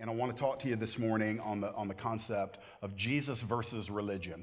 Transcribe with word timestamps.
And 0.00 0.08
I 0.08 0.14
want 0.14 0.34
to 0.34 0.42
talk 0.42 0.58
to 0.60 0.68
you 0.68 0.76
this 0.76 0.98
morning 0.98 1.40
on 1.40 1.60
the, 1.60 1.74
on 1.74 1.86
the 1.86 1.94
concept 1.94 2.58
of 2.80 2.96
Jesus 2.96 3.42
versus 3.42 3.90
religion. 3.90 4.42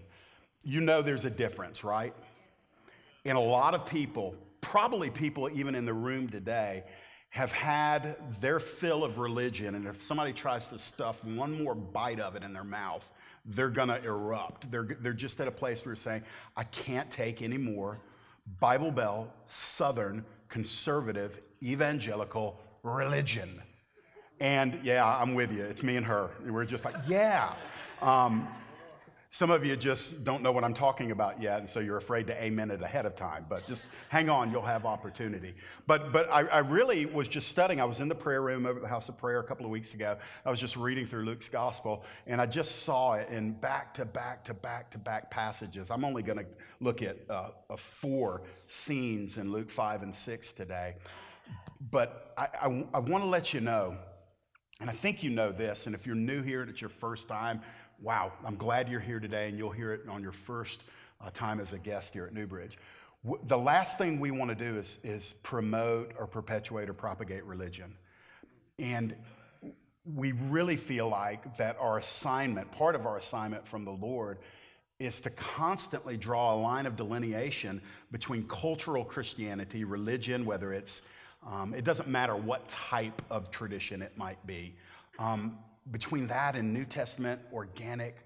You 0.63 0.81
know 0.81 1.01
there's 1.01 1.25
a 1.25 1.31
difference, 1.31 1.83
right? 1.83 2.13
And 3.25 3.35
a 3.35 3.41
lot 3.41 3.73
of 3.73 3.83
people, 3.87 4.35
probably 4.61 5.09
people 5.09 5.49
even 5.51 5.73
in 5.73 5.83
the 5.83 5.93
room 5.93 6.29
today, 6.29 6.83
have 7.29 7.51
had 7.51 8.17
their 8.39 8.59
fill 8.59 9.03
of 9.03 9.17
religion. 9.17 9.73
And 9.73 9.87
if 9.87 10.03
somebody 10.03 10.31
tries 10.31 10.67
to 10.67 10.77
stuff 10.77 11.23
one 11.23 11.63
more 11.63 11.73
bite 11.73 12.19
of 12.19 12.35
it 12.35 12.43
in 12.43 12.53
their 12.53 12.63
mouth, 12.63 13.03
they're 13.43 13.69
going 13.69 13.89
to 13.89 14.03
erupt. 14.03 14.69
They're, 14.69 14.87
they're 15.01 15.11
just 15.11 15.41
at 15.41 15.47
a 15.47 15.51
place 15.51 15.83
where 15.83 15.93
you're 15.93 15.97
saying, 15.97 16.21
I 16.55 16.65
can't 16.65 17.09
take 17.09 17.41
any 17.41 17.57
more 17.57 17.99
Bible 18.59 18.91
Belt, 18.91 19.29
Southern, 19.47 20.23
conservative, 20.49 21.39
evangelical 21.63 22.61
religion. 22.83 23.61
And 24.39 24.79
yeah, 24.83 25.05
I'm 25.05 25.33
with 25.33 25.51
you. 25.51 25.63
It's 25.63 25.83
me 25.83 25.95
and 25.95 26.05
her. 26.05 26.29
We're 26.45 26.65
just 26.65 26.85
like, 26.85 26.95
yeah. 27.07 27.53
Um, 28.01 28.47
some 29.29 29.51
of 29.51 29.65
you 29.65 29.75
just 29.75 30.23
don't 30.23 30.41
know 30.41 30.53
what 30.53 30.63
I'm 30.63 30.73
talking 30.73 31.11
about 31.11 31.41
yet, 31.41 31.59
and 31.59 31.69
so 31.69 31.81
you're 31.81 31.97
afraid 31.97 32.27
to 32.27 32.41
amen 32.41 32.71
it 32.71 32.81
ahead 32.81 33.05
of 33.05 33.13
time. 33.15 33.45
But 33.49 33.67
just 33.67 33.83
hang 34.07 34.29
on, 34.29 34.51
you'll 34.51 34.61
have 34.61 34.85
opportunity. 34.85 35.53
But, 35.85 36.13
but 36.13 36.29
I, 36.31 36.43
I 36.43 36.59
really 36.59 37.05
was 37.05 37.27
just 37.27 37.49
studying. 37.49 37.81
I 37.81 37.83
was 37.83 37.99
in 37.99 38.07
the 38.07 38.15
prayer 38.15 38.41
room 38.41 38.65
over 38.65 38.77
at 38.77 38.81
the 38.81 38.87
House 38.87 39.09
of 39.09 39.17
Prayer 39.17 39.39
a 39.39 39.43
couple 39.43 39.65
of 39.65 39.71
weeks 39.71 39.93
ago. 39.93 40.17
I 40.45 40.49
was 40.49 40.61
just 40.61 40.77
reading 40.77 41.05
through 41.05 41.25
Luke's 41.25 41.49
gospel, 41.49 42.05
and 42.25 42.39
I 42.39 42.45
just 42.45 42.83
saw 42.83 43.15
it 43.15 43.27
in 43.29 43.51
back 43.51 43.93
to 43.95 44.05
back 44.05 44.45
to 44.45 44.53
back 44.53 44.89
to 44.91 44.97
back 44.97 45.29
passages. 45.29 45.91
I'm 45.91 46.05
only 46.05 46.23
going 46.23 46.39
to 46.39 46.45
look 46.79 47.01
at 47.01 47.17
uh, 47.29 47.49
four 47.75 48.43
scenes 48.67 49.37
in 49.37 49.51
Luke 49.51 49.69
5 49.69 50.03
and 50.03 50.15
6 50.15 50.49
today. 50.51 50.95
But 51.91 52.33
I, 52.37 52.47
I, 52.61 52.85
I 52.93 52.99
want 52.99 53.23
to 53.23 53.29
let 53.29 53.53
you 53.53 53.59
know, 53.59 53.97
and 54.79 54.89
I 54.89 54.93
think 54.93 55.23
you 55.23 55.29
know 55.29 55.51
this, 55.51 55.85
and 55.85 55.95
if 55.95 56.05
you're 56.05 56.15
new 56.15 56.41
here 56.41 56.61
and 56.61 56.69
it's 56.69 56.81
your 56.81 56.89
first 56.89 57.27
time, 57.27 57.61
wow, 58.01 58.31
I'm 58.45 58.55
glad 58.55 58.89
you're 58.89 58.99
here 58.99 59.19
today, 59.19 59.49
and 59.49 59.57
you'll 59.57 59.71
hear 59.71 59.93
it 59.93 60.07
on 60.07 60.21
your 60.21 60.31
first 60.31 60.83
uh, 61.19 61.29
time 61.33 61.59
as 61.59 61.73
a 61.73 61.79
guest 61.79 62.13
here 62.13 62.25
at 62.25 62.33
Newbridge. 62.33 62.77
W- 63.23 63.43
the 63.47 63.57
last 63.57 63.97
thing 63.97 64.19
we 64.19 64.31
want 64.31 64.49
to 64.49 64.55
do 64.55 64.77
is, 64.77 64.99
is 65.03 65.33
promote 65.41 66.13
or 66.19 66.27
perpetuate 66.27 66.89
or 66.89 66.93
propagate 66.93 67.43
religion. 67.45 67.95
And 68.77 69.15
we 70.15 70.33
really 70.33 70.77
feel 70.77 71.09
like 71.09 71.57
that 71.57 71.75
our 71.79 71.97
assignment, 71.97 72.71
part 72.71 72.95
of 72.95 73.05
our 73.05 73.17
assignment 73.17 73.67
from 73.67 73.83
the 73.83 73.91
Lord, 73.91 74.37
is 74.99 75.19
to 75.21 75.29
constantly 75.31 76.17
draw 76.17 76.53
a 76.53 76.57
line 76.57 76.85
of 76.85 76.95
delineation 76.95 77.81
between 78.11 78.47
cultural 78.47 79.03
Christianity, 79.03 79.83
religion, 79.83 80.45
whether 80.45 80.73
it's, 80.73 81.01
um, 81.45 81.73
it 81.73 81.83
doesn't 81.83 82.07
matter 82.07 82.35
what 82.35 82.67
type 82.69 83.21
of 83.29 83.51
tradition 83.51 84.01
it 84.01 84.17
might 84.17 84.45
be, 84.45 84.75
um, 85.19 85.57
between 85.91 86.27
that 86.27 86.55
and 86.55 86.73
New 86.73 86.85
Testament 86.85 87.41
organic 87.53 88.17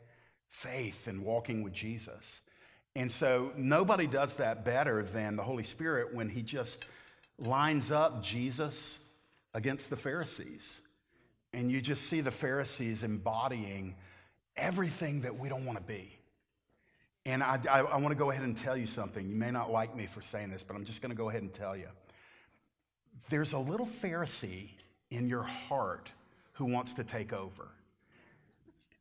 faith 0.50 1.08
and 1.08 1.24
walking 1.24 1.64
with 1.64 1.74
Jesus. 1.74 2.42
And 2.96 3.12
so 3.12 3.52
nobody 3.56 4.08
does 4.08 4.36
that 4.38 4.66
better 4.66 5.04
than 5.04 5.36
the 5.36 5.44
Holy 5.44 5.64
Spirit 5.64 6.14
when 6.14 6.30
he 6.30 6.42
just 6.42 6.86
lines 7.38 7.90
up 7.92 8.22
Jesus 8.22 9.00
against 9.54 9.90
the 9.90 9.96
Pharisees. 9.96 10.82
And 11.54 11.72
you 11.72 11.82
just 11.82 12.04
see 12.08 12.22
the 12.22 12.32
Pharisees 12.32 13.04
embodying 13.04 13.96
everything 14.58 15.22
that 15.22 15.38
we 15.38 15.50
don't 15.50 15.66
want 15.66 15.78
to 15.78 15.84
be. 15.84 16.12
And 17.26 17.44
I, 17.44 17.60
I, 17.70 17.80
I 17.82 17.98
want 17.98 18.10
to 18.10 18.16
go 18.16 18.32
ahead 18.32 18.44
and 18.44 18.58
tell 18.58 18.76
you 18.76 18.88
something. 18.88 19.28
You 19.30 19.36
may 19.36 19.52
not 19.52 19.72
like 19.72 19.96
me 19.96 20.08
for 20.08 20.22
saying 20.22 20.50
this, 20.50 20.64
but 20.64 20.76
I'm 20.76 20.86
just 20.86 21.02
going 21.02 21.12
to 21.12 21.16
go 21.16 21.30
ahead 21.30 21.44
and 21.44 21.54
tell 21.54 21.76
you. 21.76 21.88
There's 23.30 23.54
a 23.54 23.60
little 23.60 23.88
Pharisee 23.88 24.70
in 25.10 25.28
your 25.28 25.44
heart 25.44 26.12
who 26.54 26.66
wants 26.66 26.94
to 26.94 27.04
take 27.04 27.34
over. 27.34 27.68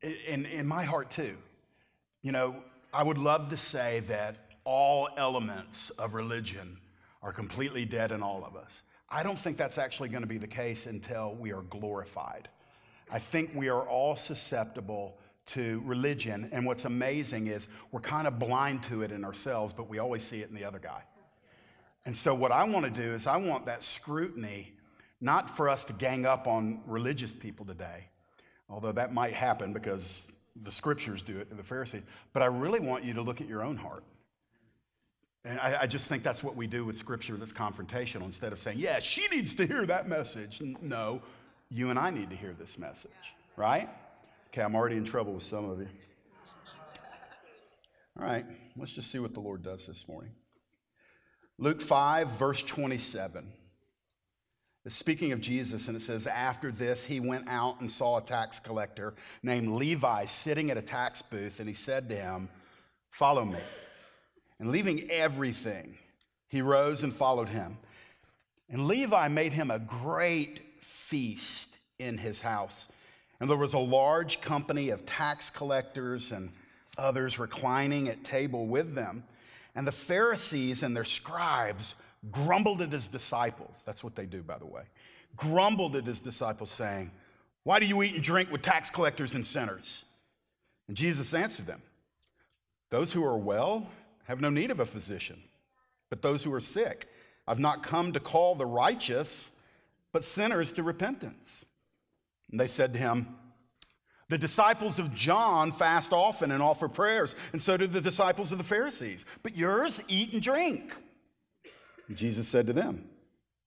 In, 0.02 0.46
in 0.46 0.66
my 0.66 0.84
heart, 0.84 1.10
too. 1.10 1.36
You 2.22 2.32
know, 2.32 2.56
I 2.92 3.02
would 3.02 3.18
love 3.18 3.50
to 3.50 3.56
say 3.56 4.00
that 4.08 4.36
all 4.64 5.08
elements 5.16 5.90
of 5.90 6.14
religion 6.14 6.78
are 7.22 7.32
completely 7.32 7.84
dead 7.84 8.12
in 8.12 8.22
all 8.22 8.44
of 8.44 8.56
us. 8.56 8.82
I 9.08 9.22
don't 9.22 9.38
think 9.38 9.56
that's 9.56 9.78
actually 9.78 10.08
going 10.08 10.22
to 10.22 10.28
be 10.28 10.38
the 10.38 10.46
case 10.46 10.86
until 10.86 11.34
we 11.34 11.52
are 11.52 11.62
glorified. 11.62 12.48
I 13.10 13.18
think 13.18 13.50
we 13.54 13.68
are 13.68 13.82
all 13.82 14.14
susceptible 14.16 15.18
to 15.46 15.82
religion, 15.84 16.48
and 16.52 16.64
what's 16.64 16.84
amazing 16.84 17.48
is 17.48 17.66
we're 17.90 18.00
kind 18.00 18.28
of 18.28 18.38
blind 18.38 18.84
to 18.84 19.02
it 19.02 19.10
in 19.10 19.24
ourselves, 19.24 19.72
but 19.76 19.88
we 19.88 19.98
always 19.98 20.22
see 20.22 20.40
it 20.40 20.48
in 20.48 20.54
the 20.54 20.64
other 20.64 20.78
guy. 20.78 21.02
And 22.06 22.16
so, 22.16 22.34
what 22.34 22.52
I 22.52 22.64
want 22.64 22.84
to 22.86 22.90
do 22.90 23.12
is, 23.14 23.26
I 23.26 23.36
want 23.36 23.66
that 23.66 23.82
scrutiny 23.82 24.72
not 25.20 25.54
for 25.54 25.68
us 25.68 25.84
to 25.84 25.92
gang 25.92 26.24
up 26.24 26.46
on 26.46 26.80
religious 26.86 27.32
people 27.32 27.66
today, 27.66 28.06
although 28.68 28.92
that 28.92 29.12
might 29.12 29.34
happen 29.34 29.72
because 29.72 30.28
the 30.62 30.70
scriptures 30.70 31.22
do 31.22 31.38
it, 31.38 31.50
to 31.50 31.56
the 31.56 31.62
Pharisees. 31.62 32.02
But 32.32 32.42
I 32.42 32.46
really 32.46 32.80
want 32.80 33.04
you 33.04 33.12
to 33.14 33.22
look 33.22 33.40
at 33.40 33.48
your 33.48 33.62
own 33.62 33.76
heart. 33.76 34.02
And 35.44 35.58
I, 35.60 35.82
I, 35.82 35.86
just 35.86 36.06
think 36.06 36.22
that's 36.22 36.42
what 36.42 36.54
we 36.54 36.66
do 36.66 36.84
with 36.84 36.96
scripture 36.96 37.36
that's 37.36 37.52
confrontational. 37.52 38.24
Instead 38.24 38.52
of 38.52 38.58
saying, 38.58 38.78
yeah, 38.78 38.98
she 38.98 39.26
needs 39.28 39.54
to 39.54 39.66
hear 39.66 39.86
that 39.86 40.06
message. 40.06 40.60
No, 40.82 41.22
you 41.70 41.88
and 41.88 41.98
I 41.98 42.10
need 42.10 42.28
to 42.28 42.36
hear 42.36 42.54
this 42.58 42.78
message, 42.78 43.10
right? 43.56 43.88
Okay, 44.48 44.60
I'm 44.60 44.74
already 44.74 44.96
in 44.96 45.04
trouble 45.04 45.32
with 45.32 45.42
some 45.42 45.70
of 45.70 45.78
you. 45.78 45.88
All 48.18 48.26
right, 48.26 48.44
let's 48.76 48.90
just 48.90 49.10
see 49.10 49.18
what 49.18 49.32
the 49.32 49.40
Lord 49.40 49.62
does 49.62 49.86
this 49.86 50.06
morning. 50.08 50.32
Luke 51.62 51.82
5, 51.82 52.30
verse 52.30 52.62
27. 52.62 53.46
It's 54.86 54.96
speaking 54.96 55.32
of 55.32 55.42
Jesus, 55.42 55.88
and 55.88 55.96
it 55.96 56.00
says, 56.00 56.26
After 56.26 56.72
this, 56.72 57.04
he 57.04 57.20
went 57.20 57.46
out 57.48 57.82
and 57.82 57.90
saw 57.90 58.16
a 58.16 58.22
tax 58.22 58.58
collector 58.58 59.12
named 59.42 59.68
Levi 59.68 60.24
sitting 60.24 60.70
at 60.70 60.78
a 60.78 60.82
tax 60.82 61.20
booth, 61.20 61.60
and 61.60 61.68
he 61.68 61.74
said 61.74 62.08
to 62.08 62.16
him, 62.16 62.48
Follow 63.10 63.44
me. 63.44 63.58
And 64.58 64.70
leaving 64.70 65.10
everything, 65.10 65.98
he 66.48 66.62
rose 66.62 67.02
and 67.02 67.14
followed 67.14 67.50
him. 67.50 67.76
And 68.70 68.88
Levi 68.88 69.28
made 69.28 69.52
him 69.52 69.70
a 69.70 69.78
great 69.78 70.62
feast 70.80 71.68
in 71.98 72.16
his 72.16 72.40
house. 72.40 72.88
And 73.38 73.50
there 73.50 73.58
was 73.58 73.74
a 73.74 73.78
large 73.78 74.40
company 74.40 74.88
of 74.88 75.04
tax 75.04 75.50
collectors 75.50 76.32
and 76.32 76.52
others 76.96 77.38
reclining 77.38 78.08
at 78.08 78.24
table 78.24 78.66
with 78.66 78.94
them. 78.94 79.24
And 79.74 79.86
the 79.86 79.92
Pharisees 79.92 80.82
and 80.82 80.96
their 80.96 81.04
scribes 81.04 81.94
grumbled 82.30 82.82
at 82.82 82.92
his 82.92 83.08
disciples. 83.08 83.82
That's 83.86 84.04
what 84.04 84.14
they 84.14 84.26
do, 84.26 84.42
by 84.42 84.58
the 84.58 84.66
way. 84.66 84.82
Grumbled 85.36 85.96
at 85.96 86.06
his 86.06 86.20
disciples, 86.20 86.70
saying, 86.70 87.10
Why 87.64 87.78
do 87.78 87.86
you 87.86 88.02
eat 88.02 88.14
and 88.14 88.22
drink 88.22 88.50
with 88.50 88.62
tax 88.62 88.90
collectors 88.90 89.34
and 89.34 89.46
sinners? 89.46 90.04
And 90.88 90.96
Jesus 90.96 91.32
answered 91.34 91.66
them, 91.66 91.82
Those 92.88 93.12
who 93.12 93.24
are 93.24 93.38
well 93.38 93.86
have 94.24 94.40
no 94.40 94.50
need 94.50 94.70
of 94.70 94.80
a 94.80 94.86
physician, 94.86 95.40
but 96.08 96.22
those 96.22 96.42
who 96.42 96.52
are 96.52 96.60
sick. 96.60 97.08
I've 97.46 97.58
not 97.58 97.82
come 97.82 98.12
to 98.12 98.20
call 98.20 98.54
the 98.54 98.66
righteous, 98.66 99.50
but 100.12 100.24
sinners 100.24 100.72
to 100.72 100.82
repentance. 100.82 101.64
And 102.50 102.60
they 102.60 102.66
said 102.66 102.92
to 102.92 102.98
him, 102.98 103.36
the 104.30 104.38
disciples 104.38 105.00
of 105.00 105.12
John 105.12 105.72
fast 105.72 106.12
often 106.12 106.52
and 106.52 106.62
offer 106.62 106.88
prayers, 106.88 107.34
and 107.52 107.60
so 107.60 107.76
do 107.76 107.88
the 107.88 108.00
disciples 108.00 108.52
of 108.52 108.58
the 108.58 108.64
Pharisees. 108.64 109.24
But 109.42 109.56
yours 109.56 110.00
eat 110.06 110.32
and 110.32 110.40
drink. 110.40 110.94
Jesus 112.14 112.46
said 112.46 112.68
to 112.68 112.72
them, 112.72 113.04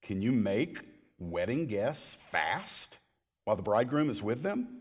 Can 0.01 0.22
you 0.22 0.31
make 0.31 0.79
wedding 1.19 1.68
guests 1.68 2.18
fast 2.31 2.97
while 3.44 3.57
the 3.57 3.62
bridegroom 3.62 4.09
is 4.09 4.24
with 4.24 4.41
them? 4.41 4.79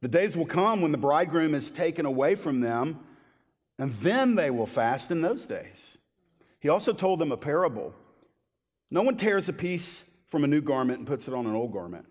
The 0.00 0.08
days 0.08 0.36
will 0.36 0.44
come 0.44 0.82
when 0.82 0.90
the 0.90 0.98
bridegroom 0.98 1.54
is 1.54 1.70
taken 1.70 2.04
away 2.04 2.34
from 2.34 2.60
them, 2.60 2.98
and 3.78 3.92
then 3.94 4.34
they 4.34 4.50
will 4.50 4.66
fast 4.66 5.12
in 5.12 5.22
those 5.22 5.46
days. 5.46 5.98
He 6.58 6.68
also 6.68 6.92
told 6.92 7.20
them 7.20 7.30
a 7.30 7.36
parable. 7.36 7.94
No 8.90 9.02
one 9.02 9.16
tears 9.16 9.48
a 9.48 9.52
piece 9.52 10.02
from 10.26 10.42
a 10.42 10.48
new 10.48 10.60
garment 10.60 10.98
and 10.98 11.06
puts 11.06 11.28
it 11.28 11.34
on 11.34 11.46
an 11.46 11.54
old 11.54 11.72
garment. 11.72 12.06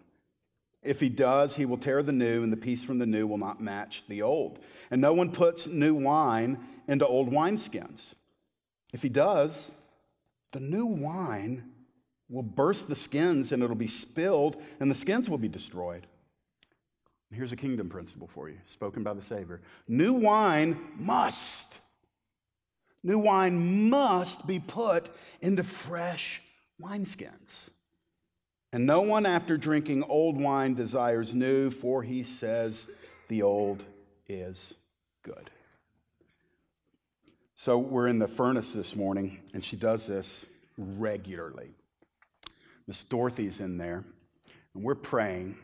If 0.84 1.00
he 1.00 1.10
does, 1.10 1.56
he 1.56 1.66
will 1.66 1.78
tear 1.78 2.02
the 2.02 2.12
new, 2.12 2.44
and 2.44 2.52
the 2.52 2.58
piece 2.58 2.84
from 2.84 2.98
the 2.98 3.06
new 3.06 3.28
will 3.28 3.38
not 3.38 3.62
match 3.62 4.04
the 4.08 4.24
old. 4.24 4.60
And 4.90 5.00
no 5.00 5.14
one 5.14 5.32
puts 5.32 5.68
new 5.68 5.94
wine 5.94 6.58
into 6.88 7.06
old 7.06 7.32
wineskins. 7.32 8.16
If 8.94 9.04
he 9.04 9.10
does, 9.10 9.72
the 10.52 10.60
new 10.60 10.86
wine 10.86 11.72
will 12.30 12.44
burst 12.44 12.88
the 12.88 12.96
skins 12.96 13.52
and 13.52 13.62
it'll 13.62 13.76
be 13.76 13.88
spilled, 13.88 14.62
and 14.80 14.90
the 14.90 14.96
skins 14.96 15.30
will 15.30 15.38
be 15.38 15.48
destroyed. 15.48 16.08
Here's 17.34 17.54
a 17.54 17.58
kingdom 17.58 17.88
principle 17.88 18.28
for 18.28 18.50
you, 18.50 18.58
spoken 18.64 19.04
by 19.04 19.14
the 19.14 19.22
Savior. 19.22 19.62
New 19.88 20.14
wine 20.14 20.78
must, 20.98 21.80
new 23.04 23.20
wine 23.20 23.90
must 23.90 24.46
be 24.46 24.60
put 24.60 25.10
into 25.40 25.64
fresh 25.64 26.42
wineskins. 26.82 27.70
And 28.74 28.86
no 28.86 29.02
one 29.02 29.26
after 29.26 29.58
drinking 29.58 30.04
old 30.04 30.40
wine 30.40 30.76
desires 30.76 31.34
new, 31.34 31.70
for 31.70 32.04
he 32.04 32.24
says 32.24 32.88
the 33.28 33.42
old 33.42 33.84
is 34.28 34.74
good. 35.24 35.50
So 37.54 37.78
we're 37.78 38.08
in 38.08 38.18
the 38.18 38.28
furnace 38.28 38.72
this 38.72 38.96
morning, 38.96 39.40
and 39.54 39.64
she 39.64 39.76
does 39.76 40.08
this 40.08 40.48
regularly. 40.78 41.70
Miss 42.88 43.04
Dorothy's 43.04 43.60
in 43.60 43.78
there, 43.78 44.04
and 44.74 44.84
we're 44.84 44.96
praying. 44.96 45.58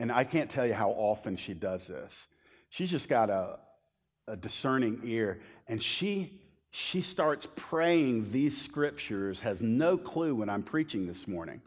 And 0.00 0.10
I 0.10 0.24
can't 0.24 0.50
tell 0.50 0.66
you 0.66 0.74
how 0.74 0.90
often 0.90 1.36
she 1.36 1.54
does 1.54 1.86
this. 1.86 2.26
She's 2.70 2.90
just 2.90 3.08
got 3.08 3.30
a, 3.30 3.60
a 4.26 4.36
discerning 4.36 5.00
ear, 5.04 5.40
and 5.68 5.80
she 5.80 6.40
she 6.76 7.02
starts 7.02 7.46
praying 7.54 8.32
these 8.32 8.60
scriptures, 8.60 9.38
has 9.38 9.62
no 9.62 9.96
clue 9.96 10.34
when 10.34 10.50
I'm 10.50 10.64
preaching 10.64 11.06
this 11.06 11.28
morning. 11.28 11.62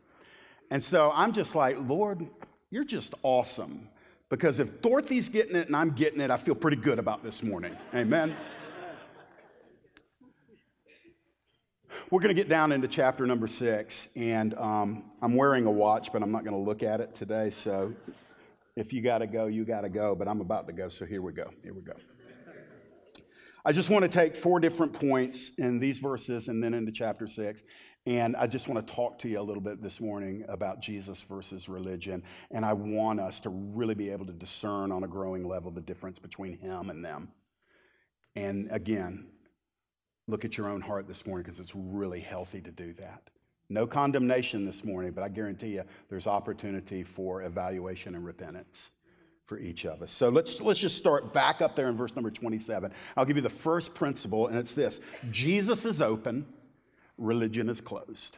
And 0.70 0.84
so 0.84 1.12
I'm 1.14 1.32
just 1.32 1.56
like, 1.56 1.78
Lord, 1.88 2.28
you're 2.72 2.84
just 2.84 3.14
awesome. 3.24 3.88
Because 4.30 4.60
if 4.60 4.82
Dorothy's 4.82 5.30
getting 5.30 5.56
it 5.56 5.68
and 5.68 5.76
I'm 5.76 5.92
getting 5.92 6.20
it, 6.20 6.30
I 6.30 6.38
feel 6.38 6.56
pretty 6.56 6.78
good 6.78 7.00
about 7.00 7.24
this 7.24 7.42
morning. 7.42 7.76
Amen. 7.96 8.36
We're 12.12 12.20
going 12.20 12.36
to 12.36 12.42
get 12.42 12.50
down 12.50 12.72
into 12.72 12.88
chapter 12.88 13.26
number 13.26 13.48
six, 13.48 14.08
and 14.16 14.54
um, 14.54 15.12
I'm 15.22 15.36
wearing 15.36 15.66
a 15.66 15.72
watch, 15.72 16.14
but 16.14 16.22
I'm 16.22 16.32
not 16.32 16.46
going 16.46 16.56
to 16.56 16.62
look 16.62 16.84
at 16.84 17.02
it 17.02 17.14
today. 17.14 17.50
So 17.50 17.94
if 18.78 18.94
you 18.94 19.02
got 19.02 19.18
to 19.18 19.28
go, 19.28 19.48
you 19.48 19.66
got 19.66 19.82
to 19.82 19.90
go. 19.90 20.16
But 20.16 20.28
I'm 20.28 20.40
about 20.40 20.68
to 20.68 20.74
go, 20.74 20.88
so 20.90 21.06
here 21.06 21.22
we 21.22 21.34
go. 21.34 21.50
Here 21.64 21.74
we 21.74 21.82
go. 21.82 21.94
I 23.66 23.74
just 23.74 23.90
want 23.90 24.04
to 24.04 24.10
take 24.10 24.36
four 24.36 24.62
different 24.62 24.94
points 24.94 25.52
in 25.58 25.80
these 25.80 26.00
verses 26.00 26.48
and 26.48 26.64
then 26.64 26.74
into 26.74 26.92
chapter 26.92 27.28
six. 27.28 27.64
And 28.08 28.38
I 28.38 28.48
just 28.48 28.70
want 28.70 28.88
to 28.88 28.94
talk 28.94 29.20
to 29.20 29.28
you 29.28 29.38
a 29.38 29.44
little 29.44 29.62
bit 29.62 29.84
this 29.84 30.00
morning 30.00 30.46
about 30.48 30.80
Jesus 30.80 31.22
versus 31.24 31.68
religion. 31.68 32.24
And 32.52 32.64
I 32.64 32.72
want 32.72 33.20
us 33.20 33.42
to 33.42 33.50
really 33.50 33.96
be 33.96 34.12
able 34.12 34.26
to 34.28 34.32
discern 34.32 34.94
on 34.94 35.04
a 35.04 35.08
growing 35.10 35.46
level 35.46 35.72
the 35.72 35.82
difference 35.82 36.18
between 36.18 36.58
him 36.58 36.90
and 36.90 37.04
them. 37.04 37.28
And 38.38 38.70
again, 38.72 39.26
look 40.26 40.46
at 40.46 40.58
your 40.58 40.70
own 40.70 40.80
heart 40.80 41.06
this 41.06 41.26
morning 41.26 41.44
because 41.44 41.60
it's 41.60 41.76
really 41.76 42.22
healthy 42.22 42.62
to 42.62 42.72
do 42.72 42.94
that. 42.94 43.24
No 43.68 43.86
condemnation 43.86 44.66
this 44.66 44.86
morning, 44.86 45.12
but 45.12 45.26
I 45.26 45.28
guarantee 45.28 45.74
you 45.74 45.84
there's 46.08 46.28
opportunity 46.28 47.04
for 47.04 47.44
evaluation 47.44 48.16
and 48.16 48.26
repentance 48.26 48.92
for 49.48 49.60
each 49.60 49.86
of 49.86 50.02
us. 50.02 50.14
So 50.14 50.30
let's, 50.30 50.62
let's 50.62 50.80
just 50.80 50.96
start 50.96 51.34
back 51.34 51.62
up 51.62 51.76
there 51.76 51.90
in 51.90 51.98
verse 51.98 52.16
number 52.16 52.32
27. 52.32 52.90
I'll 53.18 53.26
give 53.26 53.36
you 53.36 53.42
the 53.42 53.50
first 53.50 53.94
principle, 53.94 54.48
and 54.48 54.58
it's 54.58 54.74
this 54.74 55.02
Jesus 55.30 55.84
is 55.84 56.02
open, 56.02 56.46
religion 57.18 57.70
is 57.70 57.82
closed. 57.82 58.38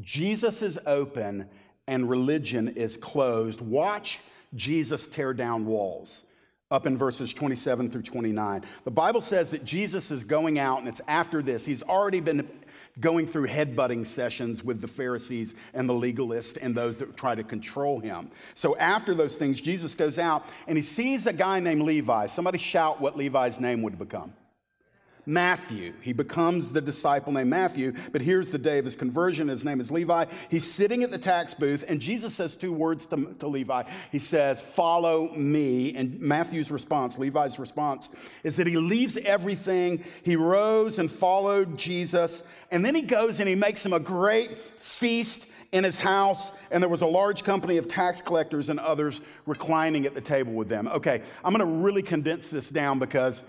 Jesus 0.00 0.62
is 0.62 0.78
open, 0.86 1.48
and 1.86 2.08
religion 2.08 2.68
is 2.68 2.96
closed. 2.96 3.60
Watch 3.60 4.20
Jesus 4.54 5.06
tear 5.06 5.32
down 5.32 5.66
walls. 5.66 6.24
Up 6.70 6.86
in 6.86 6.96
verses 6.96 7.32
27 7.32 7.90
through 7.90 8.02
29. 8.02 8.64
The 8.84 8.90
Bible 8.90 9.20
says 9.20 9.50
that 9.50 9.64
Jesus 9.64 10.10
is 10.10 10.24
going 10.24 10.58
out, 10.58 10.80
and 10.80 10.88
it's 10.88 11.02
after 11.06 11.42
this. 11.42 11.64
He's 11.64 11.82
already 11.82 12.20
been 12.20 12.48
going 13.00 13.26
through 13.26 13.48
headbutting 13.48 14.06
sessions 14.06 14.64
with 14.64 14.80
the 14.80 14.88
Pharisees 14.88 15.54
and 15.74 15.88
the 15.88 15.94
legalists 15.94 16.56
and 16.60 16.74
those 16.74 16.96
that 16.98 17.16
try 17.16 17.34
to 17.34 17.42
control 17.42 18.00
him. 18.00 18.30
So 18.54 18.76
after 18.76 19.14
those 19.14 19.36
things, 19.36 19.60
Jesus 19.60 19.94
goes 19.94 20.18
out 20.18 20.46
and 20.66 20.76
he 20.76 20.82
sees 20.82 21.26
a 21.26 21.32
guy 21.32 21.60
named 21.60 21.82
Levi. 21.82 22.26
Somebody 22.26 22.58
shout 22.58 23.00
what 23.00 23.16
Levi's 23.16 23.58
name 23.58 23.82
would 23.82 23.98
become. 23.98 24.32
Matthew. 25.26 25.94
He 26.00 26.12
becomes 26.12 26.70
the 26.70 26.80
disciple 26.80 27.32
named 27.32 27.50
Matthew, 27.50 27.94
but 28.12 28.20
here's 28.20 28.50
the 28.50 28.58
day 28.58 28.78
of 28.78 28.84
his 28.84 28.96
conversion. 28.96 29.48
His 29.48 29.64
name 29.64 29.80
is 29.80 29.90
Levi. 29.90 30.26
He's 30.50 30.70
sitting 30.70 31.02
at 31.02 31.10
the 31.10 31.18
tax 31.18 31.54
booth, 31.54 31.84
and 31.88 32.00
Jesus 32.00 32.34
says 32.34 32.56
two 32.56 32.72
words 32.72 33.06
to, 33.06 33.34
to, 33.38 33.46
Levi. 33.46 33.84
He 34.12 34.18
says, 34.18 34.60
Follow 34.60 35.34
me. 35.34 35.94
And 35.96 36.20
Matthew's 36.20 36.70
response, 36.70 37.18
Levi's 37.18 37.58
response, 37.58 38.10
is 38.42 38.56
that 38.56 38.66
he 38.66 38.76
leaves 38.76 39.16
everything. 39.18 40.04
He 40.22 40.36
rose 40.36 40.98
and 40.98 41.10
followed 41.10 41.78
Jesus, 41.78 42.42
and 42.70 42.84
then 42.84 42.94
he 42.94 43.02
goes 43.02 43.40
and 43.40 43.48
he 43.48 43.54
makes 43.54 43.84
him 43.84 43.92
a 43.92 44.00
great 44.00 44.58
feast 44.78 45.46
in 45.74 45.82
his 45.82 45.98
house, 45.98 46.52
and 46.70 46.80
there 46.80 46.88
was 46.88 47.02
a 47.02 47.06
large 47.06 47.42
company 47.42 47.78
of 47.78 47.88
tax 47.88 48.20
collectors 48.20 48.68
and 48.68 48.78
others 48.78 49.20
reclining 49.44 50.06
at 50.06 50.14
the 50.14 50.20
table 50.20 50.52
with 50.52 50.68
them. 50.68 50.86
Okay, 50.86 51.20
I'm 51.44 51.52
gonna 51.52 51.66
really 51.66 52.02
condense 52.02 52.48
this 52.48 52.68
down 52.70 53.00
because 53.00 53.42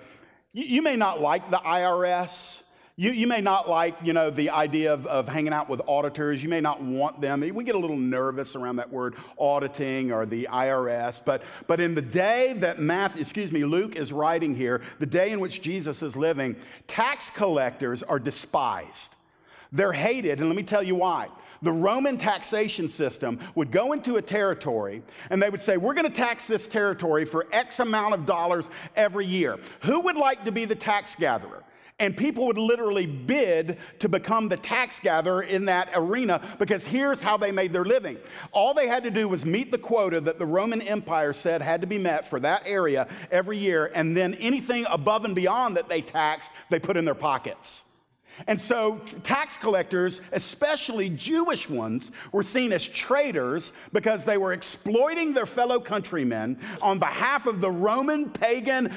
you, 0.55 0.63
you 0.63 0.81
may 0.81 0.95
not 0.95 1.19
like 1.19 1.51
the 1.51 1.57
IRS. 1.57 2.61
You, 2.95 3.11
you 3.11 3.27
may 3.27 3.41
not 3.41 3.69
like, 3.69 3.97
you 4.01 4.13
know, 4.13 4.29
the 4.29 4.51
idea 4.51 4.93
of, 4.93 5.05
of 5.05 5.27
hanging 5.27 5.51
out 5.51 5.67
with 5.67 5.81
auditors. 5.85 6.41
You 6.41 6.47
may 6.47 6.61
not 6.61 6.81
want 6.81 7.19
them. 7.19 7.41
We 7.41 7.65
get 7.65 7.75
a 7.75 7.77
little 7.77 7.97
nervous 7.97 8.55
around 8.55 8.77
that 8.77 8.89
word 8.89 9.15
auditing 9.37 10.13
or 10.13 10.25
the 10.25 10.47
IRS. 10.49 11.19
But, 11.25 11.43
but 11.67 11.81
in 11.81 11.93
the 11.93 12.01
day 12.01 12.53
that 12.59 12.79
Matthew, 12.79 13.19
excuse 13.19 13.51
me, 13.51 13.65
Luke 13.65 13.97
is 13.97 14.13
writing 14.13 14.55
here, 14.55 14.81
the 14.99 15.05
day 15.05 15.31
in 15.31 15.41
which 15.41 15.61
Jesus 15.61 16.01
is 16.01 16.15
living, 16.15 16.55
tax 16.87 17.29
collectors 17.29 18.01
are 18.01 18.17
despised. 18.17 19.13
They're 19.73 19.91
hated, 19.91 20.39
and 20.39 20.47
let 20.47 20.55
me 20.55 20.63
tell 20.63 20.83
you 20.83 20.95
why 20.95 21.27
the 21.65 21.71
Roman 21.71 22.17
taxation 22.17 22.87
system 22.87 23.39
would 23.55 23.71
go 23.71 23.91
into 23.91 24.15
a 24.15 24.21
territory 24.21 25.03
and 25.29 25.41
they 25.41 25.49
would 25.49 25.61
say, 25.61 25.75
We're 25.75 25.95
going 25.95 26.07
to 26.07 26.13
tax 26.13 26.47
this 26.47 26.67
territory 26.67 27.25
for 27.25 27.47
X 27.51 27.79
amount 27.79 28.13
of 28.13 28.25
dollars 28.25 28.69
every 28.95 29.25
year. 29.25 29.59
Who 29.81 29.99
would 30.01 30.15
like 30.15 30.45
to 30.45 30.51
be 30.51 30.63
the 30.63 30.75
tax 30.75 31.15
gatherer? 31.15 31.63
And 31.97 32.15
people 32.15 32.45
would 32.47 32.57
literally 32.57 33.05
bid 33.05 33.77
to 33.99 34.09
become 34.09 34.49
the 34.49 34.57
tax 34.57 34.99
gatherer 34.99 35.43
in 35.43 35.63
that 35.65 35.89
arena 35.95 36.55
because 36.59 36.85
here's 36.85 37.21
how 37.21 37.37
they 37.37 37.51
made 37.51 37.71
their 37.71 37.85
living. 37.85 38.17
All 38.51 38.73
they 38.73 38.87
had 38.87 39.03
to 39.03 39.11
do 39.11 39.29
was 39.29 39.45
meet 39.45 39.71
the 39.71 39.77
quota 39.77 40.19
that 40.19 40.37
the 40.37 40.45
Roman 40.45 40.81
Empire 40.81 41.31
said 41.31 41.61
had 41.61 41.79
to 41.81 41.87
be 41.87 41.97
met 41.97 42.29
for 42.29 42.39
that 42.41 42.63
area 42.65 43.07
every 43.31 43.57
year, 43.57 43.91
and 43.95 44.15
then 44.15 44.33
anything 44.35 44.85
above 44.89 45.23
and 45.23 45.33
beyond 45.33 45.77
that 45.77 45.87
they 45.87 46.01
taxed, 46.01 46.51
they 46.69 46.79
put 46.79 46.97
in 46.97 47.05
their 47.05 47.15
pockets. 47.15 47.83
And 48.47 48.59
so, 48.59 48.97
tax 49.23 49.57
collectors, 49.57 50.21
especially 50.33 51.09
Jewish 51.09 51.69
ones, 51.69 52.11
were 52.31 52.43
seen 52.43 52.73
as 52.73 52.85
traitors 52.85 53.71
because 53.93 54.25
they 54.25 54.37
were 54.37 54.51
exploiting 54.51 55.33
their 55.33 55.45
fellow 55.45 55.79
countrymen 55.79 56.59
on 56.81 56.99
behalf 56.99 57.45
of 57.45 57.61
the 57.61 57.71
Roman 57.71 58.29
pagan 58.29 58.95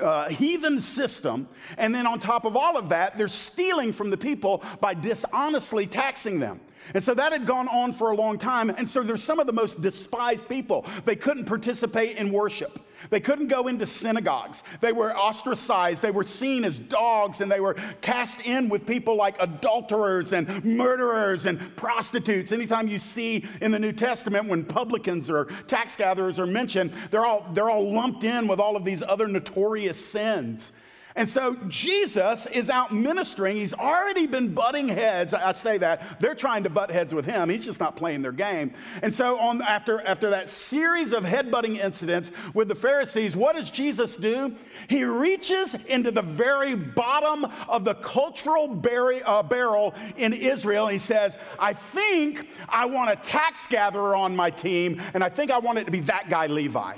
uh, 0.00 0.28
heathen 0.28 0.80
system. 0.80 1.48
And 1.78 1.94
then, 1.94 2.06
on 2.06 2.20
top 2.20 2.44
of 2.44 2.56
all 2.56 2.76
of 2.76 2.88
that, 2.90 3.18
they're 3.18 3.28
stealing 3.28 3.92
from 3.92 4.10
the 4.10 4.16
people 4.16 4.62
by 4.80 4.94
dishonestly 4.94 5.86
taxing 5.86 6.38
them. 6.38 6.60
And 6.94 7.02
so 7.02 7.14
that 7.14 7.32
had 7.32 7.46
gone 7.46 7.68
on 7.68 7.92
for 7.92 8.10
a 8.10 8.16
long 8.16 8.38
time. 8.38 8.70
And 8.70 8.88
so 8.88 9.02
there's 9.02 9.22
some 9.22 9.40
of 9.40 9.46
the 9.46 9.52
most 9.52 9.80
despised 9.82 10.48
people. 10.48 10.86
They 11.04 11.16
couldn't 11.16 11.44
participate 11.44 12.16
in 12.16 12.32
worship. 12.32 12.80
They 13.10 13.20
couldn't 13.20 13.48
go 13.48 13.68
into 13.68 13.86
synagogues. 13.86 14.62
They 14.80 14.92
were 14.92 15.16
ostracized. 15.16 16.02
They 16.02 16.10
were 16.10 16.24
seen 16.24 16.64
as 16.64 16.78
dogs 16.78 17.40
and 17.40 17.50
they 17.50 17.60
were 17.60 17.74
cast 18.00 18.40
in 18.40 18.68
with 18.68 18.86
people 18.86 19.16
like 19.16 19.36
adulterers 19.40 20.32
and 20.32 20.64
murderers 20.64 21.46
and 21.46 21.74
prostitutes. 21.76 22.52
Anytime 22.52 22.88
you 22.88 22.98
see 22.98 23.46
in 23.60 23.70
the 23.70 23.78
New 23.78 23.92
Testament 23.92 24.48
when 24.48 24.64
publicans 24.64 25.30
or 25.30 25.46
tax 25.68 25.96
gatherers 25.96 26.38
are 26.38 26.46
mentioned, 26.46 26.92
they're 27.10 27.26
all, 27.26 27.46
they're 27.52 27.70
all 27.70 27.92
lumped 27.92 28.24
in 28.24 28.48
with 28.48 28.60
all 28.60 28.76
of 28.76 28.84
these 28.84 29.02
other 29.02 29.28
notorious 29.28 30.04
sins. 30.04 30.72
And 31.16 31.26
so 31.26 31.56
Jesus 31.68 32.44
is 32.46 32.68
out 32.68 32.92
ministering. 32.92 33.56
He's 33.56 33.72
already 33.72 34.26
been 34.26 34.52
butting 34.52 34.86
heads. 34.86 35.32
I 35.32 35.52
say 35.52 35.78
that. 35.78 36.20
They're 36.20 36.34
trying 36.34 36.64
to 36.64 36.70
butt 36.70 36.90
heads 36.90 37.14
with 37.14 37.24
him. 37.24 37.48
He's 37.48 37.64
just 37.64 37.80
not 37.80 37.96
playing 37.96 38.20
their 38.20 38.32
game. 38.32 38.74
And 39.02 39.12
so 39.12 39.38
on 39.38 39.62
after, 39.62 40.02
after 40.02 40.28
that 40.30 40.50
series 40.50 41.12
of 41.12 41.24
headbutting 41.24 41.78
incidents 41.78 42.30
with 42.52 42.68
the 42.68 42.74
Pharisees, 42.74 43.34
what 43.34 43.56
does 43.56 43.70
Jesus 43.70 44.14
do? 44.14 44.54
He 44.88 45.04
reaches 45.04 45.74
into 45.86 46.10
the 46.10 46.22
very 46.22 46.74
bottom 46.74 47.46
of 47.66 47.84
the 47.84 47.94
cultural 47.94 48.68
bar- 48.68 49.22
uh, 49.24 49.42
barrel 49.42 49.94
in 50.18 50.34
Israel. 50.34 50.86
he 50.88 50.98
says, 50.98 51.38
I 51.58 51.72
think 51.72 52.46
I 52.68 52.84
want 52.84 53.10
a 53.10 53.16
tax 53.16 53.66
gatherer 53.66 54.14
on 54.14 54.36
my 54.36 54.50
team, 54.50 55.02
and 55.14 55.24
I 55.24 55.30
think 55.30 55.50
I 55.50 55.58
want 55.58 55.78
it 55.78 55.84
to 55.84 55.90
be 55.90 56.00
that 56.00 56.28
guy, 56.28 56.46
Levi. 56.46 56.96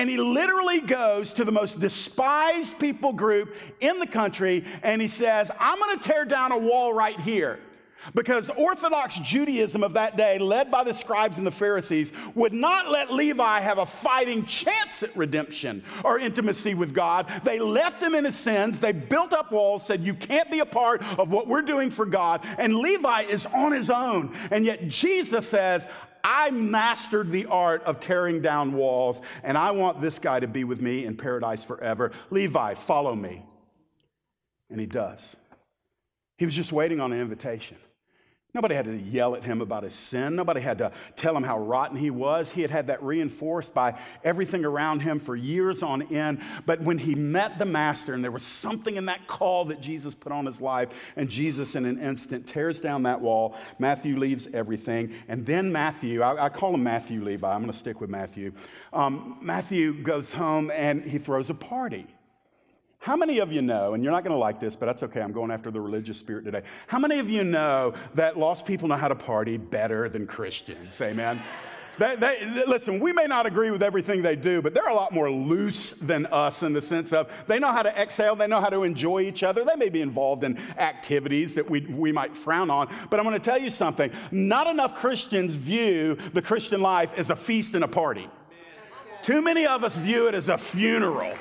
And 0.00 0.08
he 0.08 0.16
literally 0.16 0.80
goes 0.80 1.34
to 1.34 1.44
the 1.44 1.52
most 1.52 1.78
despised 1.78 2.78
people 2.78 3.12
group 3.12 3.54
in 3.80 3.98
the 3.98 4.06
country 4.06 4.64
and 4.82 5.02
he 5.02 5.08
says, 5.08 5.50
I'm 5.60 5.78
going 5.78 5.98
to 5.98 6.02
tear 6.02 6.24
down 6.24 6.52
a 6.52 6.58
wall 6.58 6.94
right 6.94 7.20
here. 7.20 7.58
Because 8.14 8.48
Orthodox 8.56 9.18
Judaism 9.18 9.84
of 9.84 9.92
that 9.92 10.16
day, 10.16 10.38
led 10.38 10.70
by 10.70 10.84
the 10.84 10.94
scribes 10.94 11.36
and 11.36 11.46
the 11.46 11.50
Pharisees, 11.50 12.14
would 12.34 12.54
not 12.54 12.90
let 12.90 13.12
Levi 13.12 13.60
have 13.60 13.76
a 13.76 13.84
fighting 13.84 14.46
chance 14.46 15.02
at 15.02 15.14
redemption 15.14 15.84
or 16.02 16.18
intimacy 16.18 16.72
with 16.72 16.94
God. 16.94 17.30
They 17.44 17.58
left 17.58 18.02
him 18.02 18.14
in 18.14 18.24
his 18.24 18.36
sins. 18.36 18.80
They 18.80 18.92
built 18.92 19.34
up 19.34 19.52
walls, 19.52 19.84
said, 19.84 20.02
You 20.02 20.14
can't 20.14 20.50
be 20.50 20.60
a 20.60 20.66
part 20.66 21.02
of 21.18 21.28
what 21.28 21.46
we're 21.46 21.60
doing 21.60 21.90
for 21.90 22.06
God. 22.06 22.40
And 22.56 22.76
Levi 22.76 23.24
is 23.24 23.44
on 23.44 23.72
his 23.72 23.90
own. 23.90 24.34
And 24.50 24.64
yet 24.64 24.88
Jesus 24.88 25.46
says, 25.46 25.86
I 26.24 26.50
mastered 26.50 27.30
the 27.30 27.46
art 27.46 27.82
of 27.84 28.00
tearing 28.00 28.42
down 28.42 28.72
walls, 28.72 29.20
and 29.42 29.56
I 29.56 29.70
want 29.70 30.00
this 30.00 30.18
guy 30.18 30.40
to 30.40 30.46
be 30.46 30.64
with 30.64 30.80
me 30.80 31.04
in 31.04 31.16
paradise 31.16 31.64
forever. 31.64 32.12
Levi, 32.30 32.74
follow 32.74 33.14
me. 33.14 33.44
And 34.70 34.78
he 34.78 34.86
does. 34.86 35.36
He 36.36 36.44
was 36.44 36.54
just 36.54 36.72
waiting 36.72 37.00
on 37.00 37.12
an 37.12 37.20
invitation. 37.20 37.76
Nobody 38.52 38.74
had 38.74 38.86
to 38.86 38.96
yell 38.96 39.36
at 39.36 39.44
him 39.44 39.60
about 39.60 39.84
his 39.84 39.94
sin. 39.94 40.34
Nobody 40.34 40.60
had 40.60 40.78
to 40.78 40.90
tell 41.14 41.36
him 41.36 41.44
how 41.44 41.58
rotten 41.58 41.96
he 41.96 42.10
was. 42.10 42.50
He 42.50 42.62
had 42.62 42.70
had 42.70 42.88
that 42.88 43.00
reinforced 43.00 43.72
by 43.72 43.96
everything 44.24 44.64
around 44.64 45.00
him 45.00 45.20
for 45.20 45.36
years 45.36 45.84
on 45.84 46.02
end. 46.12 46.40
But 46.66 46.80
when 46.82 46.98
he 46.98 47.14
met 47.14 47.60
the 47.60 47.64
master, 47.64 48.12
and 48.12 48.24
there 48.24 48.32
was 48.32 48.42
something 48.42 48.96
in 48.96 49.06
that 49.06 49.28
call 49.28 49.66
that 49.66 49.80
Jesus 49.80 50.16
put 50.16 50.32
on 50.32 50.46
his 50.46 50.60
life, 50.60 50.88
and 51.14 51.28
Jesus 51.28 51.76
in 51.76 51.86
an 51.86 52.00
instant 52.00 52.44
tears 52.44 52.80
down 52.80 53.04
that 53.04 53.20
wall, 53.20 53.54
Matthew 53.78 54.18
leaves 54.18 54.48
everything. 54.52 55.14
And 55.28 55.46
then 55.46 55.70
Matthew, 55.70 56.22
I, 56.22 56.46
I 56.46 56.48
call 56.48 56.74
him 56.74 56.82
Matthew 56.82 57.22
Levi, 57.22 57.48
I'm 57.48 57.60
going 57.60 57.72
to 57.72 57.78
stick 57.78 58.00
with 58.00 58.10
Matthew. 58.10 58.52
Um, 58.92 59.38
Matthew 59.40 60.02
goes 60.02 60.32
home 60.32 60.72
and 60.74 61.04
he 61.04 61.18
throws 61.18 61.50
a 61.50 61.54
party. 61.54 62.08
How 63.00 63.16
many 63.16 63.38
of 63.38 63.50
you 63.50 63.62
know, 63.62 63.94
and 63.94 64.04
you're 64.04 64.12
not 64.12 64.24
going 64.24 64.34
to 64.34 64.38
like 64.38 64.60
this, 64.60 64.76
but 64.76 64.84
that's 64.84 65.02
okay, 65.04 65.22
I'm 65.22 65.32
going 65.32 65.50
after 65.50 65.70
the 65.70 65.80
religious 65.80 66.18
spirit 66.18 66.44
today. 66.44 66.62
How 66.86 66.98
many 66.98 67.18
of 67.18 67.30
you 67.30 67.42
know 67.44 67.94
that 68.14 68.38
lost 68.38 68.66
people 68.66 68.88
know 68.88 68.96
how 68.96 69.08
to 69.08 69.14
party 69.14 69.56
better 69.56 70.10
than 70.10 70.26
Christians? 70.26 71.00
Amen. 71.00 71.42
They, 71.98 72.16
they, 72.16 72.64
listen, 72.66 72.98
we 72.98 73.12
may 73.12 73.26
not 73.26 73.44
agree 73.44 73.70
with 73.70 73.82
everything 73.82 74.22
they 74.22 74.34
do, 74.34 74.62
but 74.62 74.72
they're 74.72 74.88
a 74.88 74.94
lot 74.94 75.12
more 75.12 75.30
loose 75.30 75.92
than 75.92 76.24
us 76.26 76.62
in 76.62 76.72
the 76.72 76.80
sense 76.80 77.12
of 77.12 77.30
they 77.46 77.58
know 77.58 77.72
how 77.72 77.82
to 77.82 77.90
exhale, 77.90 78.34
they 78.34 78.46
know 78.46 78.60
how 78.60 78.70
to 78.70 78.84
enjoy 78.84 79.20
each 79.20 79.42
other. 79.42 79.64
They 79.64 79.74
may 79.74 79.90
be 79.90 80.00
involved 80.00 80.42
in 80.42 80.56
activities 80.78 81.52
that 81.56 81.68
we, 81.68 81.82
we 81.82 82.10
might 82.10 82.34
frown 82.34 82.70
on, 82.70 82.88
but 83.10 83.20
I'm 83.20 83.26
going 83.26 83.38
to 83.38 83.44
tell 83.44 83.60
you 83.60 83.68
something. 83.68 84.10
Not 84.30 84.66
enough 84.66 84.94
Christians 84.94 85.56
view 85.56 86.16
the 86.32 86.40
Christian 86.40 86.80
life 86.80 87.12
as 87.18 87.28
a 87.28 87.36
feast 87.36 87.74
and 87.74 87.84
a 87.84 87.88
party. 87.88 88.30
Too 89.22 89.42
many 89.42 89.66
of 89.66 89.84
us 89.84 89.96
view 89.96 90.26
it 90.26 90.34
as 90.34 90.48
a 90.48 90.56
funeral 90.56 91.34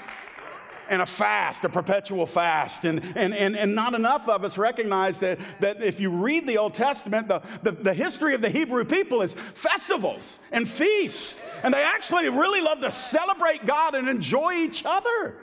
and 0.90 1.02
a 1.02 1.06
fast, 1.06 1.64
a 1.64 1.70
perpetual 1.70 2.26
fast. 2.26 2.84
And, 2.84 3.00
and, 3.16 3.34
and, 3.34 3.56
and 3.56 3.74
not 3.74 3.94
enough 3.94 4.28
of 4.28 4.44
us 4.44 4.58
recognize 4.58 5.20
that, 5.20 5.40
that 5.60 5.82
if 5.82 6.00
you 6.00 6.10
read 6.10 6.48
the 6.48 6.58
Old 6.58 6.74
Testament, 6.74 7.28
the, 7.28 7.42
the, 7.62 7.72
the 7.72 7.94
history 7.94 8.34
of 8.34 8.42
the 8.42 8.50
Hebrew 8.50 8.84
people 8.84 9.22
is 9.22 9.36
festivals 9.54 10.40
and 10.52 10.68
feasts. 10.68 11.38
And 11.64 11.74
they 11.74 11.84
actually 11.84 12.28
really 12.30 12.60
love 12.60 12.82
to 12.82 12.92
celebrate 12.92 13.66
God 13.66 13.94
and 13.96 14.10
enjoy 14.10 14.54
each 14.54 14.84
other. 14.84 15.38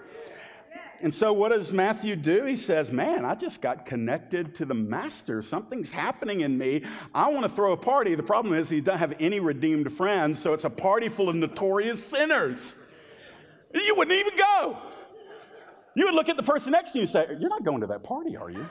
And 1.02 1.12
so, 1.12 1.32
what 1.32 1.50
does 1.50 1.74
Matthew 1.74 2.16
do? 2.16 2.46
He 2.46 2.56
says, 2.56 2.90
Man, 2.90 3.26
I 3.26 3.34
just 3.34 3.60
got 3.60 3.84
connected 3.84 4.54
to 4.56 4.64
the 4.64 4.74
Master. 4.74 5.42
Something's 5.42 5.90
happening 5.90 6.40
in 6.40 6.56
me. 6.56 6.84
I 7.14 7.28
want 7.28 7.44
to 7.44 7.50
throw 7.50 7.72
a 7.72 7.76
party. 7.76 8.14
The 8.14 8.22
problem 8.22 8.54
is, 8.54 8.70
he 8.70 8.80
doesn't 8.80 8.98
have 8.98 9.14
any 9.20 9.38
redeemed 9.38 9.92
friends, 9.92 10.38
so 10.38 10.54
it's 10.54 10.64
a 10.64 10.70
party 10.70 11.10
full 11.10 11.28
of 11.28 11.36
notorious 11.36 12.02
sinners. 12.02 12.76
You 13.74 13.94
wouldn't 13.94 14.18
even 14.18 14.38
go. 14.38 14.78
You 15.96 16.04
would 16.04 16.14
look 16.14 16.28
at 16.28 16.36
the 16.36 16.42
person 16.42 16.72
next 16.72 16.90
to 16.90 16.98
you 16.98 17.02
and 17.02 17.10
say, 17.10 17.26
You're 17.40 17.48
not 17.48 17.64
going 17.64 17.80
to 17.80 17.86
that 17.88 18.04
party, 18.04 18.36
are 18.36 18.50
you? 18.50 18.68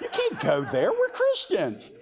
You 0.00 0.08
can't 0.10 0.40
go 0.40 0.64
there. 0.64 0.90
We're 0.90 1.10
Christians. 1.10 1.92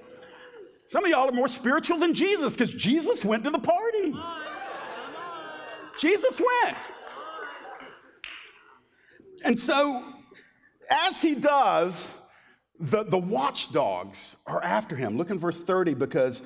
Some 0.86 1.04
of 1.04 1.10
y'all 1.10 1.28
are 1.28 1.32
more 1.32 1.48
spiritual 1.48 1.98
than 1.98 2.14
Jesus 2.14 2.54
because 2.54 2.72
Jesus 2.72 3.24
went 3.24 3.42
to 3.42 3.50
the 3.50 3.58
party. 3.58 4.14
Jesus 5.98 6.40
went. 6.40 6.78
And 9.42 9.58
so, 9.58 10.04
as 10.90 11.20
he 11.20 11.34
does, 11.34 11.94
the, 12.78 13.02
the 13.02 13.18
watchdogs 13.18 14.36
are 14.46 14.62
after 14.62 14.94
him. 14.94 15.16
Look 15.16 15.30
in 15.30 15.40
verse 15.40 15.60
30 15.60 15.94
because 15.94 16.42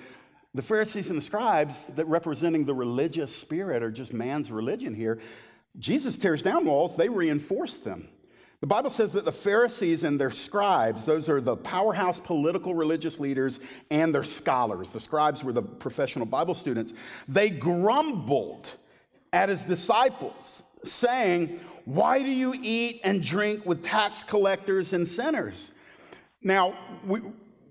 the 0.54 0.62
Pharisees 0.62 1.10
and 1.10 1.18
the 1.18 1.22
scribes 1.22 1.86
that 1.96 2.06
representing 2.06 2.64
the 2.64 2.74
religious 2.74 3.34
spirit 3.34 3.82
or 3.82 3.90
just 3.90 4.14
man's 4.14 4.50
religion 4.50 4.94
here, 4.94 5.20
Jesus 5.78 6.16
tears 6.16 6.42
down 6.42 6.64
walls, 6.64 6.96
they 6.96 7.08
reinforce 7.08 7.76
them. 7.76 8.08
The 8.60 8.66
Bible 8.66 8.90
says 8.90 9.14
that 9.14 9.24
the 9.24 9.32
Pharisees 9.32 10.04
and 10.04 10.20
their 10.20 10.30
scribes, 10.30 11.06
those 11.06 11.30
are 11.30 11.40
the 11.40 11.56
powerhouse 11.56 12.20
political 12.20 12.74
religious 12.74 13.18
leaders 13.18 13.60
and 13.90 14.14
their 14.14 14.24
scholars. 14.24 14.90
The 14.90 15.00
scribes 15.00 15.42
were 15.42 15.52
the 15.52 15.62
professional 15.62 16.26
Bible 16.26 16.54
students. 16.54 16.92
They 17.26 17.48
grumbled 17.48 18.70
at 19.32 19.48
his 19.48 19.64
disciples, 19.64 20.62
saying, 20.84 21.60
Why 21.86 22.22
do 22.22 22.30
you 22.30 22.54
eat 22.54 23.00
and 23.02 23.22
drink 23.22 23.64
with 23.64 23.82
tax 23.82 24.22
collectors 24.22 24.92
and 24.92 25.08
sinners? 25.08 25.72
Now, 26.42 26.74
we, 27.06 27.22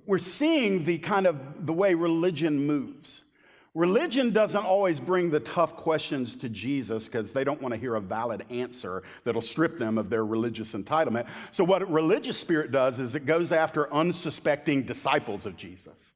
we're 0.07 0.17
seeing 0.17 0.83
the 0.83 0.97
kind 0.97 1.27
of 1.27 1.67
the 1.67 1.73
way 1.73 1.93
religion 1.93 2.65
moves. 2.65 3.23
Religion 3.75 4.31
doesn't 4.31 4.65
always 4.65 4.99
bring 4.99 5.29
the 5.29 5.39
tough 5.41 5.75
questions 5.75 6.35
to 6.35 6.49
Jesus 6.49 7.05
because 7.05 7.31
they 7.31 7.43
don't 7.43 7.61
want 7.61 7.73
to 7.73 7.79
hear 7.79 7.95
a 7.95 8.01
valid 8.01 8.43
answer 8.49 9.03
that'll 9.23 9.41
strip 9.41 9.77
them 9.77 9.97
of 9.99 10.09
their 10.09 10.25
religious 10.25 10.73
entitlement. 10.73 11.27
So, 11.51 11.63
what 11.63 11.89
religious 11.89 12.37
spirit 12.37 12.71
does 12.71 12.99
is 12.99 13.13
it 13.13 13.27
goes 13.27 13.51
after 13.51 13.93
unsuspecting 13.93 14.83
disciples 14.83 15.45
of 15.45 15.55
Jesus. 15.55 16.13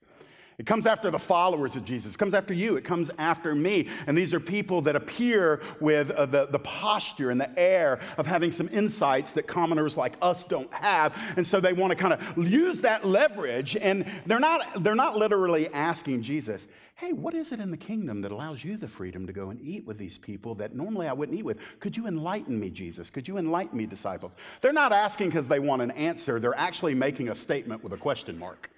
It 0.58 0.66
comes 0.66 0.86
after 0.86 1.10
the 1.10 1.20
followers 1.20 1.76
of 1.76 1.84
Jesus. 1.86 2.14
It 2.14 2.18
comes 2.18 2.34
after 2.34 2.54
you. 2.54 2.76
It 2.76 2.84
comes 2.84 3.10
after 3.18 3.56
me. 3.56 3.90
And 4.08 4.18
these 4.18 4.34
are 4.34 4.40
people 4.40 4.82
that 4.84 4.96
appear 4.96 5.62
with 5.80 6.12
uh, 6.12 6.26
the, 6.26 6.46
the 6.48 6.60
posture 6.60 7.32
and 7.32 7.42
the 7.42 7.58
air 7.60 8.00
of 8.18 8.28
having 8.28 8.52
some 8.52 8.70
insights 8.70 9.32
that 9.34 9.48
commoners 9.48 9.98
like 9.98 10.16
us 10.22 10.44
don't 10.44 10.72
have. 10.74 11.18
And 11.36 11.46
so 11.46 11.60
they 11.60 11.74
want 11.74 11.92
to 11.92 11.96
kind 11.96 12.14
of 12.14 12.38
use 12.48 12.82
that 12.82 13.06
leverage. 13.06 13.76
And 13.76 14.06
they're 14.26 14.40
not, 14.40 14.84
they're 14.84 14.96
not 14.96 15.18
literally 15.18 15.72
asking 15.74 16.22
Jesus, 16.22 16.68
hey, 16.96 17.12
what 17.12 17.34
is 17.34 17.52
it 17.52 17.60
in 17.60 17.72
the 17.72 17.78
kingdom 17.78 18.22
that 18.22 18.32
allows 18.32 18.64
you 18.64 18.78
the 18.78 18.88
freedom 18.88 19.26
to 19.28 19.34
go 19.34 19.50
and 19.50 19.60
eat 19.62 19.86
with 19.86 19.98
these 19.98 20.18
people 20.18 20.56
that 20.56 20.76
normally 20.76 21.08
I 21.08 21.14
wouldn't 21.14 21.38
eat 21.38 21.44
with? 21.44 21.58
Could 21.80 21.98
you 21.98 22.08
enlighten 22.08 22.60
me, 22.60 22.70
Jesus? 22.70 23.10
Could 23.10 23.28
you 23.28 23.38
enlighten 23.38 23.78
me, 23.78 23.86
disciples? 23.86 24.34
They're 24.62 24.72
not 24.72 24.94
asking 24.94 25.30
because 25.30 25.48
they 25.48 25.60
want 25.60 25.82
an 25.82 25.92
answer. 25.92 26.40
They're 26.40 26.58
actually 26.58 26.94
making 26.94 27.30
a 27.30 27.36
statement 27.36 27.84
with 27.84 27.94
a 27.94 27.98
question 27.98 28.38
mark. 28.38 28.70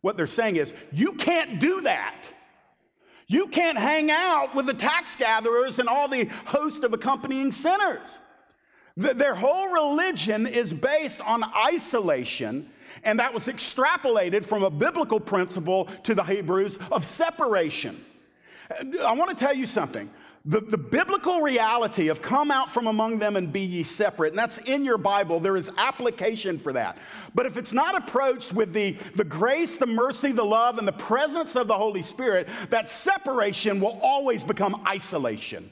What 0.00 0.16
they're 0.16 0.26
saying 0.26 0.56
is, 0.56 0.74
you 0.92 1.12
can't 1.12 1.60
do 1.60 1.80
that. 1.82 2.30
You 3.26 3.48
can't 3.48 3.76
hang 3.76 4.10
out 4.10 4.54
with 4.54 4.66
the 4.66 4.74
tax 4.74 5.14
gatherers 5.16 5.78
and 5.78 5.88
all 5.88 6.08
the 6.08 6.24
host 6.46 6.82
of 6.84 6.94
accompanying 6.94 7.52
sinners. 7.52 8.18
Their 8.96 9.34
whole 9.34 9.68
religion 9.68 10.46
is 10.46 10.72
based 10.72 11.20
on 11.20 11.44
isolation 11.54 12.70
and 13.04 13.18
that 13.18 13.32
was 13.32 13.46
extrapolated 13.46 14.44
from 14.44 14.62
a 14.62 14.70
biblical 14.70 15.20
principle 15.20 15.88
to 16.04 16.14
the 16.14 16.24
Hebrews 16.24 16.78
of 16.90 17.04
separation. 17.04 18.04
I 18.70 19.12
want 19.12 19.30
to 19.30 19.36
tell 19.36 19.54
you 19.54 19.66
something. 19.66 20.10
The, 20.48 20.62
the, 20.62 20.78
biblical 20.78 21.42
reality 21.42 22.08
of 22.08 22.22
come 22.22 22.50
out 22.50 22.72
from 22.72 22.86
among 22.86 23.18
them 23.18 23.36
and 23.36 23.52
be 23.52 23.60
ye 23.60 23.82
separate, 23.82 24.30
and 24.30 24.38
that's 24.38 24.56
in 24.56 24.82
your 24.82 24.96
Bible, 24.96 25.40
there 25.40 25.58
is 25.58 25.70
application 25.76 26.58
for 26.58 26.72
that. 26.72 26.96
But 27.34 27.44
if 27.44 27.58
it's 27.58 27.74
not 27.74 27.94
approached 27.94 28.54
with 28.54 28.72
the, 28.72 28.92
the 29.14 29.24
grace, 29.24 29.76
the 29.76 29.86
mercy, 29.86 30.32
the 30.32 30.42
love, 30.42 30.78
and 30.78 30.88
the 30.88 30.92
presence 30.92 31.54
of 31.54 31.68
the 31.68 31.76
Holy 31.76 32.00
Spirit, 32.00 32.48
that 32.70 32.88
separation 32.88 33.78
will 33.78 33.98
always 34.00 34.42
become 34.42 34.82
isolation. 34.88 35.70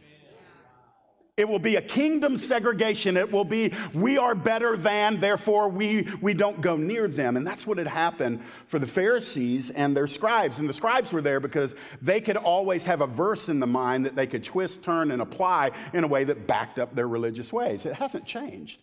It 1.37 1.47
will 1.47 1.59
be 1.59 1.77
a 1.77 1.83
kingdom 1.83 2.39
segregation. 2.39 3.15
It 3.19 3.31
will 3.31 3.45
be, 3.45 3.71
we 3.93 4.17
are 4.17 4.35
better 4.35 4.75
than, 4.75 5.21
therefore 5.21 5.69
we, 5.69 6.09
we 6.23 6.33
don't 6.33 6.63
go 6.63 6.79
near 6.79 7.09
them. 7.09 7.37
And 7.37 7.47
that's 7.47 7.67
what 7.67 7.77
had 7.77 7.87
happened 7.87 8.41
for 8.69 8.79
the 8.79 8.87
Pharisees 8.87 9.69
and 9.69 9.95
their 9.95 10.07
scribes. 10.07 10.61
And 10.61 10.69
the 10.69 10.73
scribes 10.73 11.13
were 11.13 11.21
there 11.21 11.39
because 11.39 11.75
they 12.01 12.23
could 12.23 12.39
always 12.39 12.87
have 12.87 13.03
a 13.03 13.07
verse 13.07 13.51
in 13.51 13.61
the 13.61 13.67
mind 13.67 14.07
that 14.07 14.17
they 14.17 14.27
could 14.27 14.45
twist, 14.45 14.83
turn, 14.83 15.11
and 15.11 15.21
apply 15.21 15.73
in 15.93 16.05
a 16.05 16.07
way 16.07 16.25
that 16.25 16.47
backed 16.47 16.79
up 16.79 16.95
their 16.95 17.07
religious 17.07 17.53
ways. 17.53 17.85
It 17.85 17.93
hasn't 17.93 18.25
changed. 18.25 18.81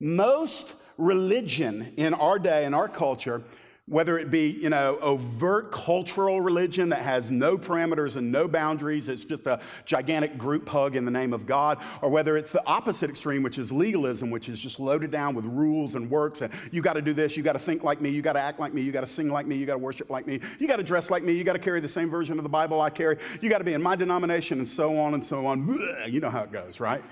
Most 0.00 0.72
religion 0.96 1.92
in 1.98 2.14
our 2.14 2.38
day, 2.38 2.64
in 2.64 2.72
our 2.72 2.88
culture, 2.88 3.42
whether 3.86 4.18
it 4.18 4.30
be, 4.30 4.48
you 4.48 4.70
know, 4.70 4.98
overt 5.02 5.70
cultural 5.70 6.40
religion 6.40 6.88
that 6.88 7.02
has 7.02 7.30
no 7.30 7.58
parameters 7.58 8.16
and 8.16 8.32
no 8.32 8.48
boundaries, 8.48 9.10
it's 9.10 9.24
just 9.24 9.46
a 9.46 9.60
gigantic 9.84 10.38
group 10.38 10.66
hug 10.66 10.96
in 10.96 11.04
the 11.04 11.10
name 11.10 11.34
of 11.34 11.44
God, 11.44 11.78
or 12.00 12.08
whether 12.08 12.38
it's 12.38 12.50
the 12.50 12.64
opposite 12.66 13.10
extreme, 13.10 13.42
which 13.42 13.58
is 13.58 13.70
legalism, 13.70 14.30
which 14.30 14.48
is 14.48 14.58
just 14.58 14.80
loaded 14.80 15.10
down 15.10 15.34
with 15.34 15.44
rules 15.44 15.96
and 15.96 16.10
works, 16.10 16.40
and 16.40 16.50
you 16.70 16.80
got 16.80 16.94
to 16.94 17.02
do 17.02 17.12
this, 17.12 17.36
you 17.36 17.42
got 17.42 17.52
to 17.52 17.58
think 17.58 17.84
like 17.84 18.00
me, 18.00 18.08
you 18.08 18.22
got 18.22 18.32
to 18.32 18.40
act 18.40 18.58
like 18.58 18.72
me, 18.72 18.80
you 18.80 18.90
got 18.90 19.02
to 19.02 19.06
sing 19.06 19.28
like 19.28 19.46
me, 19.46 19.54
you 19.54 19.66
got 19.66 19.74
to 19.74 19.78
worship 19.78 20.08
like 20.08 20.26
me, 20.26 20.40
you 20.58 20.66
got 20.66 20.76
to 20.76 20.82
dress 20.82 21.10
like 21.10 21.22
me, 21.22 21.34
you 21.34 21.44
got 21.44 21.52
to 21.52 21.58
carry 21.58 21.80
the 21.80 21.88
same 21.88 22.08
version 22.08 22.38
of 22.38 22.42
the 22.42 22.48
Bible 22.48 22.80
I 22.80 22.88
carry, 22.88 23.18
you 23.42 23.50
got 23.50 23.58
to 23.58 23.64
be 23.64 23.74
in 23.74 23.82
my 23.82 23.96
denomination, 23.96 24.58
and 24.58 24.66
so 24.66 24.96
on 24.96 25.12
and 25.12 25.22
so 25.22 25.44
on. 25.44 26.08
You 26.08 26.20
know 26.20 26.30
how 26.30 26.42
it 26.42 26.52
goes, 26.52 26.80
right? 26.80 27.04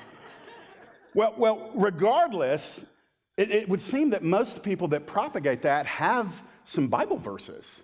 well, 1.15 1.35
well, 1.37 1.71
regardless, 1.75 2.83
it, 3.37 3.51
it 3.51 3.69
would 3.69 3.83
seem 3.83 4.09
that 4.11 4.23
most 4.23 4.63
people 4.63 4.89
that 4.89 5.07
propagate 5.07 5.61
that 5.63 5.85
have 5.85 6.43
some 6.65 6.89
Bible 6.89 7.19
verses. 7.19 7.81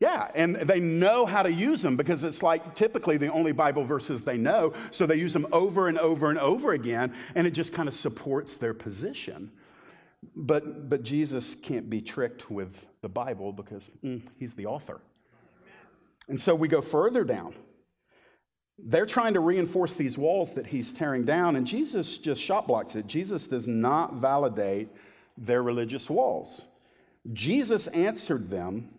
Yeah, 0.00 0.28
and 0.34 0.56
they 0.56 0.80
know 0.80 1.24
how 1.24 1.42
to 1.42 1.50
use 1.50 1.80
them 1.80 1.96
because 1.96 2.24
it's 2.24 2.42
like 2.42 2.74
typically 2.74 3.16
the 3.16 3.28
only 3.28 3.52
Bible 3.52 3.84
verses 3.84 4.22
they 4.22 4.36
know. 4.36 4.74
So 4.90 5.06
they 5.06 5.16
use 5.16 5.32
them 5.32 5.46
over 5.52 5.88
and 5.88 5.98
over 5.98 6.30
and 6.30 6.38
over 6.38 6.72
again, 6.72 7.14
and 7.34 7.46
it 7.46 7.52
just 7.52 7.72
kind 7.72 7.88
of 7.88 7.94
supports 7.94 8.56
their 8.56 8.74
position. 8.74 9.50
But, 10.36 10.88
but 10.88 11.02
Jesus 11.02 11.54
can't 11.54 11.88
be 11.88 12.00
tricked 12.00 12.50
with 12.50 12.84
the 13.02 13.08
Bible 13.08 13.52
because 13.52 13.88
mm, 14.02 14.26
he's 14.38 14.54
the 14.54 14.66
author. 14.66 15.00
And 16.28 16.40
so 16.40 16.54
we 16.54 16.68
go 16.68 16.80
further 16.80 17.24
down. 17.24 17.54
They're 18.78 19.06
trying 19.06 19.34
to 19.34 19.40
reinforce 19.40 19.94
these 19.94 20.18
walls 20.18 20.54
that 20.54 20.66
he's 20.66 20.90
tearing 20.90 21.24
down, 21.24 21.54
and 21.56 21.66
Jesus 21.66 22.18
just 22.18 22.42
shot 22.42 22.66
blocks 22.66 22.96
it. 22.96 23.06
Jesus 23.06 23.46
does 23.46 23.68
not 23.68 24.14
validate 24.14 24.88
their 25.38 25.62
religious 25.62 26.10
walls. 26.10 26.62
Jesus 27.32 27.86
answered 27.88 28.50
them. 28.50 28.90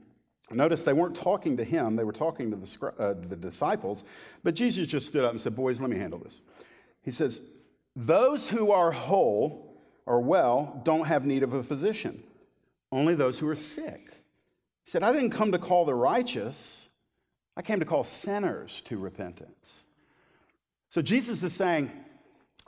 Notice 0.51 0.84
they 0.84 0.94
weren't 0.94 1.15
talking 1.15 1.58
to 1.58 1.63
him, 1.63 1.96
they 1.96 2.03
were 2.03 2.13
talking 2.13 2.51
to 2.51 2.58
the, 2.58 2.88
uh, 3.00 3.13
the 3.27 3.36
disciples. 3.36 4.03
But 4.44 4.55
Jesus 4.55 4.88
just 4.88 5.08
stood 5.08 5.24
up 5.24 5.32
and 5.32 5.41
said, 5.41 5.55
Boys, 5.55 5.82
let 5.82 5.89
me 5.89 5.98
handle 5.98 6.20
this. 6.20 6.41
He 7.01 7.12
says, 7.12 7.41
Those 7.96 8.48
who 8.50 8.72
are 8.72 8.91
whole 8.91 9.82
or 10.05 10.22
well 10.22 10.82
don't 10.84 11.05
have 11.05 11.25
need 11.25 11.44
of 11.44 11.53
a 11.53 11.63
physician, 11.63 12.24
only 12.91 13.15
those 13.15 13.39
who 13.39 13.48
are 13.48 13.55
sick. 13.55 14.12
He 14.84 14.91
said, 14.91 15.01
I 15.01 15.12
didn't 15.12 15.32
come 15.32 15.51
to 15.51 15.60
call 15.60 15.86
the 15.86 15.96
righteous, 15.96 16.88
I 17.58 17.63
came 17.63 17.79
to 17.79 17.86
call 17.86 18.03
sinners 18.03 18.82
to 18.86 18.98
repentance. 18.98 19.84
So 20.89 21.01
Jesus 21.01 21.41
is 21.41 21.53
saying 21.53 21.91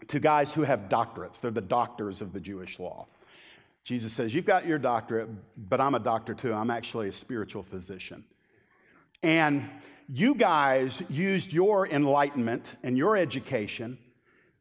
to 0.07 0.19
guys 0.19 0.51
who 0.51 0.63
have 0.63 0.89
doctorates, 0.89 1.39
they're 1.39 1.51
the 1.51 1.61
doctors 1.61 2.21
of 2.21 2.33
the 2.33 2.39
Jewish 2.39 2.79
law. 2.79 3.07
Jesus 3.87 4.11
says, 4.11 4.35
You've 4.35 4.43
got 4.43 4.67
your 4.67 4.77
doctorate, 4.77 5.29
but 5.69 5.79
I'm 5.79 5.95
a 5.95 5.99
doctor 5.99 6.33
too. 6.33 6.51
I'm 6.51 6.69
actually 6.69 7.07
a 7.07 7.11
spiritual 7.13 7.63
physician. 7.63 8.25
And 9.23 9.63
you 10.09 10.35
guys 10.35 11.01
used 11.09 11.53
your 11.53 11.87
enlightenment 11.87 12.75
and 12.83 12.97
your 12.97 13.15
education 13.15 13.97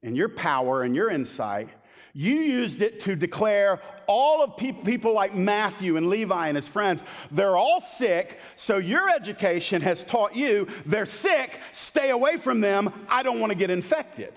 and 0.04 0.16
your 0.16 0.28
power 0.28 0.82
and 0.82 0.94
your 0.94 1.10
insight. 1.10 1.68
You 2.12 2.36
used 2.36 2.82
it 2.82 3.00
to 3.00 3.16
declare 3.16 3.82
all 4.06 4.44
of 4.44 4.56
pe- 4.56 4.70
people 4.70 5.12
like 5.12 5.34
Matthew 5.34 5.96
and 5.96 6.06
Levi 6.06 6.46
and 6.46 6.54
his 6.54 6.68
friends, 6.68 7.02
they're 7.32 7.56
all 7.56 7.80
sick, 7.80 8.38
so 8.54 8.76
your 8.76 9.10
education 9.10 9.82
has 9.82 10.04
taught 10.04 10.36
you 10.36 10.68
they're 10.86 11.04
sick, 11.04 11.58
stay 11.72 12.10
away 12.10 12.36
from 12.36 12.60
them, 12.60 12.92
I 13.08 13.24
don't 13.24 13.40
want 13.40 13.50
to 13.50 13.58
get 13.58 13.70
infected. 13.70 14.34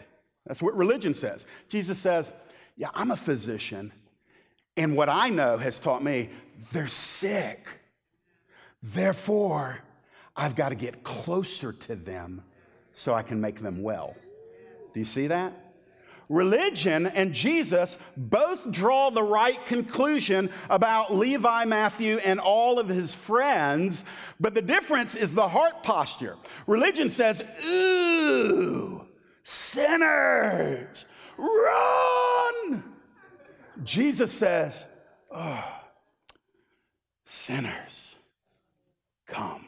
That's 0.48 0.64
what 0.64 0.76
religion 0.76 1.14
says. 1.14 1.46
Jesus 1.68 2.00
says, 2.00 2.34
Yeah, 2.76 2.90
I'm 2.96 3.12
a 3.12 3.18
physician, 3.18 3.94
and 4.80 4.96
what 4.96 5.10
I 5.10 5.30
know 5.30 5.58
has 5.58 5.80
taught 5.80 6.04
me 6.04 6.30
they're 6.72 6.88
sick. 6.88 7.68
Therefore, 8.82 9.80
I've 10.36 10.56
got 10.56 10.70
to 10.70 10.76
get 10.76 11.04
closer 11.04 11.74
to 11.74 11.96
them 11.96 12.42
so 12.94 13.14
I 13.14 13.24
can 13.24 13.42
make 13.42 13.62
them 13.62 13.82
well. 13.84 14.16
Do 14.94 15.00
you 15.00 15.06
see 15.06 15.28
that? 15.28 15.54
Religion 16.30 17.08
and 17.08 17.34
Jesus 17.34 17.98
both 18.16 18.72
draw 18.72 19.10
the 19.10 19.24
right 19.24 19.66
conclusion 19.66 20.50
about 20.70 21.14
Levi, 21.14 21.66
Matthew, 21.66 22.18
and 22.20 22.40
all 22.40 22.80
of 22.80 22.88
his 22.88 23.16
friends, 23.16 24.06
but 24.40 24.54
the 24.54 24.62
difference 24.62 25.16
is 25.16 25.34
the 25.34 25.48
heart 25.48 25.82
posture. 25.84 26.38
Religion 26.68 27.10
says, 27.10 27.42
Ooh, 27.66 29.06
sinners, 29.44 31.06
run! 31.38 32.49
Jesus 33.84 34.32
says, 34.32 34.86
Oh, 35.32 35.64
sinners, 37.26 38.16
come. 39.28 39.66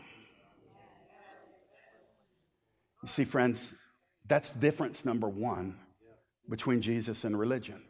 You 3.03 3.07
see, 3.07 3.25
friends, 3.25 3.73
that's 4.27 4.51
difference 4.51 5.05
number 5.05 5.27
one 5.27 5.75
between 6.49 6.81
Jesus 6.81 7.23
and 7.23 7.37
religion. 7.37 7.81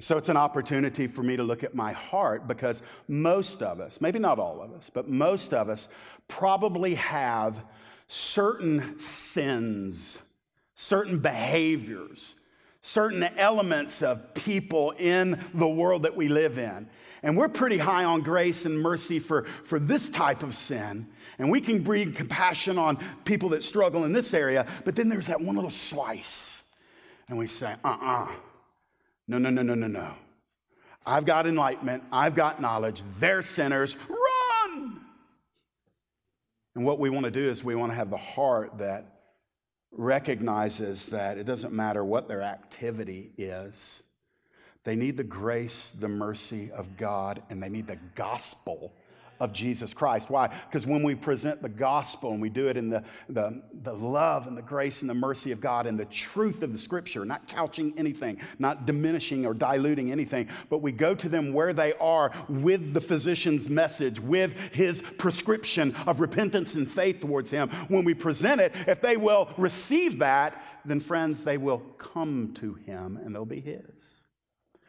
So 0.00 0.16
it's 0.16 0.30
an 0.30 0.36
opportunity 0.36 1.06
for 1.06 1.22
me 1.22 1.36
to 1.36 1.42
look 1.42 1.62
at 1.62 1.74
my 1.74 1.92
heart 1.92 2.48
because 2.48 2.82
most 3.06 3.62
of 3.62 3.80
us, 3.80 4.00
maybe 4.00 4.18
not 4.18 4.38
all 4.38 4.62
of 4.62 4.72
us, 4.72 4.90
but 4.92 5.08
most 5.08 5.52
of 5.52 5.68
us 5.68 5.88
probably 6.26 6.94
have 6.94 7.62
certain 8.08 8.98
sins, 8.98 10.16
certain 10.74 11.18
behaviors 11.18 12.34
certain 12.82 13.22
elements 13.22 14.02
of 14.02 14.34
people 14.34 14.92
in 14.92 15.42
the 15.54 15.68
world 15.68 16.04
that 16.04 16.16
we 16.16 16.28
live 16.28 16.58
in. 16.58 16.88
And 17.22 17.36
we're 17.36 17.48
pretty 17.48 17.76
high 17.76 18.04
on 18.04 18.22
grace 18.22 18.64
and 18.64 18.80
mercy 18.80 19.18
for, 19.18 19.46
for 19.64 19.78
this 19.78 20.08
type 20.08 20.42
of 20.42 20.54
sin. 20.54 21.06
And 21.38 21.50
we 21.50 21.60
can 21.60 21.82
breed 21.82 22.16
compassion 22.16 22.78
on 22.78 22.98
people 23.24 23.50
that 23.50 23.62
struggle 23.62 24.04
in 24.04 24.12
this 24.12 24.32
area. 24.32 24.66
But 24.84 24.96
then 24.96 25.08
there's 25.08 25.26
that 25.26 25.40
one 25.40 25.54
little 25.54 25.70
slice. 25.70 26.62
And 27.28 27.38
we 27.38 27.46
say, 27.46 27.74
uh 27.84 27.88
uh-uh. 27.88 28.24
uh 28.24 28.28
No, 29.28 29.38
no, 29.38 29.50
no, 29.50 29.62
no, 29.62 29.74
no, 29.74 29.86
no. 29.86 30.14
I've 31.04 31.24
got 31.24 31.46
enlightenment. 31.46 32.02
I've 32.10 32.34
got 32.34 32.60
knowledge. 32.60 33.02
They're 33.18 33.42
sinners. 33.42 33.96
Run! 34.08 35.00
And 36.74 36.84
what 36.84 36.98
we 36.98 37.10
want 37.10 37.24
to 37.24 37.30
do 37.30 37.48
is 37.48 37.62
we 37.62 37.74
want 37.74 37.92
to 37.92 37.96
have 37.96 38.10
the 38.10 38.16
heart 38.16 38.78
that 38.78 39.19
recognizes 39.92 41.06
that 41.06 41.38
it 41.38 41.44
doesn't 41.44 41.72
matter 41.72 42.04
what 42.04 42.28
their 42.28 42.42
activity 42.42 43.32
is, 43.36 44.02
they 44.84 44.96
need 44.96 45.16
the 45.16 45.24
grace, 45.24 45.92
the 45.98 46.08
mercy 46.08 46.70
of 46.72 46.96
God, 46.96 47.42
and 47.50 47.62
they 47.62 47.68
need 47.68 47.86
the 47.86 47.98
gospel 48.14 48.94
of 49.40 49.52
Jesus 49.52 49.92
Christ. 49.94 50.30
Why? 50.30 50.48
Because 50.48 50.86
when 50.86 51.02
we 51.02 51.14
present 51.14 51.62
the 51.62 51.68
gospel 51.68 52.32
and 52.32 52.40
we 52.40 52.50
do 52.50 52.68
it 52.68 52.76
in 52.76 52.90
the, 52.90 53.02
the, 53.28 53.62
the 53.82 53.92
love 53.92 54.46
and 54.46 54.56
the 54.56 54.62
grace 54.62 55.00
and 55.00 55.10
the 55.10 55.14
mercy 55.14 55.50
of 55.50 55.60
God 55.60 55.86
and 55.86 55.98
the 55.98 56.04
truth 56.04 56.62
of 56.62 56.72
the 56.72 56.78
scripture, 56.78 57.24
not 57.24 57.48
couching 57.48 57.94
anything, 57.96 58.38
not 58.58 58.86
diminishing 58.86 59.46
or 59.46 59.54
diluting 59.54 60.12
anything, 60.12 60.48
but 60.68 60.82
we 60.82 60.92
go 60.92 61.14
to 61.14 61.28
them 61.28 61.52
where 61.52 61.72
they 61.72 61.94
are 61.94 62.30
with 62.48 62.92
the 62.92 63.00
physician's 63.00 63.68
message, 63.68 64.20
with 64.20 64.52
his 64.72 65.02
prescription 65.18 65.96
of 66.06 66.20
repentance 66.20 66.74
and 66.74 66.90
faith 66.90 67.20
towards 67.20 67.50
him. 67.50 67.70
When 67.88 68.04
we 68.04 68.14
present 68.14 68.60
it, 68.60 68.74
if 68.86 69.00
they 69.00 69.16
will 69.16 69.50
receive 69.56 70.18
that, 70.18 70.62
then 70.84 71.00
friends, 71.00 71.44
they 71.44 71.56
will 71.58 71.78
come 71.98 72.52
to 72.54 72.74
him 72.74 73.18
and 73.24 73.34
they'll 73.34 73.44
be 73.44 73.60
his. 73.60 74.20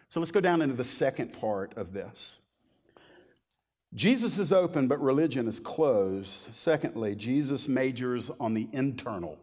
So 0.08 0.20
let's 0.20 0.32
go 0.32 0.42
down 0.42 0.62
into 0.62 0.76
the 0.76 0.84
second 0.84 1.32
part 1.34 1.78
of 1.78 1.94
this. 1.94 2.40
Jesus 3.94 4.38
is 4.38 4.54
open, 4.54 4.88
but 4.88 5.02
religion 5.02 5.48
is 5.48 5.60
closed. 5.60 6.40
Secondly, 6.54 7.14
Jesus 7.16 7.68
majors 7.68 8.32
on 8.40 8.54
the 8.54 8.70
internal, 8.72 9.38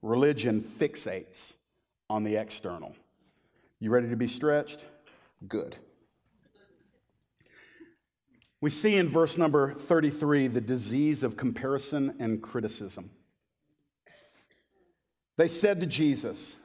religion 0.00 0.62
fixates 0.78 1.54
on 2.08 2.22
the 2.22 2.36
external. 2.36 2.94
You 3.80 3.90
ready 3.90 4.08
to 4.08 4.16
be 4.16 4.28
stretched? 4.28 4.84
Good. 5.48 5.76
We 8.60 8.70
see 8.70 8.96
in 8.96 9.08
verse 9.08 9.36
number 9.36 9.74
33 9.74 10.48
the 10.48 10.60
disease 10.60 11.22
of 11.22 11.36
comparison 11.36 12.14
and 12.18 12.42
criticism. 12.42 13.10
They 15.36 15.48
said 15.48 15.80
to 15.80 15.86
Jesus, 15.86 16.56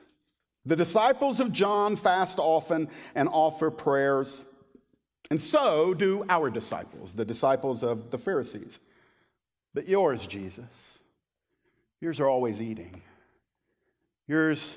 The 0.66 0.76
disciples 0.76 1.40
of 1.40 1.52
John 1.52 1.96
fast 1.96 2.38
often 2.40 2.88
and 3.16 3.28
offer 3.28 3.72
prayers 3.72 4.44
and 5.30 5.42
so 5.42 5.94
do 5.94 6.26
our 6.30 6.50
disciples, 6.50 7.14
the 7.14 7.26
disciples 7.26 7.84
of 7.84 8.12
the 8.12 8.18
Pharisees. 8.18 8.80
But 9.74 9.88
yours, 9.88 10.26
Jesus, 10.26 11.00
yours 12.02 12.20
are 12.20 12.28
always 12.28 12.62
eating. 12.62 13.02
Yours 14.28 14.76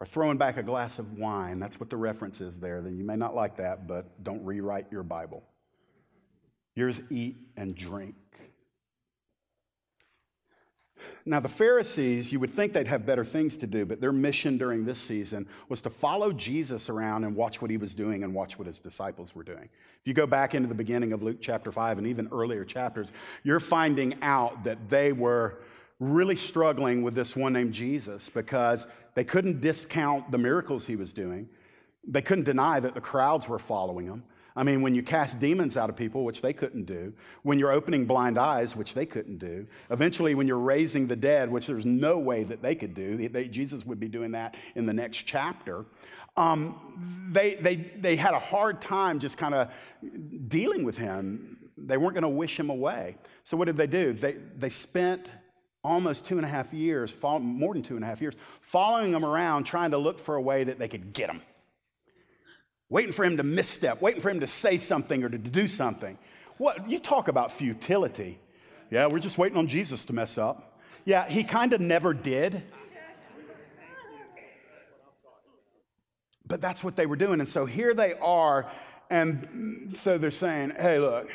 are 0.00 0.06
throwing 0.06 0.38
back 0.38 0.56
a 0.56 0.62
glass 0.62 0.98
of 0.98 1.18
wine. 1.18 1.58
That's 1.58 1.80
what 1.80 1.90
the 1.90 1.96
reference 1.96 2.40
is 2.40 2.56
there. 2.56 2.80
Then 2.82 2.96
you 2.96 3.04
may 3.04 3.16
not 3.16 3.34
like 3.34 3.56
that, 3.56 3.86
but 3.86 4.22
don't 4.22 4.44
rewrite 4.44 4.86
your 4.90 5.02
Bible. 5.02 5.42
Yours 6.74 7.00
eat 7.10 7.36
and 7.56 7.74
drink. 7.74 8.14
Now, 11.24 11.40
the 11.40 11.48
Pharisees, 11.48 12.32
you 12.32 12.38
would 12.40 12.54
think 12.54 12.72
they'd 12.72 12.86
have 12.86 13.04
better 13.04 13.24
things 13.24 13.56
to 13.56 13.66
do, 13.66 13.84
but 13.84 14.00
their 14.00 14.12
mission 14.12 14.58
during 14.58 14.84
this 14.84 14.98
season 14.98 15.46
was 15.68 15.80
to 15.82 15.90
follow 15.90 16.32
Jesus 16.32 16.88
around 16.88 17.24
and 17.24 17.34
watch 17.34 17.60
what 17.60 17.70
he 17.70 17.76
was 17.76 17.94
doing 17.94 18.22
and 18.22 18.32
watch 18.32 18.58
what 18.58 18.66
his 18.66 18.78
disciples 18.78 19.34
were 19.34 19.42
doing. 19.42 19.64
If 19.64 20.06
you 20.06 20.14
go 20.14 20.26
back 20.26 20.54
into 20.54 20.68
the 20.68 20.74
beginning 20.74 21.12
of 21.12 21.22
Luke 21.22 21.38
chapter 21.40 21.72
5 21.72 21.98
and 21.98 22.06
even 22.06 22.28
earlier 22.30 22.64
chapters, 22.64 23.12
you're 23.42 23.60
finding 23.60 24.22
out 24.22 24.62
that 24.64 24.88
they 24.88 25.12
were 25.12 25.58
really 25.98 26.36
struggling 26.36 27.02
with 27.02 27.14
this 27.14 27.34
one 27.34 27.54
named 27.54 27.72
Jesus 27.72 28.28
because 28.28 28.86
they 29.14 29.24
couldn't 29.24 29.60
discount 29.60 30.30
the 30.30 30.38
miracles 30.38 30.86
he 30.86 30.96
was 30.96 31.12
doing. 31.12 31.48
They 32.06 32.22
couldn't 32.22 32.44
deny 32.44 32.78
that 32.80 32.94
the 32.94 33.00
crowds 33.00 33.48
were 33.48 33.58
following 33.58 34.06
him. 34.06 34.22
I 34.56 34.62
mean, 34.62 34.80
when 34.80 34.94
you 34.94 35.02
cast 35.02 35.38
demons 35.38 35.76
out 35.76 35.90
of 35.90 35.96
people, 35.96 36.24
which 36.24 36.40
they 36.40 36.54
couldn't 36.54 36.86
do, 36.86 37.12
when 37.42 37.58
you're 37.58 37.72
opening 37.72 38.06
blind 38.06 38.38
eyes, 38.38 38.74
which 38.74 38.94
they 38.94 39.04
couldn't 39.04 39.36
do, 39.36 39.66
eventually 39.90 40.34
when 40.34 40.48
you're 40.48 40.58
raising 40.58 41.06
the 41.06 41.14
dead, 41.14 41.50
which 41.50 41.66
there's 41.66 41.84
no 41.84 42.18
way 42.18 42.42
that 42.44 42.62
they 42.62 42.74
could 42.74 42.94
do, 42.94 43.28
they, 43.28 43.48
Jesus 43.48 43.84
would 43.84 44.00
be 44.00 44.08
doing 44.08 44.32
that 44.32 44.54
in 44.74 44.86
the 44.86 44.94
next 44.94 45.18
chapter. 45.26 45.84
Um, 46.38 47.28
they, 47.32 47.56
they, 47.56 47.76
they 47.76 48.16
had 48.16 48.32
a 48.32 48.38
hard 48.38 48.80
time 48.80 49.18
just 49.18 49.36
kind 49.36 49.54
of 49.54 49.70
dealing 50.48 50.84
with 50.84 50.96
him. 50.96 51.58
They 51.76 51.98
weren't 51.98 52.14
going 52.14 52.22
to 52.22 52.28
wish 52.28 52.58
him 52.58 52.70
away. 52.70 53.16
So 53.44 53.58
what 53.58 53.66
did 53.66 53.76
they 53.76 53.86
do? 53.86 54.14
They, 54.14 54.36
they 54.56 54.70
spent 54.70 55.28
almost 55.84 56.26
two 56.26 56.38
and 56.38 56.46
a 56.46 56.48
half 56.48 56.72
years, 56.72 57.14
more 57.22 57.74
than 57.74 57.82
two 57.82 57.96
and 57.96 58.04
a 58.04 58.08
half 58.08 58.22
years, 58.22 58.34
following 58.62 59.12
him 59.12 59.24
around, 59.24 59.64
trying 59.64 59.90
to 59.90 59.98
look 59.98 60.18
for 60.18 60.36
a 60.36 60.42
way 60.42 60.64
that 60.64 60.78
they 60.78 60.88
could 60.88 61.12
get 61.12 61.28
him 61.28 61.42
waiting 62.88 63.12
for 63.12 63.24
him 63.24 63.36
to 63.36 63.42
misstep, 63.42 64.00
waiting 64.00 64.20
for 64.20 64.30
him 64.30 64.40
to 64.40 64.46
say 64.46 64.78
something 64.78 65.24
or 65.24 65.28
to 65.28 65.38
do 65.38 65.68
something. 65.68 66.16
What 66.58 66.88
you 66.88 66.98
talk 66.98 67.28
about 67.28 67.52
futility. 67.52 68.38
Yeah, 68.90 69.06
we're 69.06 69.18
just 69.18 69.38
waiting 69.38 69.58
on 69.58 69.66
Jesus 69.66 70.04
to 70.06 70.12
mess 70.12 70.38
up. 70.38 70.78
Yeah, 71.04 71.28
he 71.28 71.44
kind 71.44 71.72
of 71.72 71.80
never 71.80 72.14
did. 72.14 72.62
But 76.46 76.60
that's 76.60 76.84
what 76.84 76.94
they 76.94 77.06
were 77.06 77.16
doing. 77.16 77.40
And 77.40 77.48
so 77.48 77.66
here 77.66 77.92
they 77.92 78.14
are 78.14 78.70
And 79.10 79.94
so 79.96 80.18
they're 80.18 80.30
saying, 80.30 80.72
hey, 80.78 80.98
look, 80.98 81.28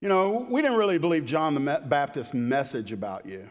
you 0.00 0.08
know, 0.08 0.46
we 0.50 0.60
didn't 0.60 0.76
really 0.76 0.98
believe 0.98 1.24
John 1.24 1.54
the 1.54 1.82
Baptist's 1.86 2.34
message 2.34 2.92
about 2.92 3.26
you, 3.26 3.48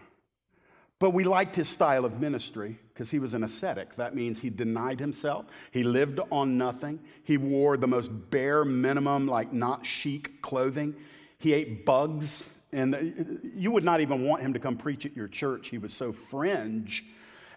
but 1.04 1.10
we 1.10 1.26
liked 1.26 1.54
his 1.54 1.68
style 1.68 2.06
of 2.06 2.22
ministry 2.22 2.80
because 2.94 3.12
he 3.12 3.20
was 3.20 3.34
an 3.34 3.44
ascetic. 3.44 3.94
That 3.98 4.16
means 4.16 4.40
he 4.40 4.50
denied 4.50 5.02
himself, 5.02 5.48
he 5.72 5.84
lived 5.84 6.22
on 6.32 6.58
nothing, 6.58 6.98
he 7.26 7.36
wore 7.36 7.76
the 7.76 7.88
most 7.88 8.08
bare 8.30 8.64
minimum, 8.64 9.28
like 9.28 9.52
not 9.52 9.86
chic 9.86 10.42
clothing, 10.42 10.96
he 11.40 11.54
ate 11.54 11.86
bugs. 11.86 12.50
And 12.72 13.52
you 13.54 13.70
would 13.72 13.84
not 13.84 14.00
even 14.00 14.26
want 14.26 14.44
him 14.44 14.54
to 14.54 14.60
come 14.60 14.78
preach 14.78 15.06
at 15.06 15.14
your 15.14 15.28
church. 15.28 15.68
He 15.68 15.78
was 15.78 15.94
so 15.94 16.14
fringe 16.14 17.04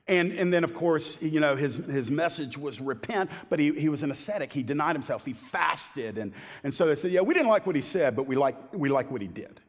and, 0.09 0.33
and 0.33 0.53
then, 0.53 0.65
of 0.65 0.75
course, 0.75 1.17
you 1.23 1.39
know, 1.39 1.55
his, 1.55 1.77
his 1.77 2.11
message 2.11 2.59
was 2.59 2.81
repent, 2.81 3.31
but 3.49 3.61
he, 3.61 3.73
he 3.73 3.89
was 3.89 4.03
an 4.03 4.11
ascetic. 4.11 4.53
He 4.53 4.65
denied 4.65 4.97
himself. 4.97 5.25
He 5.25 5.35
fasted. 5.35 6.19
And, 6.19 6.33
and 6.65 6.75
so 6.75 6.87
they 6.87 6.97
said, 6.97 7.13
yeah, 7.13 7.21
we 7.21 7.33
didn't 7.33 7.49
like 7.49 7.65
what 7.65 7.77
he 7.77 7.83
said, 7.83 8.17
but 8.17 8.27
we 8.27 8.35
like, 8.35 8.57
we 8.73 8.89
like 8.89 9.09
what 9.11 9.21
he 9.21 9.29
did. 9.29 9.61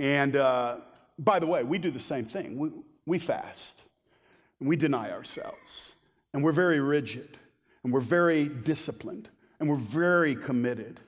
And 0.00 0.36
uh, 0.36 0.78
by 1.18 1.38
the 1.38 1.46
way, 1.46 1.62
we 1.62 1.78
do 1.78 1.90
the 1.90 2.00
same 2.00 2.24
thing. 2.24 2.58
We, 2.58 2.70
we 3.06 3.18
fast, 3.18 3.82
and 4.60 4.68
we 4.68 4.76
deny 4.76 5.10
ourselves, 5.10 5.94
and 6.32 6.42
we're 6.42 6.52
very 6.52 6.80
rigid, 6.80 7.38
and 7.82 7.92
we're 7.92 8.00
very 8.00 8.48
disciplined, 8.48 9.28
and 9.60 9.68
we're 9.68 9.76
very 9.76 10.34
committed. 10.34 11.00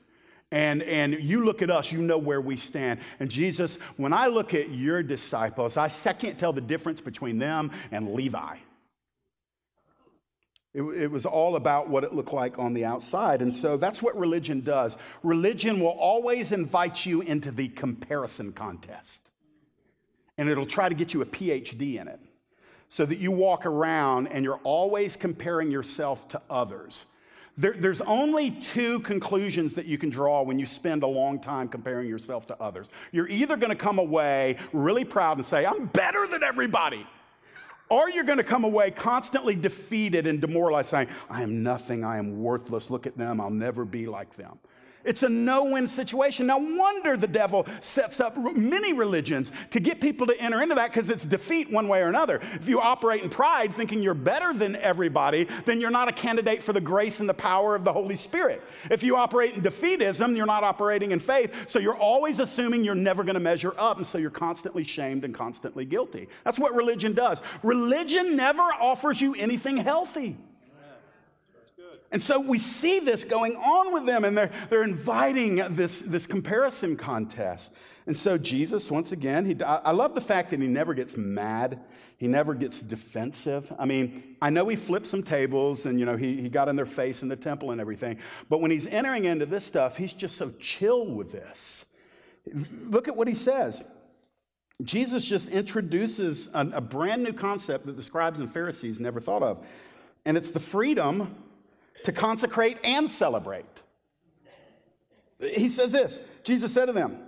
And, 0.52 0.82
and 0.84 1.14
you 1.14 1.44
look 1.44 1.60
at 1.60 1.70
us, 1.70 1.90
you 1.90 1.98
know 1.98 2.18
where 2.18 2.40
we 2.40 2.56
stand. 2.56 3.00
And 3.18 3.28
Jesus, 3.30 3.78
when 3.96 4.12
I 4.12 4.28
look 4.28 4.54
at 4.54 4.70
your 4.70 5.02
disciples, 5.02 5.76
I, 5.76 5.90
I 6.04 6.12
can't 6.12 6.38
tell 6.38 6.52
the 6.52 6.60
difference 6.60 7.00
between 7.00 7.38
them 7.38 7.72
and 7.90 8.14
Levi. 8.14 8.56
It, 10.72 10.82
it, 10.82 11.10
was 11.10 11.26
all 11.26 11.56
about 11.56 11.88
what 11.88 12.04
it 12.04 12.12
looked 12.12 12.34
like 12.34 12.58
on 12.58 12.74
the 12.74 12.84
outside. 12.84 13.40
And 13.40 13.52
so 13.52 13.76
that's 13.78 14.02
what 14.02 14.16
religion 14.16 14.60
does. 14.60 14.96
Religion 15.22 15.80
will 15.80 15.96
always 15.98 16.52
invite 16.52 17.04
you 17.06 17.22
into 17.22 17.50
the 17.50 17.68
comparison 17.68 18.52
contest, 18.52 19.25
and 20.38 20.48
it'll 20.48 20.66
try 20.66 20.88
to 20.88 20.94
get 20.94 21.14
you 21.14 21.22
a 21.22 21.26
PhD 21.26 22.00
in 22.00 22.08
it 22.08 22.20
so 22.88 23.04
that 23.06 23.18
you 23.18 23.30
walk 23.30 23.66
around 23.66 24.28
and 24.28 24.44
you're 24.44 24.60
always 24.62 25.16
comparing 25.16 25.70
yourself 25.70 26.28
to 26.28 26.40
others. 26.48 27.06
There, 27.58 27.74
there's 27.78 28.02
only 28.02 28.50
two 28.50 29.00
conclusions 29.00 29.74
that 29.74 29.86
you 29.86 29.96
can 29.96 30.10
draw 30.10 30.42
when 30.42 30.58
you 30.58 30.66
spend 30.66 31.02
a 31.02 31.06
long 31.06 31.40
time 31.40 31.68
comparing 31.68 32.06
yourself 32.06 32.46
to 32.48 32.60
others. 32.60 32.90
You're 33.12 33.28
either 33.28 33.56
going 33.56 33.70
to 33.70 33.76
come 33.76 33.98
away 33.98 34.58
really 34.72 35.04
proud 35.04 35.38
and 35.38 35.46
say, 35.46 35.64
I'm 35.64 35.86
better 35.86 36.26
than 36.26 36.42
everybody, 36.42 37.06
or 37.88 38.10
you're 38.10 38.24
going 38.24 38.38
to 38.38 38.44
come 38.44 38.64
away 38.64 38.90
constantly 38.90 39.54
defeated 39.54 40.26
and 40.26 40.38
demoralized, 40.38 40.90
saying, 40.90 41.08
I 41.30 41.42
am 41.42 41.62
nothing, 41.62 42.04
I 42.04 42.18
am 42.18 42.42
worthless, 42.42 42.90
look 42.90 43.06
at 43.06 43.16
them, 43.16 43.40
I'll 43.40 43.48
never 43.48 43.86
be 43.86 44.06
like 44.06 44.36
them. 44.36 44.58
It's 45.06 45.22
a 45.22 45.28
no 45.28 45.64
win 45.64 45.86
situation. 45.86 46.46
No 46.46 46.58
wonder 46.58 47.16
the 47.16 47.26
devil 47.26 47.66
sets 47.80 48.20
up 48.20 48.36
many 48.56 48.92
religions 48.92 49.52
to 49.70 49.80
get 49.80 50.00
people 50.00 50.26
to 50.26 50.38
enter 50.40 50.62
into 50.62 50.74
that 50.74 50.92
because 50.92 51.08
it's 51.08 51.24
defeat 51.24 51.70
one 51.70 51.88
way 51.88 52.00
or 52.00 52.08
another. 52.08 52.40
If 52.54 52.68
you 52.68 52.80
operate 52.80 53.22
in 53.22 53.30
pride 53.30 53.74
thinking 53.74 54.02
you're 54.02 54.14
better 54.14 54.52
than 54.52 54.76
everybody, 54.76 55.48
then 55.64 55.80
you're 55.80 55.90
not 55.90 56.08
a 56.08 56.12
candidate 56.12 56.62
for 56.62 56.72
the 56.72 56.80
grace 56.80 57.20
and 57.20 57.28
the 57.28 57.34
power 57.34 57.74
of 57.74 57.84
the 57.84 57.92
Holy 57.92 58.16
Spirit. 58.16 58.62
If 58.90 59.02
you 59.02 59.16
operate 59.16 59.54
in 59.54 59.62
defeatism, 59.62 60.36
you're 60.36 60.46
not 60.46 60.64
operating 60.64 61.12
in 61.12 61.20
faith. 61.20 61.52
So 61.66 61.78
you're 61.78 61.96
always 61.96 62.40
assuming 62.40 62.84
you're 62.84 62.94
never 62.94 63.22
going 63.22 63.34
to 63.34 63.40
measure 63.40 63.74
up. 63.78 63.98
And 63.98 64.06
so 64.06 64.18
you're 64.18 64.30
constantly 64.30 64.82
shamed 64.82 65.24
and 65.24 65.34
constantly 65.34 65.84
guilty. 65.84 66.28
That's 66.44 66.58
what 66.58 66.74
religion 66.74 67.12
does. 67.12 67.42
Religion 67.62 68.36
never 68.36 68.62
offers 68.62 69.20
you 69.20 69.34
anything 69.36 69.76
healthy. 69.76 70.36
And 72.12 72.22
so 72.22 72.38
we 72.38 72.58
see 72.58 73.00
this 73.00 73.24
going 73.24 73.56
on 73.56 73.92
with 73.92 74.06
them, 74.06 74.24
and 74.24 74.36
they're, 74.36 74.52
they're 74.70 74.84
inviting 74.84 75.56
this, 75.74 76.00
this 76.00 76.26
comparison 76.26 76.96
contest. 76.96 77.72
And 78.06 78.16
so 78.16 78.38
Jesus, 78.38 78.90
once 78.90 79.10
again, 79.10 79.44
he, 79.44 79.60
I 79.64 79.90
love 79.90 80.14
the 80.14 80.20
fact 80.20 80.50
that 80.50 80.60
he 80.60 80.68
never 80.68 80.94
gets 80.94 81.16
mad. 81.16 81.80
He 82.18 82.28
never 82.28 82.54
gets 82.54 82.80
defensive. 82.80 83.72
I 83.78 83.84
mean, 83.84 84.36
I 84.40 84.48
know 84.48 84.68
he 84.68 84.76
flipped 84.76 85.08
some 85.08 85.24
tables 85.24 85.86
and, 85.86 85.98
you 85.98 86.06
know, 86.06 86.16
he, 86.16 86.40
he 86.40 86.48
got 86.48 86.68
in 86.68 86.76
their 86.76 86.86
face 86.86 87.22
in 87.22 87.28
the 87.28 87.36
temple 87.36 87.72
and 87.72 87.80
everything. 87.80 88.18
But 88.48 88.60
when 88.60 88.70
he's 88.70 88.86
entering 88.86 89.24
into 89.24 89.44
this 89.44 89.64
stuff, 89.64 89.96
he's 89.96 90.12
just 90.12 90.36
so 90.36 90.50
chill 90.60 91.06
with 91.06 91.32
this. 91.32 91.84
Look 92.84 93.08
at 93.08 93.16
what 93.16 93.26
he 93.26 93.34
says. 93.34 93.82
Jesus 94.84 95.24
just 95.24 95.48
introduces 95.48 96.48
a, 96.54 96.60
a 96.74 96.80
brand 96.80 97.24
new 97.24 97.32
concept 97.32 97.86
that 97.86 97.96
the 97.96 98.02
scribes 98.02 98.38
and 98.38 98.52
Pharisees 98.52 99.00
never 99.00 99.20
thought 99.20 99.42
of. 99.42 99.66
And 100.24 100.36
it's 100.36 100.50
the 100.50 100.60
freedom 100.60 101.34
to 102.04 102.12
consecrate 102.12 102.78
and 102.84 103.08
celebrate. 103.08 103.64
He 105.38 105.68
says 105.68 105.92
this 105.92 106.18
Jesus 106.44 106.72
said 106.72 106.86
to 106.86 106.92
them, 106.92 107.18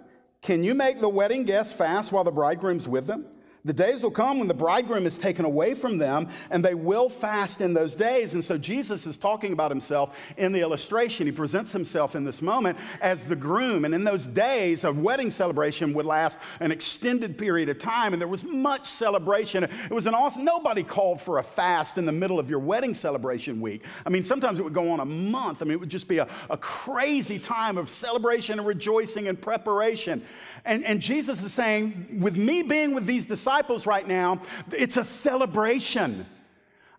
Can 0.42 0.64
you 0.64 0.74
make 0.74 1.00
the 1.00 1.08
wedding 1.08 1.44
guests 1.44 1.72
fast 1.72 2.12
while 2.12 2.24
the 2.24 2.30
bridegroom's 2.30 2.88
with 2.88 3.06
them? 3.06 3.26
The 3.64 3.72
days 3.72 4.02
will 4.02 4.10
come 4.10 4.38
when 4.38 4.48
the 4.48 4.54
bridegroom 4.54 5.04
is 5.04 5.18
taken 5.18 5.44
away 5.44 5.74
from 5.74 5.98
them, 5.98 6.28
and 6.50 6.64
they 6.64 6.74
will 6.74 7.08
fast 7.08 7.60
in 7.60 7.74
those 7.74 7.94
days. 7.94 8.34
And 8.34 8.44
so 8.44 8.56
Jesus 8.56 9.06
is 9.06 9.16
talking 9.16 9.52
about 9.52 9.70
himself 9.70 10.14
in 10.36 10.52
the 10.52 10.60
illustration. 10.60 11.26
He 11.26 11.32
presents 11.32 11.72
himself 11.72 12.14
in 12.14 12.24
this 12.24 12.40
moment 12.40 12.78
as 13.00 13.24
the 13.24 13.36
groom. 13.36 13.84
And 13.84 13.94
in 13.94 14.04
those 14.04 14.26
days, 14.26 14.84
a 14.84 14.92
wedding 14.92 15.30
celebration 15.30 15.92
would 15.94 16.06
last 16.06 16.38
an 16.60 16.70
extended 16.70 17.36
period 17.36 17.68
of 17.68 17.78
time, 17.78 18.12
and 18.12 18.20
there 18.20 18.28
was 18.28 18.44
much 18.44 18.86
celebration. 18.86 19.64
It 19.64 19.90
was 19.90 20.06
an 20.06 20.14
awesome, 20.14 20.44
nobody 20.44 20.82
called 20.82 21.20
for 21.20 21.38
a 21.38 21.42
fast 21.42 21.98
in 21.98 22.06
the 22.06 22.12
middle 22.12 22.38
of 22.38 22.48
your 22.48 22.60
wedding 22.60 22.94
celebration 22.94 23.60
week. 23.60 23.84
I 24.06 24.10
mean, 24.10 24.24
sometimes 24.24 24.58
it 24.58 24.62
would 24.62 24.74
go 24.74 24.90
on 24.90 25.00
a 25.00 25.04
month. 25.04 25.62
I 25.62 25.64
mean, 25.64 25.72
it 25.72 25.80
would 25.80 25.88
just 25.88 26.08
be 26.08 26.18
a, 26.18 26.28
a 26.48 26.56
crazy 26.56 27.38
time 27.38 27.76
of 27.76 27.88
celebration 27.88 28.58
and 28.58 28.66
rejoicing 28.66 29.28
and 29.28 29.40
preparation. 29.40 30.24
And, 30.68 30.84
and 30.84 31.00
Jesus 31.00 31.42
is 31.42 31.54
saying, 31.54 32.18
with 32.20 32.36
me 32.36 32.62
being 32.62 32.94
with 32.94 33.06
these 33.06 33.24
disciples 33.24 33.86
right 33.86 34.06
now, 34.06 34.42
it's 34.70 34.98
a 34.98 35.02
celebration. 35.02 36.26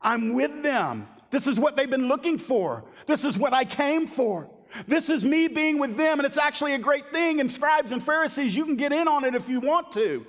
I'm 0.01 0.34
with 0.34 0.63
them. 0.63 1.08
This 1.29 1.45
is 1.45 1.60
what 1.60 1.77
they've 1.77 1.89
been 1.89 2.08
looking 2.08 2.39
for. 2.39 2.84
This 3.05 3.23
is 3.23 3.38
what 3.38 3.53
I 3.53 3.65
came 3.65 4.08
for. 4.08 4.49
This 4.88 5.08
is 5.08 5.23
me 5.23 5.47
being 5.47 5.77
with 5.77 5.95
them, 5.97 6.17
and 6.19 6.25
it's 6.25 6.38
actually 6.38 6.73
a 6.73 6.79
great 6.79 7.12
thing. 7.12 7.41
And 7.41 7.51
scribes 7.51 7.91
and 7.91 8.03
Pharisees, 8.03 8.55
you 8.55 8.65
can 8.65 8.75
get 8.75 8.91
in 8.91 9.08
on 9.08 9.23
it 9.23 9.36
if 9.36 9.47
you 9.47 9.60
want 9.60 9.93
to. 9.93 10.25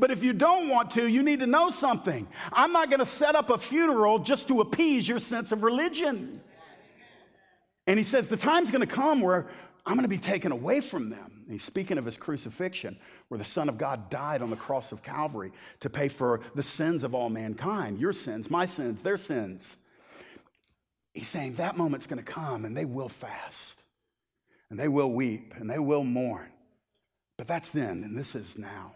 But 0.00 0.10
if 0.10 0.24
you 0.24 0.32
don't 0.32 0.68
want 0.68 0.90
to, 0.92 1.06
you 1.06 1.22
need 1.22 1.38
to 1.40 1.46
know 1.46 1.70
something. 1.70 2.26
I'm 2.52 2.72
not 2.72 2.90
going 2.90 2.98
to 2.98 3.06
set 3.06 3.36
up 3.36 3.50
a 3.50 3.58
funeral 3.58 4.18
just 4.18 4.48
to 4.48 4.62
appease 4.62 5.06
your 5.06 5.20
sense 5.20 5.52
of 5.52 5.62
religion. 5.62 6.40
And 7.86 8.00
he 8.00 8.04
says, 8.04 8.28
the 8.28 8.36
time's 8.36 8.72
going 8.72 8.86
to 8.86 8.92
come 8.92 9.20
where 9.20 9.46
I'm 9.86 9.94
going 9.94 10.04
to 10.04 10.08
be 10.08 10.18
taken 10.18 10.52
away 10.52 10.80
from 10.80 11.10
them. 11.10 11.42
And 11.44 11.52
he's 11.52 11.64
speaking 11.64 11.98
of 11.98 12.04
his 12.04 12.16
crucifixion, 12.16 12.98
where 13.28 13.38
the 13.38 13.44
Son 13.44 13.68
of 13.68 13.78
God 13.78 14.10
died 14.10 14.42
on 14.42 14.50
the 14.50 14.56
cross 14.56 14.92
of 14.92 15.02
Calvary 15.02 15.52
to 15.80 15.90
pay 15.90 16.08
for 16.08 16.40
the 16.54 16.62
sins 16.62 17.02
of 17.02 17.14
all 17.14 17.30
mankind 17.30 17.98
your 17.98 18.12
sins, 18.12 18.50
my 18.50 18.66
sins, 18.66 19.02
their 19.02 19.16
sins. 19.16 19.76
He's 21.14 21.28
saying 21.28 21.54
that 21.54 21.76
moment's 21.76 22.06
going 22.06 22.22
to 22.22 22.32
come 22.32 22.64
and 22.64 22.76
they 22.76 22.84
will 22.84 23.08
fast 23.08 23.82
and 24.70 24.78
they 24.78 24.88
will 24.88 25.10
weep 25.10 25.54
and 25.56 25.68
they 25.68 25.78
will 25.78 26.04
mourn. 26.04 26.46
But 27.36 27.48
that's 27.48 27.70
then, 27.70 28.04
and 28.04 28.16
this 28.16 28.34
is 28.34 28.58
now. 28.58 28.92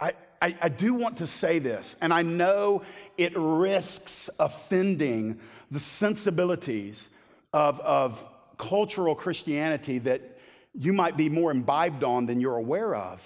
I, 0.00 0.12
I, 0.40 0.56
I, 0.60 0.68
do 0.68 0.94
want 0.94 1.16
to 1.18 1.26
say 1.26 1.58
this, 1.58 1.96
and 2.00 2.12
I 2.12 2.22
know 2.22 2.82
it 3.16 3.32
risks 3.36 4.30
offending 4.38 5.40
the 5.70 5.80
sensibilities 5.80 7.08
of, 7.52 7.80
of 7.80 8.24
cultural 8.58 9.14
Christianity 9.14 9.98
that 10.00 10.38
you 10.74 10.92
might 10.92 11.16
be 11.16 11.28
more 11.28 11.50
imbibed 11.50 12.04
on 12.04 12.26
than 12.26 12.40
you're 12.40 12.56
aware 12.56 12.94
of. 12.94 13.22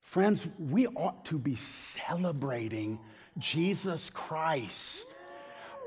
Friends, 0.00 0.46
we 0.58 0.86
ought 0.86 1.24
to 1.24 1.38
be 1.38 1.56
celebrating 1.56 3.00
Jesus 3.38 4.10
Christ. 4.10 5.06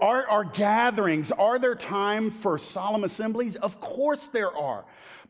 Our, 0.02 0.28
our 0.28 0.44
gatherings, 0.44 1.32
are 1.32 1.58
there 1.58 1.76
time 1.76 2.30
for 2.30 2.58
solemn 2.58 3.06
assemblies? 3.06 3.56
Of 3.56 3.80
course 3.80 4.28
there 4.28 4.56
are. 4.56 4.84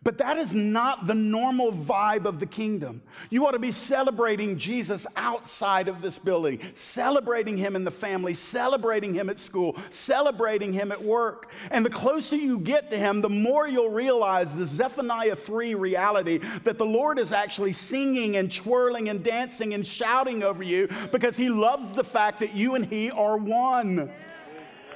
But 0.03 0.19
that 0.19 0.37
is 0.37 0.55
not 0.55 1.07
the 1.07 1.13
normal 1.13 1.73
vibe 1.73 2.25
of 2.25 2.39
the 2.39 2.45
kingdom. 2.45 3.01
You 3.29 3.45
ought 3.45 3.51
to 3.51 3.59
be 3.59 3.73
celebrating 3.73 4.57
Jesus 4.57 5.05
outside 5.15 5.87
of 5.89 6.01
this 6.01 6.17
building, 6.17 6.59
celebrating 6.75 7.57
him 7.57 7.75
in 7.75 7.83
the 7.83 7.91
family, 7.91 8.33
celebrating 8.33 9.13
him 9.13 9.29
at 9.29 9.37
school, 9.39 9.75
celebrating 9.89 10.71
him 10.71 10.91
at 10.91 11.03
work. 11.03 11.51
And 11.71 11.85
the 11.85 11.89
closer 11.89 12.35
you 12.35 12.59
get 12.59 12.89
to 12.91 12.97
him, 12.97 13.21
the 13.21 13.29
more 13.29 13.67
you'll 13.67 13.89
realize 13.89 14.53
the 14.53 14.67
Zephaniah 14.67 15.35
3 15.35 15.75
reality 15.75 16.39
that 16.63 16.77
the 16.77 16.85
Lord 16.85 17.19
is 17.19 17.31
actually 17.31 17.73
singing 17.73 18.37
and 18.37 18.49
twirling 18.49 19.09
and 19.09 19.23
dancing 19.23 19.73
and 19.73 19.85
shouting 19.85 20.41
over 20.41 20.63
you 20.63 20.87
because 21.11 21.35
he 21.35 21.49
loves 21.49 21.91
the 21.91 22.03
fact 22.03 22.39
that 22.39 22.53
you 22.53 22.75
and 22.75 22.85
he 22.85 23.11
are 23.11 23.35
one. 23.35 24.09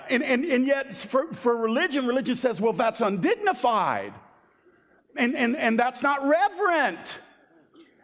And, 0.10 0.24
and, 0.24 0.46
and 0.46 0.66
yet, 0.68 0.96
for, 0.96 1.34
for 1.34 1.58
religion, 1.58 2.06
religion 2.06 2.36
says, 2.36 2.62
well, 2.62 2.74
that's 2.74 3.02
undignified. 3.02 4.14
And, 5.16 5.36
and, 5.36 5.56
and 5.56 5.78
that's 5.78 6.02
not 6.02 6.28
reverent. 6.28 7.00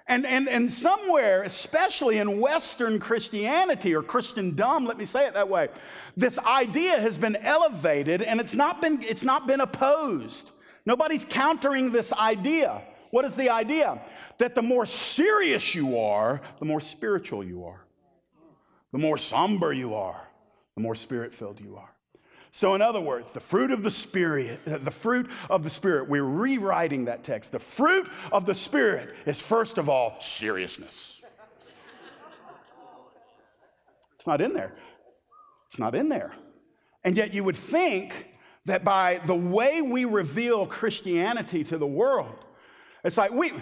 And, 0.07 0.25
and, 0.25 0.47
and 0.47 0.71
somewhere, 0.71 1.43
especially 1.43 2.19
in 2.19 2.39
Western 2.39 2.97
Christianity 2.97 3.93
or 3.93 4.01
Christendom, 4.01 4.85
let 4.85 4.97
me 4.97 5.05
say 5.05 5.27
it 5.27 5.33
that 5.33 5.49
way, 5.49 5.67
this 6.15 6.39
idea 6.39 6.97
has 6.99 7.17
been 7.17 7.35
elevated 7.35 8.21
and 8.21 8.39
it's 8.39 8.55
not 8.55 8.81
been, 8.81 9.03
it's 9.03 9.25
not 9.25 9.47
been 9.47 9.59
opposed. 9.59 10.51
Nobody's 10.85 11.25
countering 11.25 11.91
this 11.91 12.13
idea. 12.13 12.81
What 13.11 13.25
is 13.25 13.35
the 13.35 13.49
idea? 13.49 14.01
That 14.37 14.55
the 14.55 14.61
more 14.61 14.85
serious 14.85 15.75
you 15.75 15.99
are, 15.99 16.41
the 16.59 16.65
more 16.65 16.79
spiritual 16.79 17.43
you 17.43 17.65
are. 17.65 17.85
The 18.93 18.97
more 18.97 19.17
somber 19.17 19.73
you 19.73 19.95
are, 19.95 20.21
the 20.75 20.81
more 20.81 20.95
spirit 20.95 21.33
filled 21.33 21.59
you 21.59 21.75
are. 21.75 21.93
So, 22.57 22.73
in 22.73 22.81
other 22.81 22.99
words, 22.99 23.31
the 23.33 23.39
fruit 23.39 23.69
of 23.69 23.83
the 23.83 23.91
Spirit, 23.91 24.59
uh, 24.65 24.79
the 24.79 24.89
fruit 24.89 25.29
of 25.47 25.63
the 25.63 25.69
Spirit, 25.69 26.09
we're 26.09 26.23
rewriting 26.23 27.05
that 27.05 27.23
text. 27.23 27.51
The 27.51 27.59
fruit 27.59 28.09
of 28.31 28.47
the 28.47 28.55
Spirit 28.55 29.13
is, 29.27 29.39
first 29.39 29.77
of 29.77 29.89
all, 29.89 30.19
seriousness. 30.19 31.19
It's 34.15 34.25
not 34.25 34.41
in 34.41 34.53
there. 34.53 34.73
It's 35.67 35.77
not 35.77 35.93
in 35.93 36.09
there. 36.09 36.33
And 37.03 37.15
yet, 37.15 37.31
you 37.31 37.43
would 37.43 37.55
think 37.55 38.25
that 38.65 38.83
by 38.83 39.21
the 39.27 39.35
way 39.35 39.83
we 39.83 40.05
reveal 40.05 40.65
Christianity 40.65 41.63
to 41.65 41.77
the 41.77 41.85
world, 41.85 42.43
it's 43.03 43.17
like 43.17 43.29
we, 43.29 43.53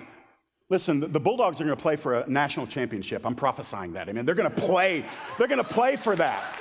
Listen, 0.70 1.02
the 1.02 1.20
Bulldogs 1.20 1.60
are 1.60 1.66
going 1.66 1.76
to 1.76 1.82
play 1.82 1.98
for 1.98 2.22
a 2.22 2.30
national 2.30 2.66
championship. 2.66 3.26
I'm 3.26 3.36
prophesying 3.36 3.92
that. 3.92 4.08
I 4.08 4.14
mean, 4.14 4.26
they're 4.26 4.36
going 4.36 4.50
to 4.50 4.62
play. 4.62 5.04
They're 5.38 5.50
going 5.50 5.58
to 5.58 5.66
play 5.66 5.98
for 5.98 6.16
that. 6.16 6.58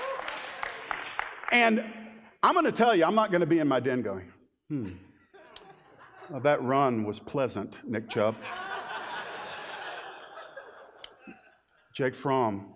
And 1.53 1.85
I'm 2.45 2.53
going 2.53 2.67
to 2.67 2.73
tell 2.73 2.95
you, 2.95 3.07
I'm 3.07 3.15
not 3.15 3.31
going 3.31 3.41
to 3.41 3.47
be 3.47 3.61
in 3.61 3.67
my 3.67 3.81
den 3.81 4.03
going, 4.03 4.31
hmm, 4.69 4.91
well, 6.29 6.41
that 6.41 6.63
run 6.63 7.03
was 7.03 7.19
pleasant, 7.19 7.79
Nick 7.89 8.11
Chubb. 8.11 8.37
Jake 11.95 12.15
Fromm, 12.15 12.67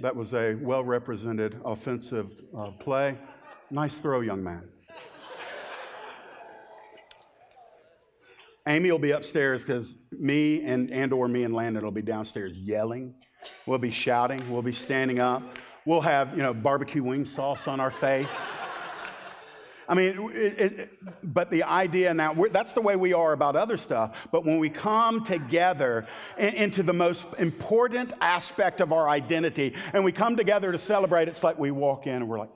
that 0.00 0.14
was 0.14 0.34
a 0.34 0.56
well 0.56 0.84
represented 0.84 1.58
offensive 1.64 2.32
uh, 2.54 2.70
play. 2.72 3.16
Nice 3.70 3.94
throw, 3.94 4.20
young 4.20 4.44
man. 4.44 4.68
Amy 8.68 8.92
will 8.92 8.98
be 8.98 9.12
upstairs 9.12 9.64
because 9.64 9.96
me 10.12 10.62
and, 10.64 10.90
and 10.90 11.14
or 11.14 11.28
me 11.28 11.44
and 11.44 11.54
Landon 11.54 11.82
will 11.82 11.90
be 11.90 12.02
downstairs 12.02 12.52
yelling. 12.58 13.14
We'll 13.66 13.78
be 13.78 13.90
shouting. 13.90 14.52
We'll 14.52 14.60
be 14.60 14.72
standing 14.72 15.18
up. 15.18 15.42
We'll 15.86 16.00
have, 16.00 16.36
you 16.36 16.42
know, 16.42 16.54
barbecue 16.54 17.02
wing 17.02 17.24
sauce 17.24 17.68
on 17.68 17.78
our 17.78 17.90
face. 17.90 18.34
I 19.86 19.94
mean, 19.94 20.30
it, 20.32 20.58
it, 20.58 20.90
but 21.22 21.50
the 21.50 21.62
idea 21.62 22.14
now, 22.14 22.32
that's 22.50 22.72
the 22.72 22.80
way 22.80 22.96
we 22.96 23.12
are 23.12 23.34
about 23.34 23.54
other 23.54 23.76
stuff. 23.76 24.16
But 24.32 24.46
when 24.46 24.58
we 24.58 24.70
come 24.70 25.24
together 25.24 26.06
in, 26.38 26.54
into 26.54 26.82
the 26.82 26.94
most 26.94 27.26
important 27.38 28.14
aspect 28.22 28.80
of 28.80 28.92
our 28.92 29.08
identity 29.10 29.74
and 29.92 30.02
we 30.02 30.12
come 30.12 30.36
together 30.36 30.72
to 30.72 30.78
celebrate, 30.78 31.28
it's 31.28 31.44
like 31.44 31.58
we 31.58 31.70
walk 31.70 32.06
in 32.06 32.14
and 32.14 32.28
we're 32.28 32.38
like, 32.38 32.50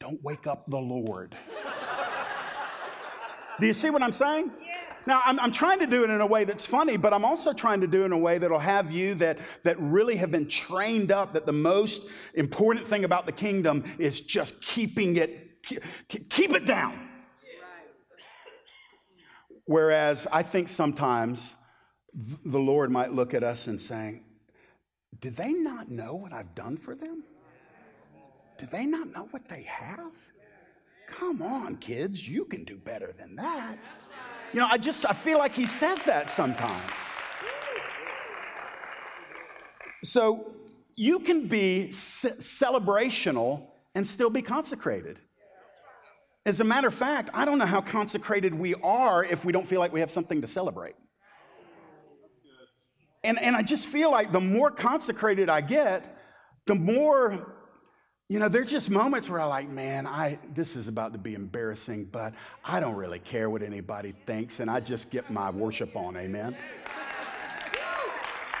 don't 0.00 0.22
wake 0.24 0.46
up 0.46 0.68
the 0.68 0.78
Lord. 0.78 1.36
Do 3.60 3.66
you 3.66 3.72
see 3.72 3.90
what 3.90 4.02
I'm 4.02 4.12
saying? 4.12 4.50
Yeah. 4.60 4.74
Now, 5.06 5.22
I'm, 5.24 5.38
I'm, 5.38 5.52
trying 5.52 5.78
to 5.78 5.86
do 5.86 6.02
it 6.02 6.10
in 6.10 6.20
a 6.20 6.26
way 6.26 6.44
that's 6.44 6.66
funny, 6.66 6.96
but 6.96 7.14
I'm 7.14 7.24
also 7.24 7.52
trying 7.52 7.80
to 7.80 7.86
do 7.86 8.02
it 8.02 8.06
in 8.06 8.12
a 8.12 8.18
way 8.18 8.38
that'll 8.38 8.58
have 8.58 8.90
you 8.90 9.14
that, 9.16 9.38
that 9.62 9.78
really 9.80 10.16
have 10.16 10.32
been 10.32 10.48
trained 10.48 11.12
up 11.12 11.32
that 11.34 11.46
the 11.46 11.52
most 11.52 12.02
important 12.34 12.86
thing 12.86 13.04
about 13.04 13.24
the 13.24 13.32
kingdom 13.32 13.84
is 13.98 14.20
just 14.20 14.60
keeping 14.60 15.16
it, 15.16 15.62
keep, 15.62 15.82
keep 16.28 16.52
it 16.52 16.66
down. 16.66 17.08
Whereas 19.66 20.26
I 20.32 20.42
think 20.42 20.68
sometimes 20.68 21.54
the 22.44 22.58
Lord 22.58 22.90
might 22.90 23.12
look 23.12 23.32
at 23.34 23.44
us 23.44 23.68
and 23.68 23.80
saying, 23.80 24.24
Did 25.20 25.36
they 25.36 25.52
not 25.52 25.88
know 25.90 26.14
what 26.14 26.32
I've 26.32 26.54
done 26.54 26.76
for 26.76 26.94
them? 26.94 27.22
Do 28.58 28.66
they 28.66 28.86
not 28.86 29.12
know 29.12 29.28
what 29.30 29.48
they 29.48 29.62
have? 29.62 30.12
Come 31.08 31.42
on, 31.42 31.76
kids, 31.76 32.28
you 32.28 32.44
can 32.44 32.64
do 32.64 32.76
better 32.76 33.14
than 33.16 33.36
that. 33.36 33.78
You 34.52 34.60
know, 34.60 34.68
I 34.70 34.78
just 34.78 35.04
I 35.08 35.12
feel 35.12 35.38
like 35.38 35.54
he 35.54 35.66
says 35.66 36.02
that 36.04 36.28
sometimes. 36.28 36.92
So 40.02 40.52
you 40.94 41.18
can 41.18 41.46
be 41.46 41.88
celebrational 41.90 43.66
and 43.94 44.06
still 44.06 44.30
be 44.30 44.42
consecrated. 44.42 45.18
As 46.44 46.60
a 46.60 46.64
matter 46.64 46.88
of 46.88 46.94
fact, 46.94 47.30
I 47.34 47.44
don't 47.44 47.58
know 47.58 47.66
how 47.66 47.80
consecrated 47.80 48.54
we 48.54 48.74
are 48.76 49.24
if 49.24 49.44
we 49.44 49.52
don't 49.52 49.66
feel 49.66 49.80
like 49.80 49.92
we 49.92 50.00
have 50.00 50.12
something 50.12 50.40
to 50.42 50.46
celebrate. 50.46 50.94
And, 53.24 53.40
and 53.40 53.56
I 53.56 53.62
just 53.62 53.86
feel 53.86 54.12
like 54.12 54.30
the 54.30 54.40
more 54.40 54.70
consecrated 54.70 55.48
I 55.48 55.60
get, 55.60 56.16
the 56.66 56.76
more 56.76 57.55
you 58.28 58.40
know, 58.40 58.48
there's 58.48 58.70
just 58.70 58.90
moments 58.90 59.28
where 59.28 59.40
I'm 59.40 59.48
like, 59.48 59.68
man, 59.68 60.04
I 60.06 60.38
this 60.52 60.74
is 60.74 60.88
about 60.88 61.12
to 61.12 61.18
be 61.18 61.34
embarrassing, 61.34 62.08
but 62.10 62.32
I 62.64 62.80
don't 62.80 62.96
really 62.96 63.20
care 63.20 63.48
what 63.50 63.62
anybody 63.62 64.14
thinks, 64.26 64.58
and 64.58 64.68
I 64.68 64.80
just 64.80 65.10
get 65.10 65.30
my 65.30 65.48
worship 65.50 65.94
on, 65.94 66.16
amen. 66.16 66.56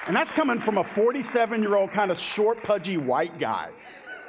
And 0.06 0.14
that's 0.14 0.30
coming 0.30 0.60
from 0.60 0.78
a 0.78 0.84
47 0.84 1.62
year 1.62 1.74
old 1.74 1.90
kind 1.90 2.12
of 2.12 2.18
short, 2.18 2.62
pudgy 2.62 2.96
white 2.96 3.40
guy. 3.40 3.70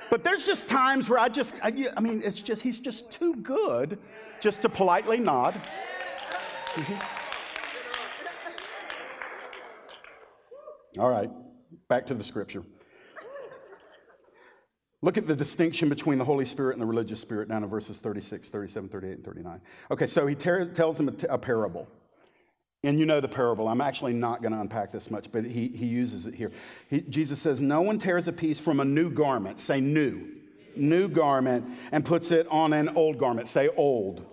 But 0.10 0.24
there's 0.24 0.44
just 0.44 0.68
times 0.68 1.08
where 1.08 1.20
I 1.20 1.30
just, 1.30 1.54
I, 1.62 1.88
I 1.96 2.00
mean, 2.00 2.24
it's 2.26 2.40
just, 2.40 2.64
he's 2.64 2.80
just 2.80 3.12
too 3.12 3.36
good 3.36 4.00
just 4.40 4.64
to 4.64 4.70
politely 4.70 5.18
nod. 5.18 5.62
All 10.98 11.10
right, 11.10 11.30
back 11.90 12.08
to 12.08 12.16
the 12.16 12.24
scripture. 12.24 12.64
Look 15.08 15.18
at 15.18 15.26
the 15.26 15.38
distinction 15.38 15.88
between 15.88 16.18
the 16.18 16.26
Holy 16.26 16.44
Spirit 16.44 16.74
and 16.74 16.82
the 16.82 16.86
religious 16.86 17.22
spirit 17.22 17.48
down 17.48 17.64
in 17.64 17.70
verses 17.70 18.02
36, 18.02 18.50
37, 18.50 18.90
38, 18.90 19.12
and 19.14 19.24
39. 19.24 19.62
Okay, 19.90 20.06
so 20.06 20.28
he 20.28 20.36
ter- 20.36 20.66
tells 20.66 20.98
them 20.98 21.08
a, 21.08 21.14
t- 21.14 21.28
a 21.30 21.38
parable. 21.38 21.88
And 22.84 23.00
you 23.00 23.06
know 23.06 23.22
the 23.22 23.28
parable. 23.30 23.70
I'm 23.70 23.80
actually 23.80 24.12
not 24.12 24.42
going 24.42 24.52
to 24.52 24.60
unpack 24.60 24.92
this 24.92 25.10
much, 25.10 25.32
but 25.32 25.46
he, 25.46 25.70
he 25.70 25.86
uses 25.86 26.26
it 26.26 26.36
here. 26.36 26.52
He, 26.90 27.00
Jesus 27.00 27.42
says, 27.42 27.62
No 27.62 27.80
one 27.80 28.00
tears 28.00 28.28
a 28.28 28.34
piece 28.34 28.60
from 28.60 28.82
a 28.82 28.84
new 28.84 29.10
garment, 29.10 29.62
say 29.62 29.80
new, 29.80 30.28
new 30.76 31.08
garment, 31.08 31.66
and 31.94 32.04
puts 32.04 32.32
it 32.32 32.46
on 32.52 32.74
an 32.74 32.90
old 32.90 33.18
garment, 33.18 33.48
say 33.48 33.70
old. 33.78 34.26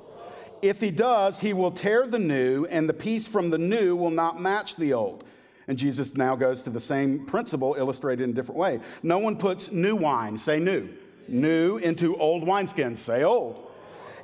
If 0.61 0.81
he 0.81 0.91
does, 0.91 1.39
he 1.39 1.53
will 1.53 1.71
tear 1.71 2.05
the 2.05 2.19
new, 2.19 2.65
and 2.65 2.89
the 2.89 2.95
piece 2.95 3.29
from 3.29 3.49
the 3.49 3.59
new 3.59 3.95
will 3.95 4.11
not 4.11 4.41
match 4.41 4.75
the 4.75 4.93
old. 4.93 5.23
And 5.69 5.79
Jesus 5.79 6.15
now 6.15 6.37
goes 6.37 6.63
to 6.65 6.71
the 6.71 6.81
same 6.81 7.25
principle 7.27 7.75
illustrated 7.79 8.25
in 8.25 8.31
a 8.31 8.33
different 8.35 8.59
way. 8.59 8.81
No 9.03 9.19
one 9.19 9.37
puts 9.37 9.73
new 9.73 9.97
wine, 9.97 10.37
say 10.37 10.59
new, 10.59 10.89
new 11.27 11.79
into 11.79 12.17
old 12.17 12.45
wineskins, 12.45 12.99
say 12.99 13.23
old. 13.23 13.71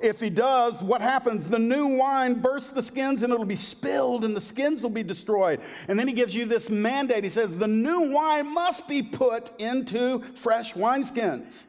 If 0.02 0.18
he 0.18 0.30
does, 0.30 0.82
what 0.82 1.02
happens? 1.02 1.46
The 1.46 1.58
new 1.58 1.86
wine 1.86 2.40
bursts 2.40 2.72
the 2.72 2.82
skins 2.82 3.22
and 3.22 3.32
it'll 3.32 3.44
be 3.44 3.56
spilled 3.56 4.24
and 4.24 4.34
the 4.34 4.40
skins 4.40 4.82
will 4.82 4.90
be 4.90 5.02
destroyed. 5.02 5.60
And 5.88 5.98
then 5.98 6.08
he 6.08 6.14
gives 6.14 6.34
you 6.34 6.46
this 6.46 6.70
mandate. 6.70 7.22
He 7.22 7.30
says, 7.30 7.56
the 7.56 7.68
new 7.68 8.10
wine 8.10 8.52
must 8.52 8.88
be 8.88 9.02
put 9.02 9.58
into 9.60 10.22
fresh 10.36 10.72
wineskins. 10.72 11.64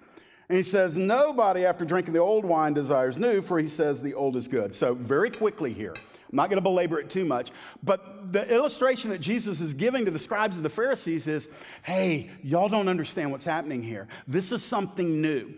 And 0.47 0.57
he 0.57 0.63
says, 0.63 0.97
nobody 0.97 1.65
after 1.65 1.85
drinking 1.85 2.13
the 2.13 2.19
old 2.19 2.45
wine 2.45 2.73
desires 2.73 3.17
new, 3.17 3.41
for 3.41 3.59
he 3.59 3.67
says 3.67 4.01
the 4.01 4.13
old 4.13 4.35
is 4.35 4.47
good. 4.47 4.73
So, 4.73 4.93
very 4.93 5.29
quickly 5.29 5.71
here, 5.71 5.93
I'm 6.31 6.37
not 6.37 6.49
going 6.49 6.57
to 6.57 6.61
belabor 6.61 6.99
it 6.99 7.09
too 7.09 7.25
much, 7.25 7.51
but 7.83 8.31
the 8.31 8.47
illustration 8.53 9.09
that 9.09 9.19
Jesus 9.19 9.59
is 9.59 9.73
giving 9.73 10.05
to 10.05 10.11
the 10.11 10.19
scribes 10.19 10.55
and 10.55 10.63
the 10.63 10.69
Pharisees 10.69 11.27
is 11.27 11.49
hey, 11.83 12.29
y'all 12.41 12.69
don't 12.69 12.87
understand 12.87 13.31
what's 13.31 13.45
happening 13.45 13.83
here. 13.83 14.07
This 14.27 14.51
is 14.51 14.63
something 14.63 15.21
new. 15.21 15.53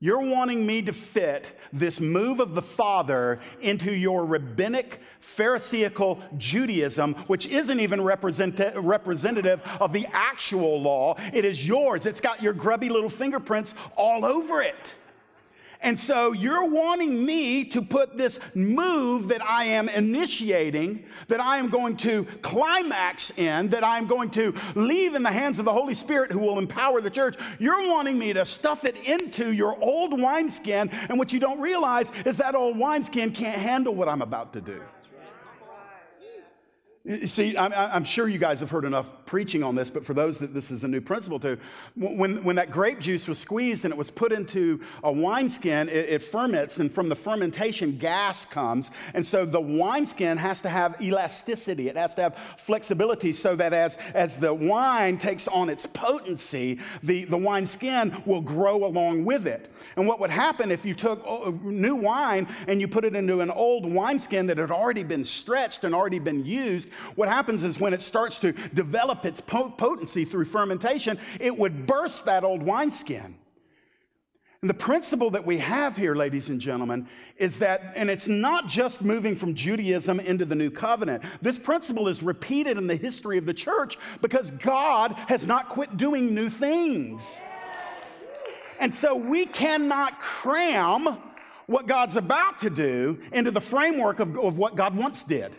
You're 0.00 0.20
wanting 0.20 0.64
me 0.64 0.82
to 0.82 0.92
fit 0.92 1.58
this 1.72 1.98
move 1.98 2.38
of 2.38 2.54
the 2.54 2.62
Father 2.62 3.40
into 3.60 3.92
your 3.92 4.24
rabbinic, 4.24 5.00
Pharisaical 5.18 6.22
Judaism, 6.36 7.14
which 7.26 7.48
isn't 7.48 7.80
even 7.80 8.00
represent- 8.02 8.76
representative 8.76 9.60
of 9.80 9.92
the 9.92 10.06
actual 10.12 10.80
law. 10.80 11.16
It 11.32 11.44
is 11.44 11.66
yours, 11.66 12.06
it's 12.06 12.20
got 12.20 12.40
your 12.40 12.52
grubby 12.52 12.88
little 12.88 13.10
fingerprints 13.10 13.74
all 13.96 14.24
over 14.24 14.62
it. 14.62 14.94
And 15.80 15.96
so 15.96 16.32
you're 16.32 16.68
wanting 16.68 17.24
me 17.24 17.64
to 17.66 17.80
put 17.80 18.18
this 18.18 18.38
move 18.54 19.28
that 19.28 19.42
I 19.42 19.64
am 19.64 19.88
initiating, 19.88 21.04
that 21.28 21.40
I 21.40 21.58
am 21.58 21.70
going 21.70 21.96
to 21.98 22.24
climax 22.42 23.30
in, 23.36 23.68
that 23.68 23.84
I'm 23.84 24.06
going 24.08 24.30
to 24.30 24.54
leave 24.74 25.14
in 25.14 25.22
the 25.22 25.30
hands 25.30 25.58
of 25.58 25.64
the 25.64 25.72
Holy 25.72 25.94
Spirit 25.94 26.32
who 26.32 26.40
will 26.40 26.58
empower 26.58 27.00
the 27.00 27.10
church. 27.10 27.36
You're 27.60 27.88
wanting 27.88 28.18
me 28.18 28.32
to 28.32 28.44
stuff 28.44 28.84
it 28.84 28.96
into 28.96 29.52
your 29.52 29.80
old 29.80 30.20
wineskin. 30.20 30.90
And 31.08 31.18
what 31.18 31.32
you 31.32 31.38
don't 31.38 31.60
realize 31.60 32.10
is 32.26 32.36
that 32.38 32.56
old 32.56 32.76
wineskin 32.76 33.30
can't 33.30 33.60
handle 33.60 33.94
what 33.94 34.08
I'm 34.08 34.22
about 34.22 34.52
to 34.54 34.60
do. 34.60 34.82
See, 37.24 37.56
I'm, 37.56 38.04
sure 38.04 38.28
you 38.28 38.38
guys 38.38 38.60
have 38.60 38.70
heard 38.70 38.84
enough 38.84 39.08
preaching 39.24 39.62
on 39.62 39.74
this, 39.74 39.88
but 39.88 40.04
for 40.04 40.12
those 40.12 40.38
that 40.40 40.52
this 40.52 40.70
is 40.70 40.84
a 40.84 40.88
new 40.88 41.00
principle 41.00 41.40
to, 41.40 41.56
when, 41.94 42.44
when 42.44 42.56
that 42.56 42.70
grape 42.70 42.98
juice 42.98 43.26
was 43.26 43.38
squeezed 43.38 43.84
and 43.84 43.94
it 43.94 43.96
was 43.96 44.10
put 44.10 44.30
into 44.30 44.80
a 45.04 45.10
wineskin, 45.10 45.88
it, 45.88 46.08
it 46.08 46.22
ferments, 46.22 46.80
and 46.80 46.92
from 46.92 47.08
the 47.08 47.14
fermentation, 47.14 47.96
gas 47.96 48.44
comes. 48.44 48.90
And 49.14 49.24
so 49.24 49.46
the 49.46 49.60
wineskin 49.60 50.36
has 50.36 50.60
to 50.62 50.68
have 50.68 51.00
elasticity, 51.00 51.88
it 51.88 51.96
has 51.96 52.14
to 52.16 52.22
have 52.22 52.36
flexibility 52.58 53.32
so 53.32 53.56
that 53.56 53.72
as, 53.72 53.96
as 54.12 54.36
the 54.36 54.52
wine 54.52 55.16
takes 55.16 55.48
on 55.48 55.70
its 55.70 55.86
potency, 55.86 56.78
the, 57.02 57.24
the 57.24 57.38
wineskin 57.38 58.22
will 58.26 58.42
grow 58.42 58.84
along 58.84 59.24
with 59.24 59.46
it. 59.46 59.72
And 59.96 60.06
what 60.06 60.20
would 60.20 60.30
happen 60.30 60.70
if 60.70 60.84
you 60.84 60.94
took 60.94 61.24
new 61.64 61.94
wine 61.94 62.48
and 62.66 62.82
you 62.82 62.88
put 62.88 63.06
it 63.06 63.14
into 63.14 63.40
an 63.40 63.50
old 63.50 63.90
wineskin 63.90 64.46
that 64.48 64.58
had 64.58 64.70
already 64.70 65.04
been 65.04 65.24
stretched 65.24 65.84
and 65.84 65.94
already 65.94 66.18
been 66.18 66.44
used? 66.44 66.87
What 67.14 67.28
happens 67.28 67.62
is 67.62 67.78
when 67.78 67.94
it 67.94 68.02
starts 68.02 68.38
to 68.40 68.52
develop 68.52 69.24
its 69.24 69.40
potency 69.40 70.24
through 70.24 70.46
fermentation, 70.46 71.18
it 71.40 71.56
would 71.56 71.86
burst 71.86 72.24
that 72.26 72.44
old 72.44 72.62
wineskin. 72.62 73.36
And 74.60 74.68
the 74.68 74.74
principle 74.74 75.30
that 75.30 75.46
we 75.46 75.58
have 75.58 75.96
here, 75.96 76.16
ladies 76.16 76.48
and 76.48 76.60
gentlemen, 76.60 77.08
is 77.36 77.60
that, 77.60 77.92
and 77.94 78.10
it's 78.10 78.26
not 78.26 78.66
just 78.66 79.02
moving 79.02 79.36
from 79.36 79.54
Judaism 79.54 80.18
into 80.18 80.44
the 80.44 80.56
new 80.56 80.70
covenant. 80.70 81.22
This 81.40 81.56
principle 81.56 82.08
is 82.08 82.24
repeated 82.24 82.76
in 82.76 82.88
the 82.88 82.96
history 82.96 83.38
of 83.38 83.46
the 83.46 83.54
church 83.54 83.98
because 84.20 84.50
God 84.50 85.12
has 85.12 85.46
not 85.46 85.68
quit 85.68 85.96
doing 85.96 86.34
new 86.34 86.50
things. 86.50 87.40
And 88.80 88.92
so 88.92 89.14
we 89.14 89.46
cannot 89.46 90.20
cram 90.20 91.18
what 91.66 91.86
God's 91.86 92.16
about 92.16 92.58
to 92.60 92.70
do 92.70 93.20
into 93.32 93.52
the 93.52 93.60
framework 93.60 94.18
of, 94.18 94.36
of 94.38 94.58
what 94.58 94.74
God 94.74 94.96
once 94.96 95.22
did. 95.22 95.54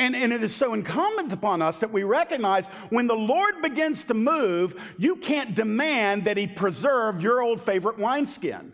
And, 0.00 0.16
and 0.16 0.32
it 0.32 0.42
is 0.42 0.56
so 0.56 0.72
incumbent 0.72 1.30
upon 1.30 1.60
us 1.60 1.78
that 1.80 1.92
we 1.92 2.04
recognize 2.04 2.66
when 2.88 3.06
the 3.06 3.14
Lord 3.14 3.60
begins 3.60 4.02
to 4.04 4.14
move, 4.14 4.74
you 4.96 5.14
can't 5.14 5.54
demand 5.54 6.24
that 6.24 6.38
He 6.38 6.46
preserve 6.46 7.22
your 7.22 7.42
old 7.42 7.60
favorite 7.60 7.98
wineskin. 7.98 8.72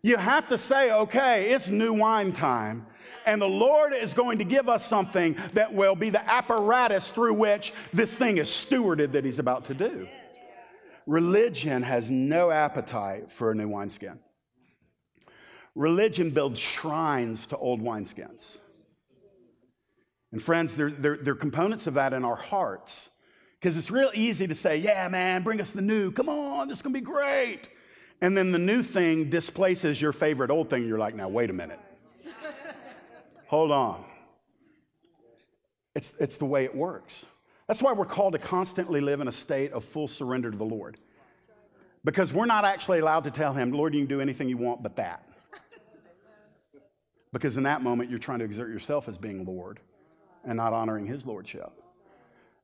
You 0.00 0.16
have 0.16 0.48
to 0.48 0.56
say, 0.56 0.92
okay, 0.92 1.50
it's 1.50 1.68
new 1.68 1.92
wine 1.92 2.32
time. 2.32 2.86
And 3.26 3.42
the 3.42 3.46
Lord 3.46 3.92
is 3.92 4.14
going 4.14 4.38
to 4.38 4.44
give 4.44 4.66
us 4.66 4.86
something 4.86 5.36
that 5.52 5.74
will 5.74 5.94
be 5.94 6.08
the 6.08 6.26
apparatus 6.26 7.10
through 7.10 7.34
which 7.34 7.74
this 7.92 8.16
thing 8.16 8.38
is 8.38 8.48
stewarded 8.48 9.12
that 9.12 9.26
He's 9.26 9.40
about 9.40 9.66
to 9.66 9.74
do. 9.74 10.08
Religion 11.06 11.82
has 11.82 12.10
no 12.10 12.50
appetite 12.50 13.30
for 13.30 13.50
a 13.50 13.54
new 13.54 13.68
wineskin. 13.68 14.18
Religion 15.74 16.30
builds 16.30 16.58
shrines 16.58 17.44
to 17.48 17.58
old 17.58 17.82
wineskins. 17.82 18.56
And 20.32 20.40
friends, 20.40 20.76
there 20.76 20.92
are 21.26 21.34
components 21.34 21.86
of 21.86 21.94
that 21.94 22.12
in 22.12 22.24
our 22.24 22.36
hearts. 22.36 23.08
Because 23.60 23.76
it's 23.76 23.90
real 23.90 24.10
easy 24.14 24.46
to 24.46 24.54
say, 24.54 24.78
yeah, 24.78 25.06
man, 25.08 25.42
bring 25.42 25.60
us 25.60 25.72
the 25.72 25.82
new. 25.82 26.12
Come 26.12 26.28
on, 26.28 26.68
this 26.68 26.78
is 26.78 26.82
going 26.82 26.94
to 26.94 27.00
be 27.00 27.04
great. 27.04 27.68
And 28.22 28.36
then 28.36 28.52
the 28.52 28.58
new 28.58 28.82
thing 28.82 29.28
displaces 29.28 30.00
your 30.00 30.12
favorite 30.12 30.50
old 30.50 30.70
thing. 30.70 30.86
You're 30.86 30.98
like, 30.98 31.14
now, 31.14 31.28
wait 31.28 31.50
a 31.50 31.52
minute. 31.52 31.80
Hold 33.48 33.72
on. 33.72 34.04
It's, 35.94 36.14
it's 36.20 36.38
the 36.38 36.44
way 36.46 36.64
it 36.64 36.74
works. 36.74 37.26
That's 37.66 37.82
why 37.82 37.92
we're 37.92 38.06
called 38.06 38.32
to 38.32 38.38
constantly 38.38 39.00
live 39.00 39.20
in 39.20 39.28
a 39.28 39.32
state 39.32 39.72
of 39.72 39.84
full 39.84 40.08
surrender 40.08 40.50
to 40.50 40.56
the 40.56 40.64
Lord. 40.64 40.98
Because 42.04 42.32
we're 42.32 42.46
not 42.46 42.64
actually 42.64 43.00
allowed 43.00 43.24
to 43.24 43.30
tell 43.30 43.52
Him, 43.52 43.72
Lord, 43.72 43.94
you 43.94 44.00
can 44.00 44.08
do 44.08 44.20
anything 44.20 44.48
you 44.48 44.56
want 44.56 44.82
but 44.82 44.96
that. 44.96 45.26
Because 47.32 47.56
in 47.56 47.64
that 47.64 47.82
moment, 47.82 48.08
you're 48.08 48.18
trying 48.18 48.38
to 48.38 48.44
exert 48.44 48.70
yourself 48.70 49.08
as 49.08 49.18
being 49.18 49.44
Lord 49.44 49.80
and 50.44 50.56
not 50.56 50.72
honoring 50.72 51.06
his 51.06 51.26
lordship. 51.26 51.72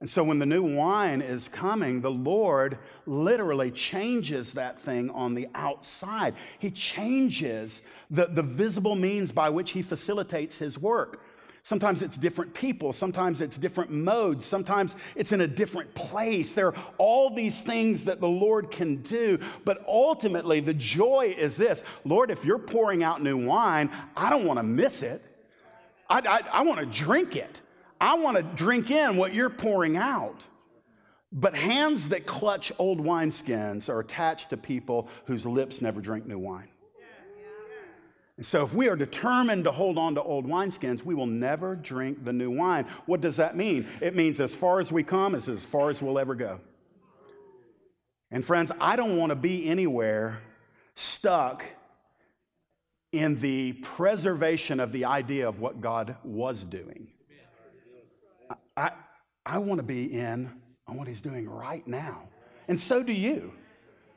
And 0.00 0.10
so 0.10 0.22
when 0.22 0.38
the 0.38 0.46
new 0.46 0.62
wine 0.62 1.22
is 1.22 1.48
coming, 1.48 2.02
the 2.02 2.10
Lord 2.10 2.78
literally 3.06 3.70
changes 3.70 4.52
that 4.52 4.78
thing 4.78 5.08
on 5.10 5.34
the 5.34 5.48
outside. 5.54 6.34
He 6.58 6.70
changes 6.70 7.80
the, 8.10 8.26
the 8.26 8.42
visible 8.42 8.94
means 8.94 9.32
by 9.32 9.48
which 9.48 9.70
he 9.70 9.80
facilitates 9.80 10.58
his 10.58 10.78
work. 10.78 11.22
Sometimes 11.62 12.00
it's 12.00 12.16
different 12.16 12.54
people, 12.54 12.92
sometimes 12.92 13.40
it's 13.40 13.56
different 13.56 13.90
modes, 13.90 14.44
sometimes 14.44 14.94
it's 15.16 15.32
in 15.32 15.40
a 15.40 15.48
different 15.48 15.92
place. 15.96 16.52
There 16.52 16.68
are 16.68 16.76
all 16.96 17.34
these 17.34 17.60
things 17.60 18.04
that 18.04 18.20
the 18.20 18.28
Lord 18.28 18.70
can 18.70 19.02
do, 19.02 19.40
but 19.64 19.84
ultimately 19.88 20.60
the 20.60 20.74
joy 20.74 21.34
is 21.36 21.56
this 21.56 21.82
Lord, 22.04 22.30
if 22.30 22.44
you're 22.44 22.58
pouring 22.58 23.02
out 23.02 23.20
new 23.20 23.36
wine, 23.36 23.90
I 24.16 24.30
don't 24.30 24.44
want 24.44 24.60
to 24.60 24.62
miss 24.62 25.02
it. 25.02 25.24
I, 26.08 26.20
I, 26.20 26.40
I 26.52 26.62
want 26.62 26.78
to 26.78 26.86
drink 26.86 27.34
it. 27.34 27.60
I 28.00 28.16
want 28.16 28.36
to 28.36 28.42
drink 28.42 28.90
in 28.90 29.16
what 29.16 29.34
you're 29.34 29.50
pouring 29.50 29.96
out. 29.96 30.42
But 31.32 31.54
hands 31.54 32.08
that 32.08 32.24
clutch 32.24 32.72
old 32.78 33.00
wineskins 33.00 33.88
are 33.88 34.00
attached 34.00 34.50
to 34.50 34.56
people 34.56 35.08
whose 35.26 35.44
lips 35.44 35.82
never 35.82 36.00
drink 36.00 36.26
new 36.26 36.38
wine. 36.38 36.68
And 38.36 38.44
so, 38.44 38.62
if 38.62 38.74
we 38.74 38.88
are 38.88 38.96
determined 38.96 39.64
to 39.64 39.72
hold 39.72 39.96
on 39.96 40.14
to 40.16 40.22
old 40.22 40.46
wineskins, 40.46 41.02
we 41.02 41.14
will 41.14 41.26
never 41.26 41.74
drink 41.74 42.22
the 42.22 42.34
new 42.34 42.50
wine. 42.50 42.86
What 43.06 43.22
does 43.22 43.36
that 43.36 43.56
mean? 43.56 43.86
It 44.02 44.14
means 44.14 44.40
as 44.40 44.54
far 44.54 44.78
as 44.78 44.92
we 44.92 45.02
come 45.02 45.34
is 45.34 45.48
as 45.48 45.64
far 45.64 45.88
as 45.88 46.02
we'll 46.02 46.18
ever 46.18 46.34
go. 46.34 46.60
And, 48.30 48.44
friends, 48.44 48.70
I 48.78 48.96
don't 48.96 49.16
want 49.16 49.30
to 49.30 49.36
be 49.36 49.66
anywhere 49.66 50.42
stuck 50.94 51.64
in 53.12 53.40
the 53.40 53.72
preservation 53.72 54.80
of 54.80 54.92
the 54.92 55.06
idea 55.06 55.48
of 55.48 55.60
what 55.60 55.80
God 55.80 56.16
was 56.22 56.62
doing. 56.62 57.08
I, 58.76 58.90
I 59.44 59.58
want 59.58 59.78
to 59.78 59.84
be 59.84 60.12
in 60.12 60.50
on 60.86 60.96
what 60.96 61.08
he's 61.08 61.20
doing 61.20 61.48
right 61.48 61.86
now. 61.86 62.22
And 62.68 62.78
so 62.78 63.02
do 63.02 63.12
you. 63.12 63.52